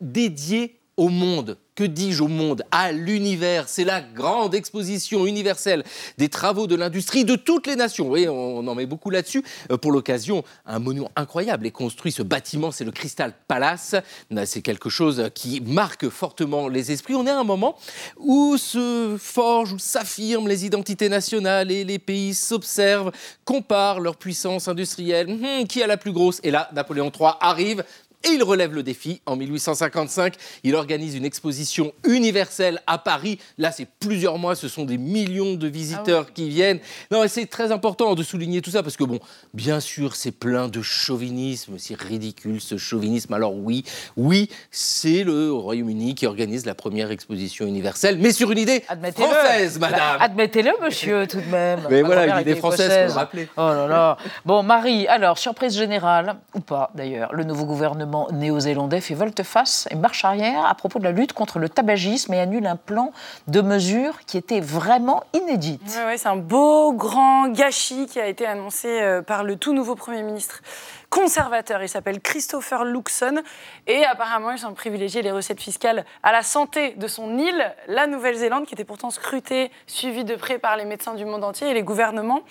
dédiée 0.02 0.80
au 0.98 1.10
monde. 1.10 1.58
Que 1.76 1.84
dis-je 1.84 2.24
au 2.24 2.30
monde? 2.30 2.64
À 2.72 2.94
l'univers. 2.94 3.68
C'est 3.68 3.84
la 3.84 4.00
grande 4.00 4.56
exposition 4.56 5.26
universelle 5.26 5.84
des 6.18 6.30
travaux 6.30 6.68
de 6.68 6.76
l'industrie 6.76 7.26
de 7.26 7.36
toutes 7.36 7.68
les 7.68 7.76
nations. 7.76 8.10
Oui, 8.10 8.30
on 8.30 8.66
en 8.66 8.76
met 8.76 8.86
beaucoup 8.86 9.10
là-dessus. 9.10 9.44
Euh, 9.70 9.76
Pour 9.76 9.92
l'occasion, 9.92 10.46
un 10.66 10.80
monument 10.80 11.12
incroyable 11.18 11.68
est 11.68 11.72
construit. 11.72 12.14
Ce 12.14 12.24
bâtiment, 12.24 12.72
c'est 12.72 12.86
le 12.86 12.92
Crystal 12.92 13.34
Palace. 13.50 13.94
Là, 14.32 14.46
C'est 14.46 14.62
quelque 14.62 14.90
chose 14.90 15.30
qui 15.36 15.60
marque 15.60 16.08
fortement 16.08 16.70
les 16.70 16.94
esprits. 16.94 17.14
On 17.16 17.28
est 17.28 17.32
à 17.32 17.40
un 17.40 17.44
moment 17.44 17.76
où 18.18 18.56
se 18.56 19.18
forgent, 19.20 19.74
où 19.74 19.80
s'affirment 19.80 20.48
les 20.48 20.66
identités 20.66 21.10
nationales 21.10 21.72
et 21.72 21.84
les 21.84 22.00
pays 22.00 22.34
s'observent, 22.34 23.12
comparent 23.44 24.00
leur 24.00 24.16
puissance 24.16 24.70
industrielle. 24.70 25.30
Hum, 25.30 25.68
qui 25.68 25.84
a 25.84 25.88
la 25.88 25.98
plus 25.98 26.14
grosse? 26.14 26.40
Et 26.44 26.52
là, 26.52 26.70
Napoléon 26.74 27.12
III 27.14 27.32
arrive. 27.42 27.84
Et 28.26 28.30
il 28.30 28.44
relève 28.44 28.74
le 28.74 28.82
défi. 28.82 29.22
En 29.28 29.36
1855, 29.36 30.34
il 30.64 30.76
organise 30.76 31.16
une 31.16 31.26
exposition 31.26 31.94
universelle 32.08 32.82
à 32.88 32.98
Paris. 32.98 33.40
Là, 33.60 33.72
c'est 33.72 33.88
plusieurs 34.00 34.40
mois, 34.40 34.56
ce 34.56 34.68
sont 34.68 34.84
des 34.84 34.98
millions 34.98 35.54
de 35.54 35.68
visiteurs 35.68 36.34
qui 36.34 36.50
viennent. 36.50 36.80
Non, 37.12 37.24
et 37.24 37.28
c'est 37.28 37.46
très 37.46 37.72
important 37.72 38.16
de 38.16 38.24
souligner 38.24 38.62
tout 38.62 38.72
ça 38.72 38.82
parce 38.82 38.98
que, 38.98 39.04
bon, 39.04 39.20
bien 39.54 39.80
sûr, 39.80 40.16
c'est 40.16 40.32
plein 40.32 40.68
de 40.68 40.82
chauvinisme, 40.82 41.76
c'est 41.78 42.00
ridicule 42.00 42.62
ce 42.62 42.78
chauvinisme. 42.78 43.34
Alors 43.34 43.56
oui, 43.56 43.84
oui, 44.18 44.50
c'est 44.72 45.24
le 45.24 45.52
Royaume-Uni 45.52 46.16
qui 46.16 46.26
organise 46.26 46.66
la 46.66 46.74
première 46.74 47.12
exposition 47.12 47.68
universelle, 47.68 48.18
mais 48.20 48.32
sur 48.32 48.52
une 48.52 48.58
idée 48.58 48.82
française, 49.14 49.78
madame. 49.78 50.00
Bah, 50.00 50.18
Admettez-le, 50.20 50.72
monsieur, 50.84 51.28
tout 51.28 51.42
de 51.42 51.52
même. 51.52 51.82
Mais 51.92 52.02
Ma 52.02 52.08
voilà, 52.08 52.22
grand-mère 52.26 52.36
une 52.38 52.42
idée 52.42 52.52
était 52.52 52.60
française, 52.60 52.90
faut 52.90 53.14
le 53.14 53.20
rappeler. 53.20 53.48
Oh 53.56 53.62
là 53.62 53.88
là. 53.88 54.18
Bon, 54.46 54.64
Marie, 54.64 55.08
alors, 55.08 55.38
surprise 55.38 55.78
générale, 55.78 56.38
ou 56.56 56.60
pas 56.60 56.90
d'ailleurs, 56.96 57.34
le 57.34 57.44
nouveau 57.44 57.66
gouvernement 57.66 58.15
néo-zélandais 58.32 59.02
fait 59.02 59.14
volte-face 59.14 59.88
et 59.92 59.96
marche 59.96 60.26
arrière 60.26 60.66
à 60.66 60.76
propos 60.76 61.00
de 61.00 61.04
la 61.04 61.12
lutte 61.12 61.34
contre 61.34 61.60
le 61.60 61.70
tabagisme 61.70 62.34
et 62.34 62.40
annule 62.40 62.66
un 62.68 62.76
plan 62.76 63.12
de 63.48 63.62
mesures 63.62 64.20
qui 64.26 64.38
était 64.38 64.60
vraiment 64.60 65.24
inédit. 65.34 65.80
Ouais, 65.98 66.06
ouais, 66.06 66.18
c'est 66.18 66.28
un 66.28 66.36
beau 66.36 66.94
grand 66.94 67.48
gâchis 67.50 68.08
qui 68.08 68.20
a 68.20 68.28
été 68.28 68.46
annoncé 68.46 68.88
euh, 68.88 69.22
par 69.22 69.44
le 69.44 69.56
tout 69.56 69.74
nouveau 69.74 69.96
Premier 69.96 70.24
ministre 70.24 70.62
conservateur. 71.10 71.82
Il 71.82 71.90
s'appelle 71.90 72.20
Christopher 72.20 72.84
Luxon 72.84 73.42
et 73.88 74.04
apparemment 74.06 74.52
ils 74.52 74.60
sont 74.60 74.74
privilégiés 74.74 75.22
les 75.22 75.32
recettes 75.32 75.62
fiscales 75.62 76.06
à 76.24 76.32
la 76.32 76.44
santé 76.44 76.92
de 76.98 77.08
son 77.08 77.38
île, 77.38 77.74
la 77.88 78.08
Nouvelle-Zélande, 78.08 78.66
qui 78.66 78.74
était 78.74 78.84
pourtant 78.84 79.12
scrutée, 79.12 79.72
suivie 79.88 80.26
de 80.26 80.36
près 80.36 80.60
par 80.60 80.76
les 80.76 80.86
médecins 80.86 81.14
du 81.14 81.26
monde 81.26 81.44
entier 81.44 81.70
et 81.70 81.74
les 81.74 81.84
gouvernements. 81.84 82.42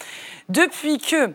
Depuis 0.49 0.99
que 0.99 1.35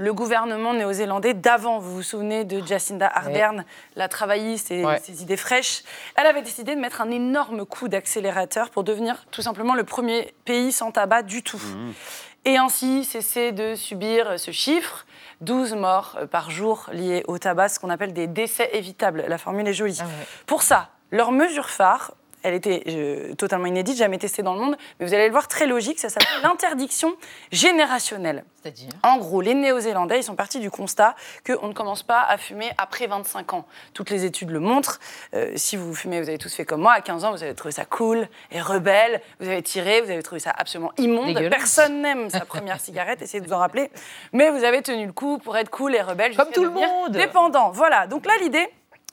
le 0.00 0.14
gouvernement 0.14 0.72
néo-zélandais 0.72 1.34
d'avant, 1.34 1.78
vous 1.78 1.94
vous 1.96 2.02
souvenez 2.02 2.44
de 2.44 2.64
Jacinda 2.66 3.06
Ardern, 3.06 3.64
la 3.96 4.08
travailliste 4.08 4.70
et 4.70 4.84
Ouais. 4.84 4.98
ses 4.98 5.20
idées 5.22 5.36
fraîches, 5.36 5.82
elle 6.16 6.26
avait 6.26 6.40
décidé 6.40 6.74
de 6.74 6.80
mettre 6.80 7.02
un 7.02 7.10
énorme 7.10 7.66
coup 7.66 7.88
d'accélérateur 7.88 8.70
pour 8.70 8.82
devenir 8.82 9.26
tout 9.30 9.42
simplement 9.42 9.74
le 9.74 9.84
premier 9.84 10.34
pays 10.46 10.72
sans 10.72 10.90
tabac 10.90 11.22
du 11.22 11.42
tout. 11.42 11.60
Et 12.46 12.56
ainsi 12.56 13.04
cesser 13.04 13.52
de 13.52 13.74
subir 13.74 14.38
ce 14.40 14.50
chiffre. 14.50 15.04
12 15.42 15.74
morts 15.74 16.16
euh, 16.18 16.26
par 16.26 16.50
jour 16.50 16.86
liés 16.92 17.22
au 17.28 17.36
tabac, 17.38 17.68
ce 17.70 17.78
qu'on 17.78 17.90
appelle 17.90 18.12
des 18.14 18.26
décès 18.26 18.70
évitables. 18.72 19.24
La 19.28 19.36
formule 19.38 19.66
est 19.68 19.74
jolie. 19.74 20.00
Pour 20.46 20.62
ça, 20.62 20.88
leur 21.10 21.32
mesure 21.32 21.68
phare, 21.70 22.12
elle 22.42 22.54
était 22.54 22.82
euh, 22.88 23.34
totalement 23.34 23.66
inédite, 23.66 23.96
jamais 23.96 24.18
testée 24.18 24.42
dans 24.42 24.54
le 24.54 24.60
monde, 24.60 24.76
mais 24.98 25.06
vous 25.06 25.14
allez 25.14 25.26
le 25.26 25.32
voir 25.32 25.48
très 25.48 25.66
logique, 25.66 25.98
ça 25.98 26.08
s'appelle 26.08 26.28
l'interdiction 26.42 27.14
générationnelle. 27.52 28.44
C'est-à-dire? 28.62 28.90
En 29.02 29.18
gros, 29.18 29.40
les 29.40 29.54
Néo-Zélandais, 29.54 30.18
ils 30.18 30.22
sont 30.22 30.36
partis 30.36 30.60
du 30.60 30.70
constat 30.70 31.14
qu'on 31.46 31.68
ne 31.68 31.72
commence 31.72 32.02
pas 32.02 32.20
à 32.20 32.36
fumer 32.36 32.70
après 32.76 33.06
25 33.06 33.54
ans. 33.54 33.66
Toutes 33.94 34.10
les 34.10 34.24
études 34.24 34.50
le 34.50 34.60
montrent. 34.60 35.00
Euh, 35.34 35.52
si 35.56 35.76
vous 35.76 35.94
fumez, 35.94 36.20
vous 36.20 36.28
avez 36.28 36.38
tous 36.38 36.54
fait 36.54 36.64
comme 36.64 36.82
moi. 36.82 36.92
À 36.92 37.00
15 37.00 37.24
ans, 37.24 37.30
vous 37.32 37.42
avez 37.42 37.54
trouvé 37.54 37.72
ça 37.72 37.84
cool 37.84 38.28
et 38.50 38.60
rebelle. 38.60 39.22
Vous 39.40 39.48
avez 39.48 39.62
tiré, 39.62 40.02
vous 40.02 40.10
avez 40.10 40.22
trouvé 40.22 40.40
ça 40.40 40.52
absolument 40.56 40.92
immonde. 40.98 41.38
Personne 41.48 42.02
n'aime 42.02 42.28
sa 42.28 42.40
première 42.40 42.80
cigarette, 42.80 43.22
essayez 43.22 43.40
de 43.40 43.46
vous 43.46 43.54
en 43.54 43.58
rappeler. 43.58 43.90
Mais 44.32 44.50
vous 44.50 44.64
avez 44.64 44.82
tenu 44.82 45.06
le 45.06 45.12
coup 45.12 45.38
pour 45.38 45.56
être 45.56 45.70
cool 45.70 45.94
et 45.94 46.02
rebelle. 46.02 46.36
Comme 46.36 46.50
tout 46.50 46.64
le 46.64 46.70
monde. 46.70 47.12
Dépendant. 47.12 47.70
Voilà. 47.70 48.06
Donc 48.06 48.26
là, 48.26 48.32
l'idée, 48.42 48.68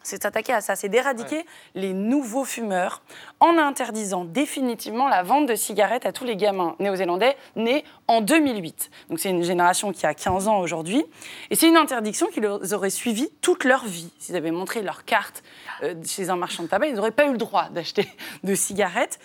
c'est 0.08 0.24
s'attaquer 0.24 0.54
à 0.54 0.62
ça, 0.62 0.78
c'est 0.78 0.88
d'éradiquer 0.88 1.46
les 1.76 1.94
nouveaux 1.94 2.46
fumeurs 2.46 3.02
en 3.42 3.58
interdisant 3.58 4.24
définitivement 4.24 5.10
la 5.10 5.22
vente 5.22 5.48
de 5.48 5.56
cigarettes 5.56 6.06
à 6.06 6.14
tous 6.14 6.24
les 6.24 6.38
gamins 6.38 6.76
néo-zélandais 6.80 7.36
nés 7.58 7.84
en 8.08 8.22
2008. 8.22 8.90
Donc 9.10 9.20
c'est 9.20 9.30
une 9.30 9.44
génération 9.44 9.92
qui 9.92 10.06
a 10.06 10.14
15 10.14 10.48
ans 10.48 10.60
aujourd'hui. 10.60 11.04
Et 11.50 11.56
c'est 11.56 11.68
une 11.68 11.76
interdiction 11.76 12.28
qui 12.28 12.40
les 12.40 12.74
aurait 12.74 12.90
suivi 12.90 13.30
toute 13.42 13.66
leur 13.66 13.86
vie. 13.86 14.12
S'ils 14.18 14.38
avaient 14.38 14.52
montré 14.52 14.82
leur 14.82 15.04
carte 15.04 15.44
euh, 15.84 15.94
chez 16.06 16.30
un 16.30 16.38
marchand 16.38 16.64
de 16.64 16.70
tabac, 16.70 16.88
ils 16.88 16.96
n'auraient 16.96 17.12
pas 17.12 17.26
eu 17.26 17.32
le 17.34 17.38
droit 17.38 17.68
d'acheter 17.70 18.08
de 18.44 18.56
cigarettes. 18.56 19.20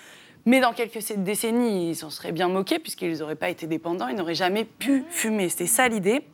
Mais 0.47 0.59
dans 0.59 0.73
quelques 0.73 0.99
décennies, 1.17 1.91
ils 1.91 1.97
s'en 1.97 2.11
seraient 2.11 2.33
bien 2.33 2.49
moqués 2.49 2.81
puisqu'ils 2.81 3.19
n'auraient 3.19 3.37
pas 3.37 3.51
été 3.51 3.69
dépendants, 3.69 4.09
ils 4.09 4.17
n'auraient 4.17 4.35
jamais 4.35 4.65
pu 4.65 5.05
fumer. 5.11 5.49
C'était 5.49 5.67
ça 5.67 5.87
l'idée. 5.89 6.25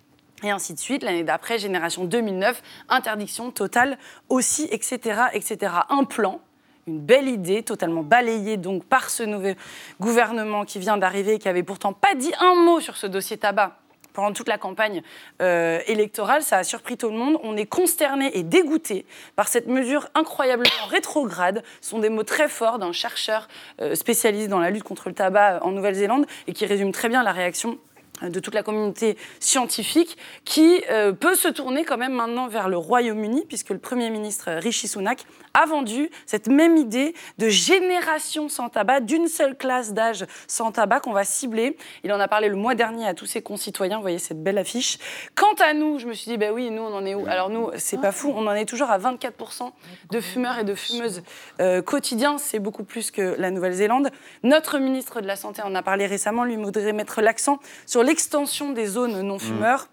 Et 0.42 0.50
ainsi 0.50 0.74
de 0.74 0.78
suite. 0.78 1.02
L'année 1.02 1.24
d'après, 1.24 1.58
génération 1.58 2.04
2009, 2.04 2.62
interdiction 2.88 3.50
totale 3.50 3.98
aussi, 4.28 4.68
etc., 4.70 5.22
etc. 5.32 5.72
Un 5.90 6.04
plan, 6.04 6.40
une 6.86 7.00
belle 7.00 7.28
idée, 7.28 7.62
totalement 7.62 8.02
balayée 8.02 8.56
donc 8.56 8.84
par 8.84 9.10
ce 9.10 9.22
nouveau 9.22 9.52
gouvernement 10.00 10.64
qui 10.64 10.78
vient 10.78 10.96
d'arriver 10.96 11.34
et 11.34 11.38
qui 11.38 11.48
avait 11.48 11.62
pourtant 11.62 11.92
pas 11.92 12.14
dit 12.14 12.32
un 12.40 12.54
mot 12.54 12.80
sur 12.80 12.96
ce 12.96 13.06
dossier 13.06 13.36
tabac 13.36 13.76
pendant 14.12 14.32
toute 14.32 14.48
la 14.48 14.58
campagne 14.58 15.02
euh, 15.42 15.80
électorale. 15.86 16.42
Ça 16.42 16.58
a 16.58 16.64
surpris 16.64 16.96
tout 16.96 17.08
le 17.08 17.16
monde. 17.16 17.38
On 17.42 17.56
est 17.56 17.66
consterné 17.66 18.36
et 18.36 18.42
dégoûté 18.42 19.06
par 19.36 19.48
cette 19.48 19.68
mesure 19.68 20.08
incroyablement 20.14 20.86
rétrograde. 20.88 21.62
Ce 21.80 21.90
sont 21.90 22.00
des 22.00 22.08
mots 22.08 22.24
très 22.24 22.48
forts 22.48 22.78
d'un 22.78 22.92
chercheur 22.92 23.46
euh, 23.80 23.94
spécialisé 23.94 24.48
dans 24.48 24.58
la 24.58 24.70
lutte 24.70 24.82
contre 24.82 25.08
le 25.08 25.14
tabac 25.14 25.60
en 25.62 25.70
Nouvelle-Zélande 25.70 26.26
et 26.46 26.52
qui 26.52 26.66
résume 26.66 26.90
très 26.90 27.08
bien 27.08 27.22
la 27.22 27.32
réaction 27.32 27.78
de 28.22 28.40
toute 28.40 28.54
la 28.54 28.62
communauté 28.62 29.16
scientifique 29.40 30.16
qui 30.44 30.82
euh, 30.90 31.12
peut 31.12 31.34
se 31.34 31.48
tourner 31.48 31.84
quand 31.84 31.96
même 31.96 32.12
maintenant 32.12 32.48
vers 32.48 32.68
le 32.68 32.76
Royaume-Uni, 32.76 33.44
puisque 33.46 33.70
le 33.70 33.78
Premier 33.78 34.10
ministre 34.10 34.50
Rishi 34.52 34.88
Sunak 34.88 35.24
a 35.54 35.66
vendu 35.66 36.10
cette 36.26 36.48
même 36.48 36.76
idée 36.76 37.14
de 37.38 37.48
génération 37.48 38.48
sans 38.48 38.68
tabac, 38.68 39.00
d'une 39.00 39.28
seule 39.28 39.56
classe 39.56 39.92
d'âge 39.92 40.26
sans 40.46 40.72
tabac 40.72 41.00
qu'on 41.00 41.12
va 41.12 41.24
cibler. 41.24 41.76
Il 42.04 42.12
en 42.12 42.20
a 42.20 42.28
parlé 42.28 42.48
le 42.48 42.56
mois 42.56 42.74
dernier 42.74 43.06
à 43.06 43.14
tous 43.14 43.26
ses 43.26 43.42
concitoyens, 43.42 43.96
vous 43.96 44.02
voyez 44.02 44.18
cette 44.18 44.42
belle 44.42 44.58
affiche. 44.58 44.98
Quant 45.34 45.54
à 45.60 45.74
nous, 45.74 45.98
je 45.98 46.06
me 46.06 46.12
suis 46.12 46.30
dit, 46.30 46.36
ben 46.36 46.52
oui, 46.52 46.70
nous 46.70 46.82
on 46.82 46.94
en 46.94 47.04
est 47.04 47.14
où? 47.14 47.26
Alors 47.26 47.50
nous, 47.50 47.70
c'est 47.76 48.00
pas 48.00 48.12
fou, 48.12 48.32
on 48.34 48.46
en 48.46 48.54
est 48.54 48.66
toujours 48.66 48.90
à 48.90 48.98
24% 48.98 49.70
de 50.10 50.20
fumeurs 50.20 50.58
et 50.58 50.64
de 50.64 50.74
fumeuses 50.74 51.22
euh, 51.60 51.82
quotidiens, 51.82 52.38
c'est 52.38 52.58
beaucoup 52.58 52.84
plus 52.84 53.10
que 53.10 53.34
la 53.38 53.50
Nouvelle-Zélande. 53.50 54.10
Notre 54.42 54.78
ministre 54.78 55.20
de 55.20 55.26
la 55.26 55.36
Santé 55.36 55.62
en 55.62 55.74
a 55.74 55.82
parlé 55.82 56.06
récemment, 56.06 56.44
lui 56.44 56.56
voudrait 56.56 56.92
mettre 56.92 57.20
l'accent 57.20 57.58
sur 57.86 58.02
l'extension 58.08 58.72
des 58.72 58.86
zones 58.86 59.20
non-fumeurs 59.20 59.86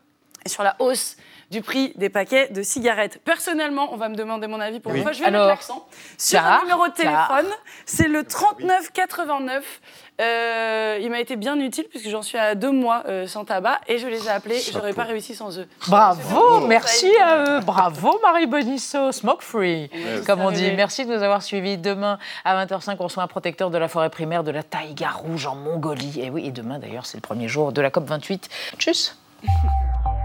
et 0.45 0.49
sur 0.49 0.63
la 0.63 0.77
hausse 0.79 1.17
du 1.51 1.61
prix 1.61 1.93
des 1.95 2.09
paquets 2.09 2.47
de 2.49 2.61
cigarettes. 2.63 3.19
Personnellement, 3.23 3.89
on 3.93 3.97
va 3.97 4.09
me 4.09 4.15
demander 4.15 4.47
mon 4.47 4.59
avis 4.59 4.79
pour 4.79 4.93
une 4.93 5.03
fois. 5.03 5.11
Je 5.11 5.19
vais 5.19 5.25
Alors, 5.25 5.47
mettre 5.47 5.59
l'accent 5.59 5.87
sur 6.17 6.43
un 6.43 6.61
numéro 6.61 6.87
de 6.87 6.93
téléphone. 6.93 7.47
C'est 7.85 8.07
le 8.07 8.23
3989. 8.23 9.81
Euh, 10.21 10.97
il 11.01 11.09
m'a 11.09 11.19
été 11.19 11.35
bien 11.35 11.59
utile 11.59 11.87
puisque 11.89 12.07
j'en 12.07 12.21
suis 12.21 12.37
à 12.37 12.55
deux 12.55 12.71
mois 12.71 13.03
euh, 13.05 13.27
sans 13.27 13.43
tabac 13.43 13.81
et 13.87 13.97
je 13.97 14.07
les 14.07 14.27
ai 14.27 14.29
appelés. 14.29 14.55
et 14.55 14.71
J'aurais 14.71 14.93
pas 14.93 15.03
réussi 15.03 15.35
sans 15.35 15.59
eux. 15.59 15.67
Bravo, 15.89 16.61
merci 16.67 17.11
à 17.17 17.57
eux. 17.57 17.59
Bravo 17.59 18.17
Marie 18.23 18.45
Bonisso, 18.47 19.11
smoke 19.11 19.43
free, 19.43 19.89
comme 20.25 20.39
on 20.41 20.51
dit. 20.51 20.71
Merci 20.71 21.05
de 21.05 21.13
nous 21.13 21.21
avoir 21.21 21.43
suivis. 21.43 21.77
Demain 21.77 22.17
à 22.45 22.65
20h05, 22.65 22.95
on 22.99 23.03
reçoit 23.03 23.23
un 23.23 23.27
protecteur 23.27 23.69
de 23.69 23.77
la 23.77 23.89
forêt 23.89 24.09
primaire 24.09 24.45
de 24.45 24.51
la 24.51 24.63
taïga 24.63 25.09
rouge 25.09 25.47
en 25.47 25.55
Mongolie. 25.55 26.21
Et 26.21 26.29
oui, 26.29 26.47
et 26.47 26.51
demain 26.51 26.79
d'ailleurs, 26.79 27.05
c'est 27.05 27.17
le 27.17 27.21
premier 27.21 27.49
jour 27.49 27.73
de 27.73 27.81
la 27.81 27.91
COP 27.91 28.05
28. 28.05 28.49
Tchuss. 28.77 29.17